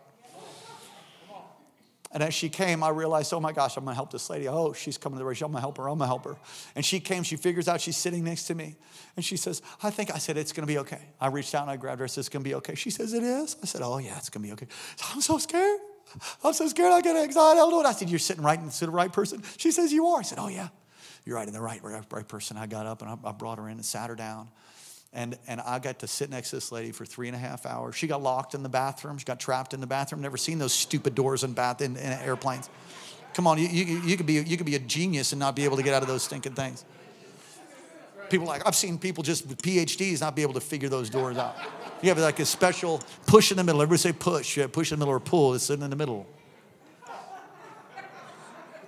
And 2.13 2.21
as 2.21 2.33
she 2.33 2.47
came, 2.47 2.83
I 2.83 2.89
realized, 2.89 3.33
oh 3.33 3.39
my 3.39 3.51
gosh, 3.51 3.75
I'm 3.75 3.85
gonna 3.85 3.95
help 3.95 4.11
this 4.11 4.29
lady. 4.29 4.47
Oh, 4.47 4.71
she's 4.71 4.99
coming 4.99 5.17
to 5.17 5.19
the 5.19 5.25
race. 5.25 5.41
I'm 5.41 5.51
gonna 5.51 5.61
help 5.61 5.77
her. 5.77 5.89
I'm 5.89 5.97
gonna 5.97 6.07
help 6.07 6.25
her. 6.25 6.37
And 6.75 6.85
she 6.85 6.99
came, 6.99 7.23
she 7.23 7.35
figures 7.35 7.67
out 7.67 7.81
she's 7.81 7.97
sitting 7.97 8.23
next 8.23 8.45
to 8.45 8.55
me. 8.55 8.75
And 9.15 9.25
she 9.25 9.35
says, 9.35 9.63
I 9.81 9.89
think 9.89 10.13
I 10.13 10.19
said, 10.19 10.37
it's 10.37 10.53
gonna 10.53 10.67
be 10.67 10.77
okay. 10.77 11.01
I 11.19 11.27
reached 11.27 11.55
out 11.55 11.63
and 11.63 11.71
I 11.71 11.77
grabbed 11.77 11.99
her. 11.99 12.05
I 12.05 12.07
said, 12.07 12.21
it's 12.21 12.29
gonna 12.29 12.43
be 12.43 12.53
okay. 12.55 12.75
She 12.75 12.91
says, 12.91 13.13
it 13.13 13.23
is. 13.23 13.57
I 13.63 13.65
said, 13.65 13.81
oh 13.83 13.97
yeah, 13.97 14.15
it's 14.17 14.29
gonna 14.29 14.45
be 14.45 14.53
okay. 14.53 14.67
I'm 15.11 15.21
so 15.21 15.39
scared. 15.39 15.79
I'm 16.43 16.53
so 16.53 16.67
scared 16.67 16.93
I 16.93 17.01
get 17.01 17.15
anxiety. 17.15 17.59
I 17.59 17.63
don't 17.63 17.71
know. 17.71 17.77
what. 17.77 17.87
I 17.87 17.93
said, 17.93 18.09
you're 18.09 18.19
sitting 18.19 18.43
right 18.43 18.61
next 18.61 18.77
to 18.79 18.85
the 18.85 18.91
right 18.91 19.11
person. 19.11 19.41
She 19.57 19.71
says, 19.71 19.91
you 19.91 20.05
are. 20.07 20.19
I 20.19 20.23
said, 20.23 20.37
oh 20.39 20.49
yeah, 20.49 20.67
you're 21.25 21.35
right 21.35 21.47
in 21.47 21.53
the 21.53 21.61
right, 21.61 21.81
right, 21.83 22.27
person. 22.27 22.57
I 22.57 22.67
got 22.67 22.85
up 22.85 23.01
and 23.01 23.17
I 23.23 23.31
brought 23.31 23.57
her 23.57 23.67
in 23.69 23.77
and 23.77 23.85
sat 23.85 24.09
her 24.09 24.15
down. 24.15 24.49
And, 25.15 25.37
and 25.47 25.61
I 25.61 25.77
got 25.77 25.99
to 25.99 26.07
sit 26.07 26.31
next 26.31 26.49
to 26.49 26.55
this 26.55 26.71
lady 26.71 26.91
for 26.91 27.05
three 27.05 27.27
and 27.27 27.35
a 27.35 27.39
half 27.39 27.67
hours. 27.67 27.95
She 27.95 28.07
got 28.07 28.23
locked 28.23 28.55
in 28.55 28.63
the 28.63 28.69
bathroom. 28.69 29.17
She 29.19 29.25
got 29.25 29.39
trapped 29.39 29.73
in 29.73 29.79
the 29.79 29.87
bathroom. 29.87 30.21
Never 30.21 30.37
seen 30.37 30.57
those 30.57 30.73
stupid 30.73 31.13
doors 31.13 31.43
in, 31.43 31.53
bath, 31.53 31.81
in, 31.81 31.95
in 31.97 32.11
airplanes. 32.13 32.69
Come 33.35 33.45
on, 33.45 33.57
you, 33.57 33.67
you, 33.67 34.01
you, 34.01 34.17
could 34.17 34.25
be, 34.25 34.33
you 34.33 34.57
could 34.57 34.65
be 34.65 34.75
a 34.75 34.79
genius 34.79 35.31
and 35.31 35.39
not 35.39 35.55
be 35.55 35.65
able 35.65 35.77
to 35.77 35.83
get 35.83 35.93
out 35.93 36.01
of 36.01 36.07
those 36.07 36.23
stinking 36.23 36.53
things. 36.53 36.83
People 38.29 38.47
like, 38.47 38.65
I've 38.65 38.75
seen 38.75 38.97
people 38.97 39.23
just 39.23 39.47
with 39.47 39.61
PhDs 39.61 40.21
not 40.21 40.35
be 40.35 40.41
able 40.41 40.53
to 40.53 40.61
figure 40.61 40.89
those 40.89 41.09
doors 41.09 41.37
out. 41.37 41.55
You 42.01 42.09
have 42.09 42.17
like 42.17 42.39
a 42.39 42.45
special 42.45 43.01
push 43.27 43.51
in 43.51 43.57
the 43.57 43.63
middle. 43.63 43.81
Everybody 43.81 43.99
say 43.99 44.13
push. 44.13 44.57
Push 44.71 44.91
in 44.91 44.99
the 44.99 45.05
middle 45.05 45.15
or 45.15 45.19
pull. 45.19 45.53
It's 45.53 45.65
sitting 45.65 45.83
in 45.83 45.89
the 45.89 45.95
middle. 45.95 46.25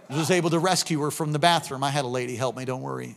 Was 0.09 0.31
able 0.31 0.49
to 0.51 0.59
rescue 0.59 0.99
her 1.01 1.11
from 1.11 1.31
the 1.31 1.39
bathroom. 1.39 1.83
I 1.83 1.89
had 1.89 2.05
a 2.05 2.09
lady 2.09 2.35
help 2.35 2.57
me, 2.57 2.65
don't 2.65 2.81
worry. 2.81 3.15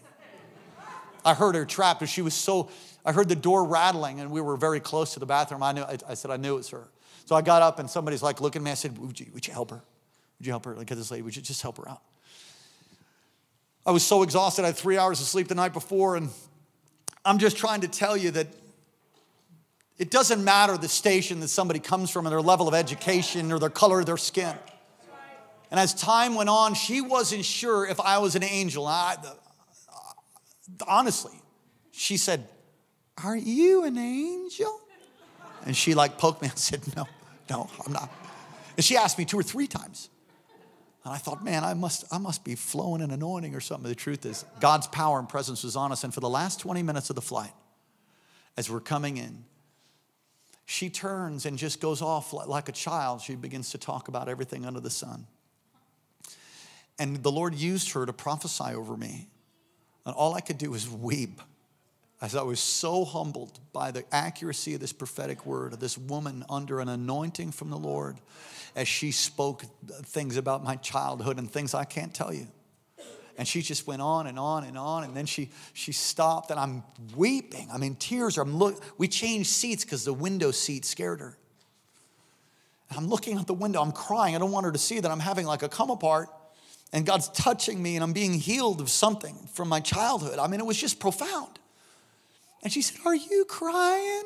I 1.24 1.34
heard 1.34 1.54
her 1.54 1.64
trapped, 1.64 2.00
but 2.00 2.08
she 2.08 2.22
was 2.22 2.34
so 2.34 2.70
I 3.04 3.12
heard 3.12 3.28
the 3.30 3.36
door 3.36 3.64
rattling, 3.64 4.20
and 4.20 4.30
we 4.30 4.42
were 4.42 4.58
very 4.58 4.80
close 4.80 5.14
to 5.14 5.20
the 5.20 5.24
bathroom. 5.24 5.62
I, 5.62 5.72
knew, 5.72 5.82
I, 5.82 5.96
I 6.08 6.14
said, 6.14 6.30
I 6.30 6.36
knew 6.36 6.54
it 6.54 6.58
was 6.58 6.68
her. 6.70 6.88
So 7.24 7.34
I 7.34 7.40
got 7.40 7.62
up, 7.62 7.78
and 7.78 7.88
somebody's 7.88 8.22
like 8.22 8.42
looking 8.42 8.60
at 8.60 8.64
me. 8.64 8.70
I 8.70 8.74
said, 8.74 8.98
Would 8.98 9.18
you, 9.18 9.26
would 9.32 9.46
you 9.46 9.52
help 9.54 9.70
her? 9.70 9.82
Would 10.38 10.46
you 10.46 10.52
help 10.52 10.66
her? 10.66 10.74
Like, 10.74 10.88
this 10.88 11.10
lady, 11.10 11.22
would 11.22 11.34
you 11.34 11.40
just 11.40 11.62
help 11.62 11.78
her 11.78 11.88
out? 11.88 12.02
I 13.86 13.92
was 13.92 14.04
so 14.04 14.22
exhausted. 14.22 14.64
I 14.64 14.66
had 14.66 14.76
three 14.76 14.98
hours 14.98 15.20
of 15.20 15.26
sleep 15.26 15.48
the 15.48 15.54
night 15.54 15.72
before, 15.72 16.16
and 16.16 16.28
I'm 17.24 17.38
just 17.38 17.56
trying 17.56 17.80
to 17.80 17.88
tell 17.88 18.14
you 18.14 18.30
that 18.32 18.48
it 19.96 20.10
doesn't 20.10 20.44
matter 20.44 20.76
the 20.76 20.88
station 20.88 21.40
that 21.40 21.48
somebody 21.48 21.80
comes 21.80 22.10
from 22.10 22.26
and 22.26 22.32
their 22.32 22.42
level 22.42 22.68
of 22.68 22.74
education 22.74 23.50
or 23.52 23.58
their 23.58 23.70
color 23.70 24.00
of 24.00 24.06
their 24.06 24.18
skin. 24.18 24.54
And 25.70 25.80
as 25.80 25.94
time 25.94 26.34
went 26.34 26.50
on, 26.50 26.74
she 26.74 27.00
wasn't 27.00 27.44
sure 27.44 27.86
if 27.86 28.00
I 28.00 28.18
was 28.18 28.36
an 28.36 28.44
angel. 28.44 28.86
I, 28.86 29.16
honestly, 30.86 31.40
she 31.92 32.16
said, 32.16 32.48
Are 33.22 33.36
you 33.36 33.84
an 33.84 33.98
angel? 33.98 34.80
And 35.64 35.76
she 35.76 35.94
like 35.94 36.18
poked 36.18 36.42
me 36.42 36.48
and 36.48 36.58
said, 36.58 36.82
No, 36.96 37.06
no, 37.50 37.70
I'm 37.84 37.92
not. 37.92 38.10
And 38.76 38.84
she 38.84 38.96
asked 38.96 39.18
me 39.18 39.24
two 39.24 39.38
or 39.38 39.42
three 39.42 39.66
times. 39.66 40.08
And 41.04 41.14
I 41.14 41.16
thought, 41.16 41.42
man, 41.42 41.64
I 41.64 41.74
must, 41.74 42.04
I 42.12 42.18
must 42.18 42.44
be 42.44 42.54
flowing 42.54 43.00
in 43.00 43.10
anointing 43.10 43.54
or 43.54 43.60
something. 43.60 43.88
The 43.88 43.94
truth 43.94 44.26
is, 44.26 44.44
God's 44.60 44.86
power 44.88 45.18
and 45.18 45.28
presence 45.28 45.64
was 45.64 45.74
on 45.74 45.90
us. 45.90 46.04
And 46.04 46.12
for 46.12 46.20
the 46.20 46.28
last 46.28 46.60
20 46.60 46.82
minutes 46.82 47.08
of 47.08 47.16
the 47.16 47.22
flight, 47.22 47.52
as 48.56 48.70
we're 48.70 48.80
coming 48.80 49.16
in, 49.16 49.44
she 50.66 50.90
turns 50.90 51.46
and 51.46 51.56
just 51.56 51.80
goes 51.80 52.02
off 52.02 52.32
like 52.34 52.68
a 52.68 52.72
child. 52.72 53.22
She 53.22 53.36
begins 53.36 53.70
to 53.70 53.78
talk 53.78 54.08
about 54.08 54.28
everything 54.28 54.66
under 54.66 54.80
the 54.80 54.90
sun. 54.90 55.26
And 56.98 57.22
the 57.22 57.32
Lord 57.32 57.54
used 57.54 57.92
her 57.92 58.04
to 58.04 58.12
prophesy 58.12 58.74
over 58.74 58.96
me. 58.96 59.28
And 60.09 60.16
all 60.16 60.34
I 60.34 60.40
could 60.40 60.56
do 60.56 60.70
was 60.70 60.88
weep 60.88 61.38
as 62.22 62.34
I 62.34 62.40
was 62.40 62.61
so 62.61 63.04
humbled 63.04 63.61
by 63.74 63.90
the 63.90 64.04
accuracy 64.11 64.72
of 64.72 64.80
this 64.80 64.90
prophetic 64.90 65.44
word 65.44 65.74
of 65.74 65.80
this 65.80 65.98
woman 65.98 66.46
under 66.48 66.80
an 66.80 66.88
anointing 66.88 67.52
from 67.52 67.68
the 67.68 67.76
Lord 67.76 68.16
as 68.74 68.88
she 68.88 69.11
spoke 69.11 69.64
things 70.04 70.38
about 70.38 70.64
my 70.64 70.76
childhood 70.76 71.38
and 71.38 71.50
things 71.50 71.74
I 71.74 71.84
can't 71.84 72.14
tell 72.14 72.32
you. 72.32 72.46
And 73.36 73.46
she 73.46 73.61
just 73.61 73.86
went 73.86 74.00
on 74.00 74.26
and 74.26 74.38
on 74.38 74.64
and 74.64 74.78
on. 74.78 75.04
And 75.04 75.14
then 75.14 75.26
she, 75.26 75.50
she 75.74 75.92
stopped, 75.92 76.50
and 76.50 76.59
I'm 76.59 76.84
weeping. 77.14 77.68
I 77.70 77.76
mean, 77.76 77.94
tears 77.94 78.38
I'm 78.38 78.56
look, 78.56 78.82
we 78.96 79.09
changed 79.09 79.50
seats 79.50 79.84
because 79.84 80.06
the 80.06 80.14
window 80.14 80.52
seat 80.52 80.86
scared 80.86 81.20
her. 81.20 81.36
And 82.88 82.98
I'm 82.98 83.09
looking 83.09 83.36
out 83.36 83.46
the 83.46 83.52
window, 83.52 83.82
I'm 83.82 83.92
crying. 83.92 84.34
I 84.34 84.38
don't 84.38 84.52
want 84.52 84.64
her 84.64 84.72
to 84.72 84.78
see 84.78 85.00
that 85.00 85.11
I'm 85.11 85.20
having 85.20 85.44
like 85.44 85.62
a 85.62 85.68
come 85.68 85.90
apart. 85.90 86.30
And 86.93 87.05
God's 87.05 87.28
touching 87.28 87.82
me, 87.82 87.97
and 87.97 88.03
I'm 88.03 88.12
being 88.12 88.34
healed 88.34 88.80
of 88.80 88.89
something 88.89 89.36
from 89.53 89.68
my 89.68 89.80
childhood. 89.80 90.39
I 90.39 90.47
mean, 90.47 90.61
it 90.61 90.66
was 90.66 90.78
just 90.78 91.01
profound. 91.01 91.59
And 92.62 92.72
she 92.72 92.82
said, 92.82 93.01
Are 93.05 93.14
you 93.14 93.45
crying? 93.47 94.24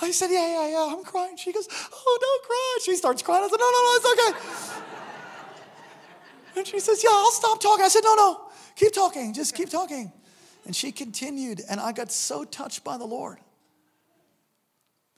I 0.00 0.12
said, 0.12 0.30
Yeah, 0.30 0.46
yeah, 0.46 0.68
yeah, 0.68 0.94
I'm 0.96 1.04
crying. 1.04 1.36
She 1.36 1.52
goes, 1.52 1.68
Oh, 1.70 2.18
don't 2.20 2.42
cry. 2.44 2.78
She 2.84 2.94
starts 2.96 3.22
crying. 3.22 3.44
I 3.44 3.48
said, 3.48 3.58
No, 3.58 3.70
no, 3.70 3.82
no, 3.84 3.92
it's 3.96 4.06
okay. 4.12 4.84
And 6.56 6.66
she 6.66 6.80
says, 6.80 7.02
Yeah, 7.02 7.10
I'll 7.12 7.30
stop 7.32 7.60
talking. 7.60 7.84
I 7.84 7.88
said, 7.88 8.02
No, 8.04 8.14
no, 8.14 8.40
keep 8.76 8.92
talking. 8.92 9.32
Just 9.34 9.54
keep 9.54 9.68
talking. 9.68 10.12
And 10.64 10.76
she 10.76 10.92
continued, 10.92 11.62
and 11.68 11.80
I 11.80 11.92
got 11.92 12.12
so 12.12 12.44
touched 12.44 12.84
by 12.84 12.98
the 12.98 13.04
Lord. 13.04 13.38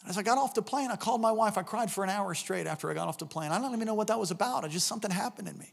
As 0.08 0.16
I 0.16 0.22
got 0.22 0.38
off 0.38 0.54
the 0.54 0.62
plane, 0.62 0.90
I 0.90 0.96
called 0.96 1.20
my 1.20 1.32
wife. 1.32 1.58
I 1.58 1.62
cried 1.62 1.90
for 1.90 2.04
an 2.04 2.10
hour 2.10 2.34
straight 2.34 2.66
after 2.66 2.90
I 2.90 2.94
got 2.94 3.08
off 3.08 3.18
the 3.18 3.26
plane. 3.26 3.50
I 3.50 3.60
don't 3.60 3.74
even 3.74 3.86
know 3.86 3.94
what 3.94 4.06
that 4.08 4.18
was 4.18 4.30
about. 4.30 4.64
It 4.64 4.70
just 4.70 4.86
something 4.86 5.10
happened 5.10 5.48
in 5.48 5.58
me. 5.58 5.72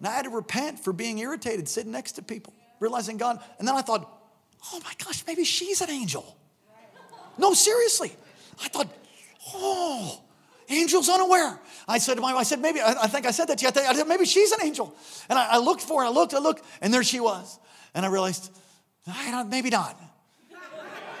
And 0.00 0.08
I 0.08 0.12
had 0.12 0.24
to 0.24 0.30
repent 0.30 0.80
for 0.80 0.92
being 0.92 1.18
irritated, 1.18 1.68
sitting 1.68 1.92
next 1.92 2.12
to 2.12 2.22
people, 2.22 2.52
realizing 2.80 3.16
God. 3.16 3.40
And 3.58 3.68
then 3.68 3.76
I 3.76 3.82
thought, 3.82 4.10
oh 4.72 4.80
my 4.82 4.92
gosh, 5.04 5.22
maybe 5.26 5.44
she's 5.44 5.80
an 5.80 5.90
angel. 5.90 6.36
No, 7.38 7.54
seriously. 7.54 8.12
I 8.62 8.68
thought, 8.68 8.88
oh, 9.54 10.20
Angels 10.70 11.08
unaware. 11.08 11.58
I 11.88 11.98
said 11.98 12.14
to 12.14 12.20
my 12.20 12.32
wife, 12.32 12.40
I 12.40 12.44
said, 12.44 12.60
maybe, 12.60 12.80
I, 12.80 13.08
think 13.08 13.26
I 13.26 13.32
said 13.32 13.48
that 13.48 13.58
to 13.58 13.64
you. 13.64 13.70
I, 13.74 13.92
said, 13.92 14.06
maybe 14.06 14.24
she's 14.24 14.52
an 14.52 14.60
angel. 14.62 14.94
And 15.28 15.36
I, 15.36 15.54
I, 15.54 15.58
looked 15.58 15.82
for 15.82 16.02
her, 16.02 16.06
I 16.06 16.10
looked, 16.10 16.32
I 16.32 16.38
looked, 16.38 16.64
and 16.80 16.94
there 16.94 17.02
she 17.02 17.18
was. 17.18 17.58
And 17.92 18.06
I 18.06 18.08
realized, 18.08 18.52
I 19.04 19.32
don't, 19.32 19.50
maybe 19.50 19.68
not. 19.68 20.00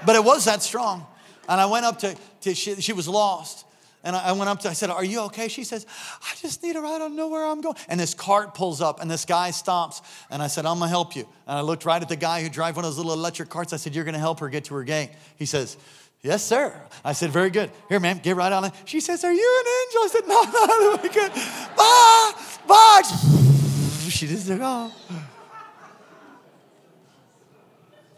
But 0.06 0.14
it 0.14 0.22
was 0.22 0.44
that 0.44 0.62
strong. 0.62 1.04
And 1.48 1.60
I 1.60 1.66
went 1.66 1.84
up 1.84 1.98
to, 1.98 2.16
to 2.42 2.54
she, 2.54 2.80
she 2.80 2.92
was 2.92 3.08
lost. 3.08 3.66
And 4.02 4.16
I, 4.16 4.32
went 4.32 4.48
up 4.48 4.60
to, 4.60 4.70
I 4.70 4.72
said, 4.72 4.88
Are 4.88 5.04
you 5.04 5.20
okay? 5.22 5.48
She 5.48 5.62
says, 5.64 5.86
I 6.22 6.34
just 6.40 6.62
need 6.62 6.76
a 6.76 6.80
ride. 6.80 6.96
I 6.96 6.98
don't 6.98 7.16
know 7.16 7.28
where 7.28 7.44
I'm 7.44 7.60
going. 7.60 7.76
And 7.88 8.00
this 8.00 8.14
cart 8.14 8.54
pulls 8.54 8.80
up, 8.80 9.00
and 9.00 9.10
this 9.10 9.24
guy 9.24 9.50
stops. 9.50 10.00
And 10.30 10.42
I 10.42 10.46
said, 10.46 10.64
I'm 10.64 10.78
going 10.78 10.88
to 10.88 10.90
help 10.90 11.14
you. 11.14 11.28
And 11.46 11.58
I 11.58 11.60
looked 11.60 11.84
right 11.84 12.00
at 12.00 12.08
the 12.08 12.16
guy 12.16 12.42
who 12.42 12.48
drives 12.48 12.76
one 12.76 12.84
of 12.84 12.90
those 12.90 12.96
little 12.96 13.12
electric 13.12 13.50
carts. 13.50 13.72
I 13.72 13.76
said, 13.76 13.94
You're 13.94 14.04
going 14.04 14.14
to 14.14 14.20
help 14.20 14.40
her 14.40 14.48
get 14.48 14.64
to 14.64 14.74
her 14.74 14.84
gate. 14.84 15.10
He 15.36 15.44
says, 15.46 15.76
Yes, 16.22 16.44
sir. 16.44 16.78
I 17.04 17.12
said, 17.12 17.30
Very 17.30 17.50
good. 17.50 17.70
Here, 17.88 18.00
ma'am, 18.00 18.20
get 18.22 18.36
right 18.36 18.52
on 18.52 18.64
it. 18.64 18.72
She 18.86 19.00
says, 19.00 19.22
Are 19.22 19.32
you 19.32 19.64
an 19.64 19.72
angel? 19.82 20.02
I 20.02 20.08
said, 20.08 20.28
No, 20.28 20.42
no, 20.66 20.96
no, 20.96 21.08
good. 21.08 21.32
Bye, 21.76 22.32
bye. 22.66 23.02
She 24.08 24.26
just 24.26 24.46
said, 24.46 24.60
Oh. 24.62 24.92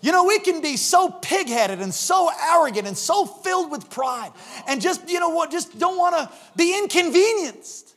You 0.03 0.11
know, 0.11 0.25
we 0.25 0.41
can 0.41 0.61
be 0.61 0.77
so 0.77 1.09
pig-headed 1.09 1.81
and 1.81 1.95
so 1.95 2.29
arrogant 2.51 2.89
and 2.89 2.99
so 2.99 3.25
filled 3.25 3.71
with 3.71 3.89
pride 3.89 4.33
and 4.67 4.83
just, 4.83 5.09
you 5.09 5.21
know 5.21 5.29
what, 5.29 5.53
just 5.53 5.79
don't 5.79 5.97
want 5.97 6.17
to 6.17 6.29
be 6.57 6.77
inconvenienced. 6.77 7.95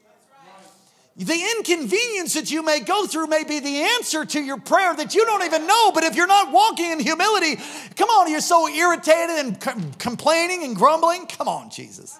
The 1.17 1.55
inconvenience 1.57 2.35
that 2.35 2.51
you 2.51 2.61
may 2.61 2.81
go 2.81 3.07
through 3.07 3.27
may 3.27 3.43
be 3.43 3.59
the 3.59 3.81
answer 3.97 4.23
to 4.23 4.39
your 4.39 4.59
prayer 4.59 4.93
that 4.95 5.15
you 5.15 5.25
don't 5.25 5.43
even 5.43 5.65
know. 5.65 5.91
But 5.93 6.03
if 6.03 6.15
you're 6.15 6.27
not 6.27 6.51
walking 6.51 6.91
in 6.91 6.99
humility, 6.99 7.55
come 7.95 8.09
on, 8.09 8.29
you're 8.29 8.41
so 8.41 8.67
irritated 8.67 9.37
and 9.37 9.59
com- 9.59 9.93
complaining 9.93 10.63
and 10.63 10.75
grumbling. 10.75 11.25
Come 11.25 11.47
on, 11.47 11.71
Jesus. 11.71 12.19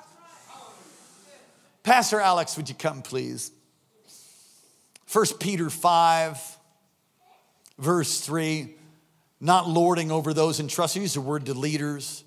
Pastor 1.84 2.20
Alex, 2.20 2.58
would 2.58 2.70
you 2.70 2.76
come, 2.76 3.04
please? 3.04 3.52
1 5.12 5.26
Peter 5.40 5.70
5, 5.70 6.58
verse 7.78 8.22
3 8.22 8.76
not 9.46 9.70
lording 9.70 10.12
over 10.12 10.34
those 10.34 10.60
in 10.60 10.66
entrusted. 10.66 11.02
Use 11.02 11.14
the 11.14 11.22
word 11.22 11.46
to 11.46 11.54
leaders, 11.54 12.24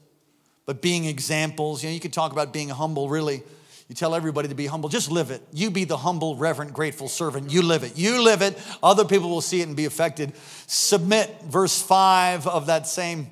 but 0.64 0.80
being 0.80 1.04
examples. 1.04 1.82
You 1.82 1.90
know, 1.90 1.94
you 1.94 2.00
can 2.00 2.10
talk 2.10 2.32
about 2.32 2.52
being 2.52 2.68
humble, 2.68 3.08
really 3.08 3.42
you 3.88 3.94
tell 3.94 4.14
everybody 4.14 4.48
to 4.48 4.54
be 4.54 4.66
humble. 4.66 4.90
Just 4.90 5.10
live 5.10 5.30
it. 5.30 5.42
You 5.50 5.70
be 5.70 5.84
the 5.84 5.96
humble, 5.96 6.36
reverent, 6.36 6.74
grateful 6.74 7.08
servant. 7.08 7.50
You 7.50 7.62
live 7.62 7.84
it. 7.84 7.96
You 7.96 8.22
live 8.22 8.42
it. 8.42 8.58
Other 8.82 9.06
people 9.06 9.30
will 9.30 9.40
see 9.40 9.62
it 9.62 9.66
and 9.66 9.74
be 9.74 9.86
affected. 9.86 10.34
Submit, 10.66 11.42
verse 11.44 11.80
5 11.80 12.46
of 12.46 12.66
that 12.66 12.86
same 12.86 13.28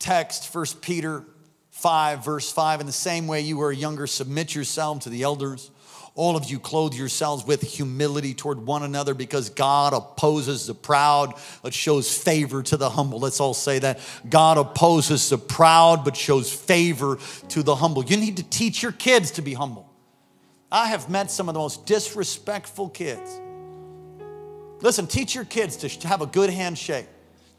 text, 0.00 0.52
1 0.52 0.66
Peter 0.80 1.22
5, 1.70 2.24
verse 2.24 2.50
5. 2.50 2.80
In 2.80 2.86
the 2.86 2.92
same 2.92 3.28
way 3.28 3.42
you 3.42 3.62
are 3.62 3.70
younger, 3.70 4.08
submit 4.08 4.56
yourself 4.56 5.00
to 5.00 5.08
the 5.08 5.22
elders. 5.22 5.70
All 6.16 6.34
of 6.34 6.46
you 6.46 6.58
clothe 6.58 6.94
yourselves 6.94 7.46
with 7.46 7.60
humility 7.60 8.32
toward 8.32 8.64
one 8.64 8.82
another 8.82 9.12
because 9.12 9.50
God 9.50 9.92
opposes 9.92 10.66
the 10.66 10.74
proud 10.74 11.34
but 11.62 11.74
shows 11.74 12.16
favor 12.16 12.62
to 12.62 12.78
the 12.78 12.88
humble. 12.88 13.20
Let's 13.20 13.38
all 13.38 13.52
say 13.52 13.78
that. 13.80 14.00
God 14.28 14.56
opposes 14.56 15.28
the 15.28 15.36
proud 15.36 16.06
but 16.06 16.16
shows 16.16 16.50
favor 16.50 17.18
to 17.50 17.62
the 17.62 17.76
humble. 17.76 18.02
You 18.02 18.16
need 18.16 18.38
to 18.38 18.42
teach 18.42 18.82
your 18.82 18.92
kids 18.92 19.32
to 19.32 19.42
be 19.42 19.52
humble. 19.52 19.92
I 20.72 20.86
have 20.86 21.10
met 21.10 21.30
some 21.30 21.50
of 21.50 21.54
the 21.54 21.60
most 21.60 21.84
disrespectful 21.84 22.88
kids. 22.88 23.38
Listen, 24.80 25.06
teach 25.06 25.34
your 25.34 25.44
kids 25.44 25.76
to 25.76 26.08
have 26.08 26.22
a 26.22 26.26
good 26.26 26.48
handshake. 26.48 27.08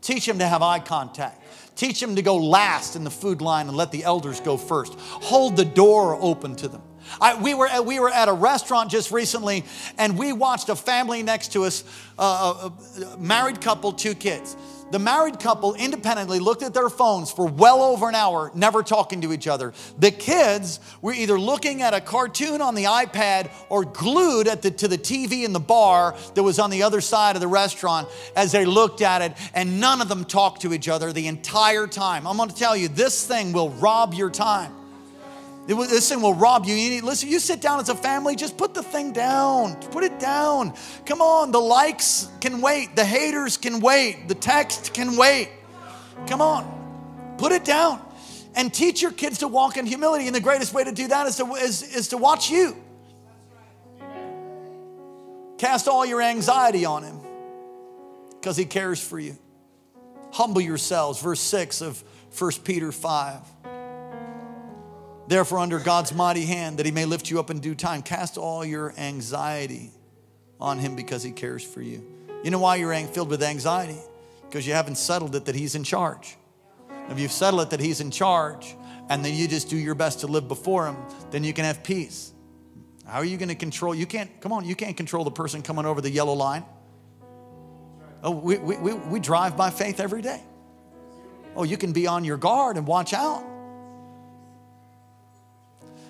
Teach 0.01 0.25
them 0.25 0.39
to 0.39 0.47
have 0.47 0.63
eye 0.63 0.79
contact. 0.79 1.43
Teach 1.75 1.99
them 1.99 2.15
to 2.15 2.23
go 2.23 2.37
last 2.37 2.95
in 2.95 3.03
the 3.03 3.11
food 3.11 3.39
line 3.39 3.67
and 3.67 3.77
let 3.77 3.91
the 3.91 4.03
elders 4.03 4.39
go 4.39 4.57
first. 4.57 4.95
Hold 4.95 5.57
the 5.57 5.65
door 5.65 6.17
open 6.19 6.55
to 6.55 6.67
them. 6.67 6.81
I, 7.21 7.41
we, 7.41 7.53
were 7.53 7.67
at, 7.67 7.85
we 7.85 7.99
were 7.99 8.09
at 8.09 8.27
a 8.27 8.33
restaurant 8.33 8.91
just 8.91 9.11
recently 9.11 9.65
and 9.97 10.17
we 10.17 10.33
watched 10.33 10.69
a 10.69 10.75
family 10.75 11.23
next 11.23 11.53
to 11.53 11.63
us, 11.63 11.83
uh, 12.17 12.69
a, 12.99 13.03
a 13.03 13.17
married 13.17 13.61
couple, 13.61 13.93
two 13.93 14.15
kids. 14.15 14.55
The 14.89 14.99
married 14.99 15.41
couple 15.41 15.73
independently 15.73 16.39
looked 16.39 16.63
at 16.63 16.73
their 16.73 16.87
phones 16.87 17.29
for 17.29 17.45
well 17.45 17.81
over 17.81 18.07
an 18.07 18.15
hour, 18.15 18.51
never 18.55 18.83
talking 18.83 19.19
to 19.21 19.33
each 19.33 19.45
other. 19.45 19.73
The 19.99 20.11
kids 20.11 20.79
were 21.01 21.11
either 21.11 21.37
looking 21.37 21.81
at 21.81 21.93
a 21.93 21.99
cartoon 21.99 22.61
on 22.61 22.73
the 22.73 22.85
iPad 22.85 23.51
or 23.67 23.83
glued 23.83 24.47
the, 24.47 24.71
to 24.71 24.87
the 24.87 24.97
TV 24.97 25.43
in 25.43 25.51
the 25.51 25.59
bar 25.59 26.15
that 26.35 26.43
was 26.43 26.57
on 26.57 26.69
the 26.69 26.83
other 26.83 27.01
side 27.01 27.35
of 27.35 27.41
the 27.41 27.49
restaurant 27.49 28.07
as 28.35 28.53
they 28.53 28.65
looked 28.65 29.01
at 29.01 29.21
it, 29.21 29.33
and 29.53 29.81
none 29.81 30.01
of 30.01 30.07
them 30.07 30.23
talked 30.23 30.61
to 30.61 30.73
each 30.73 30.87
other 30.87 31.11
the 31.11 31.27
entire 31.27 31.85
time. 31.85 32.25
I'm 32.25 32.37
gonna 32.37 32.53
tell 32.53 32.77
you, 32.77 32.87
this 32.87 33.27
thing 33.27 33.51
will 33.51 33.71
rob 33.71 34.13
your 34.13 34.29
time. 34.29 34.73
This 35.67 36.07
thing 36.07 36.21
will 36.21 36.33
rob 36.33 36.65
you. 36.65 36.75
you 36.75 36.89
need, 36.89 37.03
listen, 37.03 37.27
you 37.27 37.39
sit 37.39 37.59
down 37.59 37.81
as 37.81 37.89
a 37.89 37.95
family, 37.95 38.37
just 38.37 38.57
put 38.57 38.73
the 38.73 38.81
thing 38.81 39.11
down. 39.11 39.75
Put 39.91 40.05
it 40.05 40.17
down. 40.17 40.73
Come 41.05 41.21
on, 41.21 41.51
the 41.51 41.59
likes 41.59 42.29
can 42.39 42.61
wait, 42.61 42.95
the 42.95 43.03
haters 43.03 43.57
can 43.57 43.81
wait, 43.81 44.29
the 44.29 44.35
text 44.35 44.93
can 44.93 45.17
wait. 45.17 45.49
Come 46.25 46.41
on, 46.41 47.35
put 47.37 47.51
it 47.51 47.65
down. 47.65 48.01
And 48.55 48.73
teach 48.73 49.01
your 49.01 49.11
kids 49.11 49.39
to 49.39 49.47
walk 49.47 49.77
in 49.77 49.85
humility. 49.85 50.25
And 50.25 50.33
the 50.33 50.41
greatest 50.41 50.73
way 50.73 50.83
to 50.83 50.91
do 50.91 51.09
that 51.09 51.27
is 51.27 51.35
to, 51.35 51.45
is, 51.55 51.83
is 51.95 52.07
to 52.07 52.17
watch 52.17 52.49
you. 52.49 52.75
Cast 55.57 55.87
all 55.87 56.05
your 56.05 56.21
anxiety 56.21 56.85
on 56.85 57.03
him 57.03 57.19
because 58.31 58.57
he 58.57 58.65
cares 58.65 59.01
for 59.01 59.19
you. 59.19 59.37
Humble 60.31 60.61
yourselves, 60.61 61.21
verse 61.21 61.39
6 61.39 61.81
of 61.81 62.03
1 62.37 62.51
Peter 62.63 62.91
5. 62.91 63.41
Therefore, 65.27 65.59
under 65.59 65.79
God's 65.79 66.13
mighty 66.13 66.45
hand, 66.45 66.77
that 66.79 66.85
he 66.85 66.91
may 66.91 67.05
lift 67.05 67.29
you 67.29 67.39
up 67.39 67.49
in 67.49 67.59
due 67.59 67.75
time, 67.75 68.01
cast 68.01 68.37
all 68.37 68.63
your 68.63 68.93
anxiety 68.97 69.91
on 70.59 70.79
him 70.79 70.95
because 70.95 71.21
he 71.21 71.31
cares 71.31 71.63
for 71.63 71.81
you. 71.81 72.01
You 72.43 72.51
know 72.51 72.59
why 72.59 72.77
you're 72.77 72.95
filled 73.07 73.29
with 73.29 73.43
anxiety? 73.43 73.97
Because 74.47 74.65
you 74.65 74.73
haven't 74.73 74.95
settled 74.95 75.35
it 75.35 75.45
that 75.45 75.55
he's 75.55 75.75
in 75.75 75.83
charge. 75.83 76.37
If 77.09 77.19
you've 77.19 77.31
settled 77.31 77.61
it 77.61 77.69
that 77.71 77.79
he's 77.79 77.99
in 77.99 78.09
charge, 78.09 78.75
and 79.09 79.23
then 79.23 79.33
you 79.33 79.47
just 79.47 79.69
do 79.69 79.77
your 79.77 79.95
best 79.95 80.21
to 80.21 80.27
live 80.27 80.47
before 80.47 80.87
him, 80.87 80.97
then 81.31 81.43
you 81.43 81.53
can 81.53 81.65
have 81.65 81.83
peace. 81.83 82.31
How 83.05 83.19
are 83.19 83.25
you 83.25 83.37
going 83.37 83.49
to 83.49 83.55
control? 83.55 83.95
You 83.95 84.05
can't, 84.05 84.29
come 84.41 84.51
on, 84.51 84.65
you 84.65 84.75
can't 84.75 84.97
control 84.97 85.23
the 85.23 85.31
person 85.31 85.61
coming 85.61 85.85
over 85.85 86.01
the 86.01 86.09
yellow 86.09 86.33
line. 86.33 86.65
Oh, 88.23 88.31
we, 88.31 88.57
we, 88.57 88.77
we, 88.77 88.93
we 88.93 89.19
drive 89.19 89.55
by 89.55 89.69
faith 89.69 89.99
every 89.99 90.21
day. 90.21 90.41
Oh, 91.55 91.63
you 91.63 91.77
can 91.77 91.93
be 91.93 92.07
on 92.07 92.25
your 92.25 92.37
guard 92.37 92.77
and 92.77 92.85
watch 92.85 93.13
out. 93.13 93.43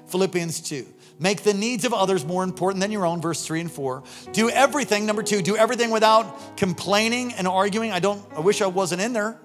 Philippians 0.08 0.62
2. 0.62 0.86
Make 1.20 1.44
the 1.44 1.54
needs 1.54 1.84
of 1.84 1.94
others 1.94 2.24
more 2.24 2.44
important 2.44 2.82
than 2.82 2.92
your 2.92 3.06
own, 3.06 3.22
verse 3.22 3.46
3 3.46 3.62
and 3.62 3.72
4. 3.72 4.04
Do 4.34 4.50
everything, 4.50 5.06
number 5.06 5.24
two, 5.24 5.42
do 5.42 5.58
everything 5.58 5.90
without 5.90 6.58
complaining 6.58 7.34
and 7.34 7.48
arguing. 7.48 7.92
I 7.92 8.00
don't, 8.00 8.24
I 8.36 8.40
wish 8.42 8.62
I 8.62 8.68
wasn't 8.68 9.02
in 9.02 9.14
there. 9.14 9.40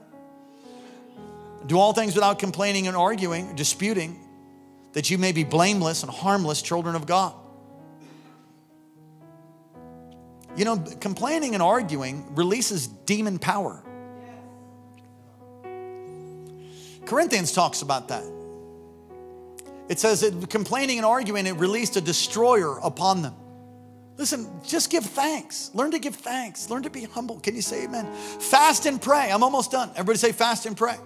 Do 1.67 1.79
all 1.79 1.93
things 1.93 2.15
without 2.15 2.39
complaining 2.39 2.89
and 2.89 2.97
arguing, 2.97 3.55
disputing, 3.55 4.19
that 4.93 5.09
you 5.09 5.17
may 5.17 5.33
be 5.33 5.45
blameless 5.45 6.03
and 6.03 6.13
harmless 6.13 6.61
children 6.61 6.95
of 6.95 7.07
God. 7.07 7.35
You 10.55 10.67
know, 10.67 10.85
complaining 11.01 11.55
and 11.55 11.63
arguing 11.63 12.35
releases 12.35 12.87
demon 12.87 13.39
power. 13.39 13.83
Corinthians 17.07 17.53
talks 17.53 17.81
about 17.81 18.09
that. 18.09 18.41
It 19.93 20.01
says 20.01 20.22
that 20.22 20.49
complaining 20.49 20.97
and 20.97 21.05
arguing, 21.05 21.47
it 21.47 21.57
released 21.57 21.99
a 21.99 22.01
destroyer 22.01 22.78
upon 22.78 23.20
them. 23.20 23.34
Listen, 24.16 24.49
just 24.66 24.88
give 24.90 25.05
thanks. 25.05 25.70
Learn 25.74 25.90
to 25.90 25.99
give 25.99 26.14
thanks. 26.14 26.70
Learn 26.70 26.84
to 26.84 26.88
be 26.88 27.05
humble. 27.05 27.38
Can 27.40 27.55
you 27.55 27.61
say 27.61 27.84
amen? 27.84 28.11
Fast 28.40 28.86
and 28.86 29.03
pray. 29.03 29.30
I'm 29.30 29.43
almost 29.43 29.70
done. 29.70 29.90
Everybody 29.90 30.16
say 30.16 30.32
fast 30.32 30.64
and 30.64 30.74
pray. 30.74 30.97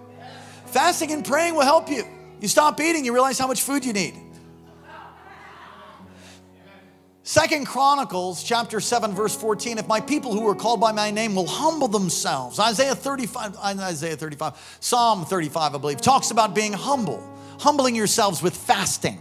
Fasting 0.67 1.11
and 1.11 1.25
praying 1.25 1.55
will 1.55 1.65
help 1.65 1.89
you. 1.89 2.05
You 2.39 2.47
stop 2.47 2.79
eating, 2.79 3.03
you 3.03 3.11
realize 3.11 3.37
how 3.37 3.47
much 3.47 3.61
food 3.61 3.83
you 3.83 3.91
need. 3.91 4.13
Second 7.23 7.67
Chronicles 7.67 8.41
chapter 8.41 8.79
7 8.79 9.13
verse 9.13 9.35
14 9.35 9.79
if 9.79 9.87
my 9.89 9.99
people 9.99 10.31
who 10.31 10.47
are 10.47 10.55
called 10.55 10.79
by 10.79 10.93
my 10.93 11.11
name 11.11 11.35
will 11.35 11.45
humble 11.45 11.89
themselves 11.89 12.57
Isaiah 12.57 12.95
35 12.95 13.57
uh, 13.57 13.59
Isaiah 13.81 14.15
35 14.15 14.77
Psalm 14.79 15.25
35 15.25 15.75
I 15.75 15.77
believe 15.77 15.99
talks 15.99 16.31
about 16.31 16.55
being 16.55 16.71
humble 16.71 17.36
humbling 17.59 17.95
yourselves 17.95 18.41
with 18.41 18.55
fasting. 18.55 19.19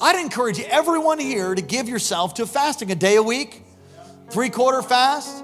I'd 0.00 0.20
encourage 0.20 0.60
everyone 0.60 1.18
here 1.18 1.54
to 1.54 1.62
give 1.62 1.88
yourself 1.88 2.34
to 2.34 2.46
fasting 2.46 2.90
a 2.90 2.94
day 2.94 3.16
a 3.16 3.22
week, 3.22 3.62
three 4.30 4.50
quarter 4.50 4.82
fast. 4.82 5.42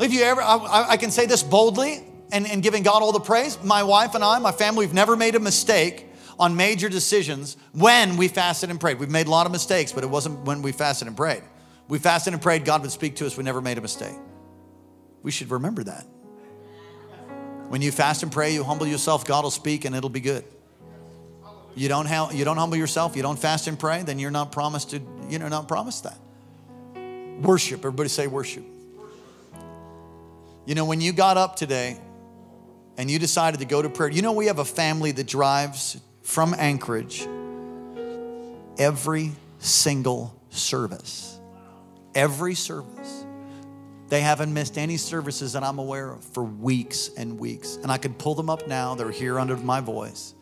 If 0.00 0.12
you 0.12 0.22
ever, 0.22 0.42
I, 0.42 0.86
I, 0.90 0.96
can 0.96 1.10
say 1.10 1.26
this 1.26 1.42
boldly 1.42 2.02
and, 2.32 2.46
and 2.46 2.62
giving 2.62 2.82
God 2.82 3.02
all 3.02 3.12
the 3.12 3.20
praise. 3.20 3.62
My 3.62 3.82
wife 3.82 4.14
and 4.14 4.24
I, 4.24 4.38
my 4.40 4.50
family, 4.50 4.86
we've 4.86 4.94
never 4.94 5.16
made 5.16 5.34
a 5.36 5.40
mistake 5.40 6.08
on 6.40 6.56
major 6.56 6.88
decisions 6.88 7.56
when 7.72 8.16
we 8.16 8.26
fasted 8.26 8.70
and 8.70 8.80
prayed. 8.80 8.98
We've 8.98 9.10
made 9.10 9.28
a 9.28 9.30
lot 9.30 9.46
of 9.46 9.52
mistakes, 9.52 9.92
but 9.92 10.02
it 10.02 10.10
wasn't 10.10 10.40
when 10.44 10.62
we 10.62 10.72
fasted 10.72 11.06
and 11.06 11.16
prayed. 11.16 11.42
We 11.88 11.98
fasted 11.98 12.32
and 12.32 12.42
prayed, 12.42 12.64
God 12.64 12.82
would 12.82 12.90
speak 12.90 13.16
to 13.16 13.26
us. 13.26 13.36
We 13.36 13.44
never 13.44 13.60
made 13.60 13.78
a 13.78 13.82
mistake. 13.82 14.16
We 15.22 15.30
should 15.30 15.50
remember 15.50 15.84
that. 15.84 16.04
When 17.68 17.80
you 17.80 17.92
fast 17.92 18.22
and 18.22 18.32
pray, 18.32 18.54
you 18.54 18.64
humble 18.64 18.86
yourself, 18.86 19.24
God 19.24 19.44
will 19.44 19.50
speak 19.50 19.84
and 19.84 19.94
it'll 19.94 20.10
be 20.10 20.20
good 20.20 20.44
you 21.74 21.88
don't, 21.88 22.06
ha- 22.06 22.30
you 22.32 22.44
don't 22.44 22.56
humble 22.56 22.76
yourself, 22.76 23.16
you 23.16 23.22
don't 23.22 23.38
fast 23.38 23.66
and 23.66 23.78
pray, 23.78 24.02
then 24.02 24.18
you're 24.18 24.30
not 24.30 24.52
promised 24.52 24.90
to, 24.90 25.00
you 25.28 25.38
know, 25.38 25.48
not 25.48 25.68
promised 25.68 26.04
that. 26.04 26.18
Worship, 27.40 27.80
everybody 27.80 28.08
say 28.08 28.26
worship. 28.26 28.64
You 30.66 30.74
know, 30.74 30.84
when 30.84 31.00
you 31.00 31.12
got 31.12 31.36
up 31.36 31.56
today 31.56 31.98
and 32.96 33.10
you 33.10 33.18
decided 33.18 33.60
to 33.60 33.66
go 33.66 33.82
to 33.82 33.88
prayer, 33.88 34.10
you 34.10 34.22
know, 34.22 34.32
we 34.32 34.46
have 34.46 34.58
a 34.58 34.64
family 34.64 35.12
that 35.12 35.26
drives 35.26 36.00
from 36.22 36.54
Anchorage 36.56 37.26
every 38.78 39.32
single 39.58 40.34
service. 40.50 41.38
Every 42.14 42.54
service. 42.54 43.24
They 44.08 44.20
haven't 44.20 44.52
missed 44.52 44.76
any 44.76 44.98
services 44.98 45.54
that 45.54 45.64
I'm 45.64 45.78
aware 45.78 46.10
of 46.12 46.22
for 46.22 46.44
weeks 46.44 47.10
and 47.16 47.38
weeks. 47.38 47.76
And 47.76 47.90
I 47.90 47.96
could 47.96 48.18
pull 48.18 48.34
them 48.34 48.50
up 48.50 48.68
now, 48.68 48.94
they're 48.94 49.10
here 49.10 49.38
under 49.38 49.56
my 49.56 49.80
voice 49.80 50.34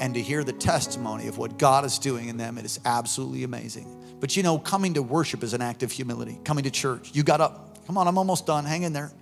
and 0.00 0.14
to 0.14 0.22
hear 0.22 0.44
the 0.44 0.52
testimony 0.52 1.28
of 1.28 1.38
what 1.38 1.58
God 1.58 1.84
is 1.84 1.98
doing 1.98 2.28
in 2.28 2.36
them, 2.36 2.58
it 2.58 2.64
is 2.64 2.80
absolutely 2.84 3.44
amazing. 3.44 3.86
But 4.20 4.36
you 4.36 4.42
know, 4.42 4.58
coming 4.58 4.94
to 4.94 5.02
worship 5.02 5.42
is 5.42 5.54
an 5.54 5.62
act 5.62 5.82
of 5.82 5.92
humility. 5.92 6.38
Coming 6.44 6.64
to 6.64 6.70
church, 6.70 7.10
you 7.12 7.22
got 7.22 7.40
up. 7.40 7.86
Come 7.86 7.98
on, 7.98 8.06
I'm 8.06 8.18
almost 8.18 8.46
done. 8.46 8.64
Hang 8.64 8.82
in 8.82 8.92
there. 8.92 9.12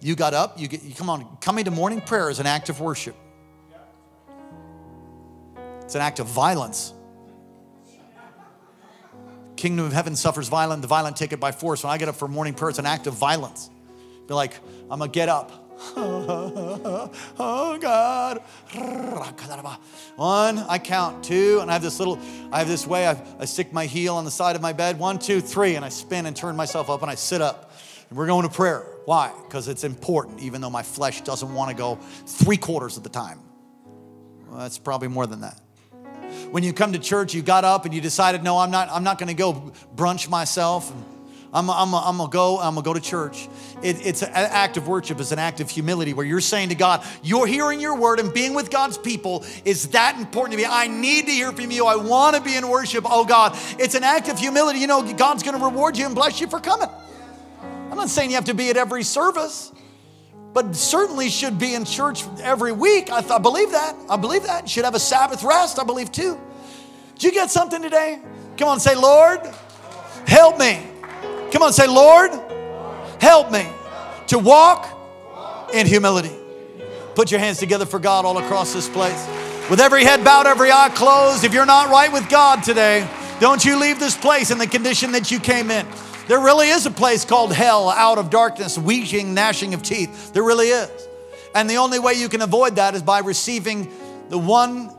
You 0.00 0.16
got 0.16 0.34
up. 0.34 0.58
You 0.58 0.66
get. 0.66 0.82
You, 0.82 0.94
come 0.94 1.08
on. 1.08 1.36
Coming 1.40 1.64
to 1.66 1.70
morning 1.70 2.00
prayer 2.00 2.28
is 2.28 2.40
an 2.40 2.46
act 2.46 2.68
of 2.68 2.80
worship. 2.80 3.14
It's 5.82 5.94
an 5.94 6.00
act 6.00 6.18
of 6.18 6.26
violence. 6.26 6.92
Kingdom 9.54 9.86
of 9.86 9.92
heaven 9.92 10.16
suffers 10.16 10.48
violent. 10.48 10.82
The 10.82 10.88
violent 10.88 11.16
take 11.16 11.32
it 11.32 11.38
by 11.38 11.52
force. 11.52 11.84
When 11.84 11.92
I 11.92 11.98
get 11.98 12.08
up 12.08 12.16
for 12.16 12.26
morning 12.26 12.54
prayer, 12.54 12.70
it's 12.70 12.80
an 12.80 12.86
act 12.86 13.06
of 13.06 13.14
violence. 13.14 13.70
Be 14.26 14.34
like, 14.34 14.54
I'm 14.90 14.98
gonna 14.98 15.08
get 15.08 15.28
up. 15.28 15.61
oh 15.96 17.78
God. 17.80 18.42
One, 20.16 20.58
I 20.58 20.78
count. 20.78 21.24
Two, 21.24 21.58
and 21.60 21.70
I 21.70 21.74
have 21.74 21.82
this 21.82 21.98
little, 21.98 22.18
I 22.52 22.60
have 22.60 22.68
this 22.68 22.86
way, 22.86 23.08
I, 23.08 23.22
I 23.38 23.44
stick 23.44 23.72
my 23.72 23.86
heel 23.86 24.14
on 24.14 24.24
the 24.24 24.30
side 24.30 24.56
of 24.56 24.62
my 24.62 24.72
bed. 24.72 24.98
One, 24.98 25.18
two, 25.18 25.40
three, 25.40 25.74
and 25.74 25.84
I 25.84 25.88
spin 25.88 26.26
and 26.26 26.36
turn 26.36 26.56
myself 26.56 26.90
up 26.90 27.02
and 27.02 27.10
I 27.10 27.14
sit 27.14 27.40
up. 27.40 27.72
And 28.08 28.18
we're 28.18 28.26
going 28.26 28.48
to 28.48 28.54
prayer. 28.54 28.86
Why? 29.04 29.32
Because 29.44 29.68
it's 29.68 29.84
important, 29.84 30.40
even 30.40 30.60
though 30.60 30.70
my 30.70 30.82
flesh 30.82 31.22
doesn't 31.22 31.52
want 31.52 31.70
to 31.70 31.76
go 31.76 31.96
three 32.26 32.56
quarters 32.56 32.96
of 32.96 33.02
the 33.02 33.08
time. 33.08 33.40
Well, 34.48 34.60
that's 34.60 34.78
probably 34.78 35.08
more 35.08 35.26
than 35.26 35.40
that 35.40 35.60
when 36.50 36.62
you 36.62 36.72
come 36.72 36.92
to 36.92 36.98
church, 36.98 37.34
you 37.34 37.42
got 37.42 37.64
up 37.64 37.84
and 37.84 37.94
you 37.94 38.00
decided, 38.00 38.42
no, 38.42 38.58
I'm 38.58 38.70
not, 38.70 38.88
I'm 38.90 39.04
not 39.04 39.18
going 39.18 39.28
to 39.28 39.34
go 39.34 39.72
brunch 39.94 40.28
myself. 40.28 40.90
And 40.90 41.04
I'm, 41.54 41.68
I'm, 41.68 41.94
I'm 41.94 42.16
gonna 42.16 42.30
go, 42.30 42.58
I'm 42.58 42.74
gonna 42.74 42.84
go 42.84 42.94
to 42.94 43.00
church. 43.00 43.46
It, 43.82 44.06
it's 44.06 44.22
an 44.22 44.30
act 44.32 44.78
of 44.78 44.88
worship, 44.88 45.20
it's 45.20 45.32
an 45.32 45.38
act 45.38 45.60
of 45.60 45.68
humility 45.68 46.14
where 46.14 46.24
you're 46.24 46.40
saying 46.40 46.70
to 46.70 46.74
God, 46.74 47.04
you're 47.22 47.46
hearing 47.46 47.78
your 47.78 47.94
word 47.94 48.20
and 48.20 48.32
being 48.32 48.54
with 48.54 48.70
God's 48.70 48.96
people 48.96 49.44
is 49.66 49.88
that 49.88 50.18
important 50.18 50.52
to 50.52 50.56
me. 50.56 50.64
I 50.70 50.86
need 50.86 51.26
to 51.26 51.32
hear 51.32 51.52
from 51.52 51.70
you. 51.70 51.86
I 51.86 51.96
wanna 51.96 52.40
be 52.40 52.56
in 52.56 52.66
worship. 52.68 53.04
Oh 53.06 53.26
God, 53.26 53.54
it's 53.78 53.94
an 53.94 54.02
act 54.02 54.28
of 54.28 54.38
humility. 54.38 54.78
You 54.78 54.86
know, 54.86 55.02
God's 55.12 55.42
gonna 55.42 55.62
reward 55.62 55.98
you 55.98 56.06
and 56.06 56.14
bless 56.14 56.40
you 56.40 56.46
for 56.46 56.58
coming. 56.58 56.88
I'm 57.90 57.98
not 57.98 58.08
saying 58.08 58.30
you 58.30 58.36
have 58.36 58.46
to 58.46 58.54
be 58.54 58.70
at 58.70 58.78
every 58.78 59.02
service, 59.02 59.72
but 60.54 60.74
certainly 60.74 61.28
should 61.28 61.58
be 61.58 61.74
in 61.74 61.84
church 61.84 62.24
every 62.40 62.72
week. 62.72 63.12
I, 63.12 63.20
th- 63.20 63.30
I 63.30 63.38
believe 63.38 63.72
that. 63.72 63.94
I 64.08 64.16
believe 64.16 64.44
that. 64.44 64.70
Should 64.70 64.86
have 64.86 64.94
a 64.94 65.00
Sabbath 65.00 65.44
rest, 65.44 65.78
I 65.78 65.84
believe 65.84 66.10
too. 66.10 66.40
Did 67.16 67.24
you 67.24 67.32
get 67.32 67.50
something 67.50 67.82
today? 67.82 68.20
Come 68.56 68.68
on, 68.68 68.80
say, 68.80 68.94
Lord, 68.94 69.40
help 70.26 70.58
me 70.58 70.91
Come 71.52 71.62
on, 71.62 71.72
say, 71.74 71.86
Lord, 71.86 72.30
help 73.20 73.52
me 73.52 73.68
to 74.28 74.38
walk 74.38 74.88
in 75.74 75.86
humility. 75.86 76.34
Put 77.14 77.30
your 77.30 77.40
hands 77.40 77.58
together 77.58 77.84
for 77.84 77.98
God 77.98 78.24
all 78.24 78.38
across 78.38 78.72
this 78.72 78.88
place. 78.88 79.28
With 79.68 79.78
every 79.78 80.02
head 80.02 80.24
bowed, 80.24 80.46
every 80.46 80.72
eye 80.72 80.88
closed, 80.88 81.44
if 81.44 81.52
you're 81.52 81.66
not 81.66 81.90
right 81.90 82.10
with 82.10 82.28
God 82.30 82.62
today, 82.64 83.06
don't 83.38 83.62
you 83.62 83.78
leave 83.78 84.00
this 84.00 84.16
place 84.16 84.50
in 84.50 84.56
the 84.56 84.66
condition 84.66 85.12
that 85.12 85.30
you 85.30 85.38
came 85.38 85.70
in. 85.70 85.86
There 86.26 86.40
really 86.40 86.68
is 86.68 86.86
a 86.86 86.90
place 86.90 87.26
called 87.26 87.52
hell 87.52 87.90
out 87.90 88.16
of 88.16 88.30
darkness, 88.30 88.78
weeping, 88.78 89.34
gnashing 89.34 89.74
of 89.74 89.82
teeth. 89.82 90.32
There 90.32 90.42
really 90.42 90.68
is. 90.68 90.90
And 91.54 91.68
the 91.68 91.76
only 91.76 91.98
way 91.98 92.14
you 92.14 92.30
can 92.30 92.40
avoid 92.40 92.76
that 92.76 92.94
is 92.94 93.02
by 93.02 93.18
receiving 93.18 93.92
the 94.30 94.38
one 94.38 94.90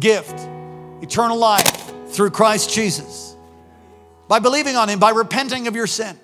gift 0.00 0.48
eternal 1.02 1.36
life 1.36 1.92
through 2.08 2.30
Christ 2.30 2.72
Jesus 2.72 3.31
by 4.32 4.38
believing 4.38 4.76
on 4.76 4.88
Him, 4.88 4.98
by 4.98 5.10
repenting 5.10 5.66
of 5.68 5.76
your 5.76 5.86
sin. 5.86 6.18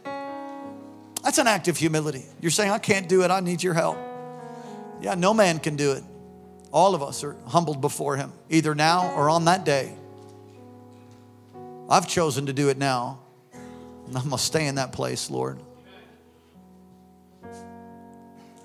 That's 1.23 1.37
an 1.37 1.47
act 1.47 1.69
of 1.69 1.77
humility. 1.77 2.25
You're 2.41 2.51
saying, 2.51 2.71
I 2.71 2.79
can't 2.79 3.07
do 3.07 3.23
it, 3.23 3.31
I 3.31 3.41
need 3.41 3.63
your 3.63 3.75
help. 3.75 3.99
Yeah, 5.03 5.15
no 5.15 5.35
man 5.35 5.59
can 5.59 5.77
do 5.77 5.93
it. 5.93 6.03
All 6.73 6.95
of 6.95 7.03
us 7.03 7.23
are 7.23 7.37
humbled 7.49 7.83
before 7.83 8.17
Him, 8.17 8.33
either 8.49 8.75
now 8.75 9.13
or 9.13 9.29
on 9.29 9.45
that 9.45 9.67
day. 9.67 9.95
I've 11.91 12.09
chosen 12.09 12.47
to 12.47 12.55
do 12.55 12.71
it 12.71 12.79
now. 12.79 13.19
And 14.07 14.17
I'm 14.17 14.31
to 14.31 14.39
stay 14.39 14.67
in 14.67 14.77
that 14.77 14.93
place, 14.93 15.31
Lord. 15.31 15.61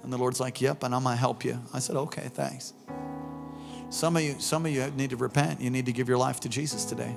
And 0.03 0.13
the 0.13 0.17
Lord's 0.17 0.39
like, 0.39 0.61
Yep, 0.61 0.83
and 0.83 0.95
I'm 0.95 1.03
to 1.03 1.17
help 1.17 1.43
you. 1.43 1.59
I 1.73 1.79
said, 1.79 1.97
Okay, 1.97 2.29
thanks. 2.33 2.71
Some 3.89 4.15
of 4.15 4.23
you, 4.23 4.37
some 4.39 4.65
of 4.65 4.71
you 4.71 4.89
need 4.91 5.09
to 5.09 5.17
repent. 5.17 5.59
You 5.59 5.69
need 5.69 5.87
to 5.87 5.91
give 5.91 6.07
your 6.07 6.17
life 6.17 6.39
to 6.39 6.47
Jesus 6.47 6.85
today. 6.85 7.13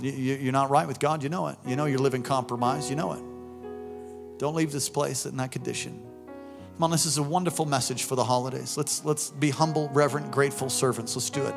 You're 0.00 0.52
not 0.52 0.70
right 0.70 0.86
with 0.86 1.00
God, 1.00 1.22
you 1.22 1.28
know 1.28 1.48
it. 1.48 1.58
You 1.66 1.76
know 1.76 1.86
you're 1.86 1.98
living 1.98 2.22
compromise, 2.22 2.88
you 2.88 2.96
know 2.96 3.12
it. 3.12 4.38
Don't 4.38 4.54
leave 4.54 4.70
this 4.70 4.88
place 4.88 5.26
in 5.26 5.36
that 5.38 5.50
condition. 5.50 6.02
Come 6.76 6.84
on, 6.84 6.90
this 6.90 7.06
is 7.06 7.18
a 7.18 7.22
wonderful 7.22 7.66
message 7.66 8.04
for 8.04 8.14
the 8.14 8.22
holidays. 8.22 8.76
Let's, 8.76 9.04
let's 9.04 9.30
be 9.30 9.50
humble, 9.50 9.88
reverent, 9.88 10.30
grateful 10.30 10.70
servants. 10.70 11.16
Let's 11.16 11.28
do 11.28 11.44
it. 11.44 11.54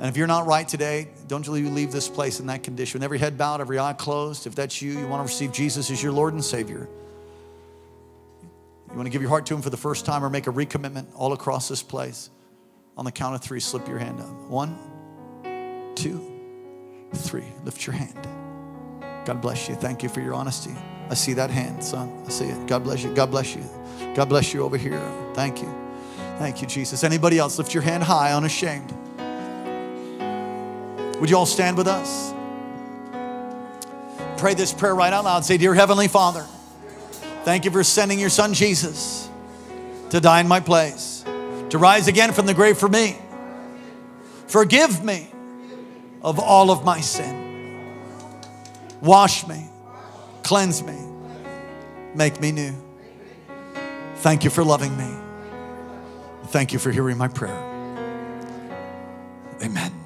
And 0.00 0.08
if 0.08 0.16
you're 0.16 0.26
not 0.26 0.46
right 0.46 0.66
today, 0.66 1.10
don't 1.28 1.46
you 1.46 1.52
leave 1.52 1.92
this 1.92 2.08
place 2.08 2.40
in 2.40 2.46
that 2.48 2.64
condition. 2.64 2.98
With 2.98 3.04
every 3.04 3.20
head 3.20 3.38
bowed, 3.38 3.60
every 3.60 3.78
eye 3.78 3.92
closed. 3.92 4.48
If 4.48 4.56
that's 4.56 4.82
you, 4.82 4.98
you 4.98 5.06
want 5.06 5.20
to 5.20 5.32
receive 5.32 5.52
Jesus 5.52 5.92
as 5.92 6.02
your 6.02 6.10
Lord 6.10 6.34
and 6.34 6.44
Savior. 6.44 6.88
You 8.90 8.96
want 8.96 9.06
to 9.06 9.10
give 9.10 9.22
your 9.22 9.28
heart 9.28 9.46
to 9.46 9.54
Him 9.54 9.62
for 9.62 9.70
the 9.70 9.76
first 9.76 10.04
time 10.04 10.24
or 10.24 10.30
make 10.30 10.48
a 10.48 10.52
recommitment 10.52 11.06
all 11.14 11.32
across 11.32 11.68
this 11.68 11.82
place. 11.82 12.30
On 12.96 13.04
the 13.04 13.12
count 13.12 13.36
of 13.36 13.42
three, 13.42 13.60
slip 13.60 13.86
your 13.86 13.98
hand 13.98 14.20
up. 14.20 14.34
One, 14.48 14.76
two, 15.94 16.33
three. 17.16 17.52
Lift 17.64 17.86
your 17.86 17.94
hand. 17.94 18.28
God 19.24 19.40
bless 19.40 19.68
you. 19.68 19.74
Thank 19.74 20.02
you 20.02 20.08
for 20.08 20.20
your 20.20 20.34
honesty. 20.34 20.74
I 21.08 21.14
see 21.14 21.34
that 21.34 21.50
hand, 21.50 21.82
son. 21.82 22.24
I 22.26 22.30
see 22.30 22.46
it. 22.46 22.66
God 22.66 22.84
bless 22.84 23.02
you. 23.02 23.14
God 23.14 23.30
bless 23.30 23.54
you. 23.54 23.64
God 24.14 24.28
bless 24.28 24.54
you 24.54 24.62
over 24.62 24.76
here. 24.76 25.00
Thank 25.34 25.62
you. 25.62 25.74
Thank 26.38 26.62
you, 26.62 26.68
Jesus. 26.68 27.04
Anybody 27.04 27.38
else? 27.38 27.58
Lift 27.58 27.74
your 27.74 27.82
hand 27.82 28.02
high, 28.02 28.32
unashamed. 28.32 28.92
Would 31.20 31.30
you 31.30 31.36
all 31.36 31.46
stand 31.46 31.76
with 31.76 31.86
us? 31.86 32.32
Pray 34.38 34.54
this 34.54 34.72
prayer 34.72 34.94
right 34.94 35.12
out 35.12 35.24
loud. 35.24 35.44
Say, 35.44 35.56
Dear 35.56 35.74
Heavenly 35.74 36.08
Father, 36.08 36.44
thank 37.44 37.64
you 37.64 37.70
for 37.70 37.84
sending 37.84 38.18
your 38.18 38.30
son 38.30 38.52
Jesus 38.52 39.28
to 40.10 40.20
die 40.20 40.40
in 40.40 40.48
my 40.48 40.60
place, 40.60 41.24
to 41.70 41.78
rise 41.78 42.08
again 42.08 42.32
from 42.32 42.46
the 42.46 42.54
grave 42.54 42.76
for 42.76 42.88
me. 42.88 43.16
Forgive 44.48 45.04
me 45.04 45.30
of 46.24 46.40
all 46.40 46.70
of 46.70 46.84
my 46.84 47.00
sin. 47.00 47.42
Wash 49.02 49.46
me, 49.46 49.66
cleanse 50.42 50.82
me, 50.82 50.98
make 52.14 52.40
me 52.40 52.50
new. 52.50 52.74
Thank 54.16 54.42
you 54.42 54.50
for 54.50 54.64
loving 54.64 54.96
me. 54.96 55.14
Thank 56.46 56.72
you 56.72 56.78
for 56.78 56.90
hearing 56.90 57.18
my 57.18 57.28
prayer. 57.28 57.60
Amen. 59.62 60.03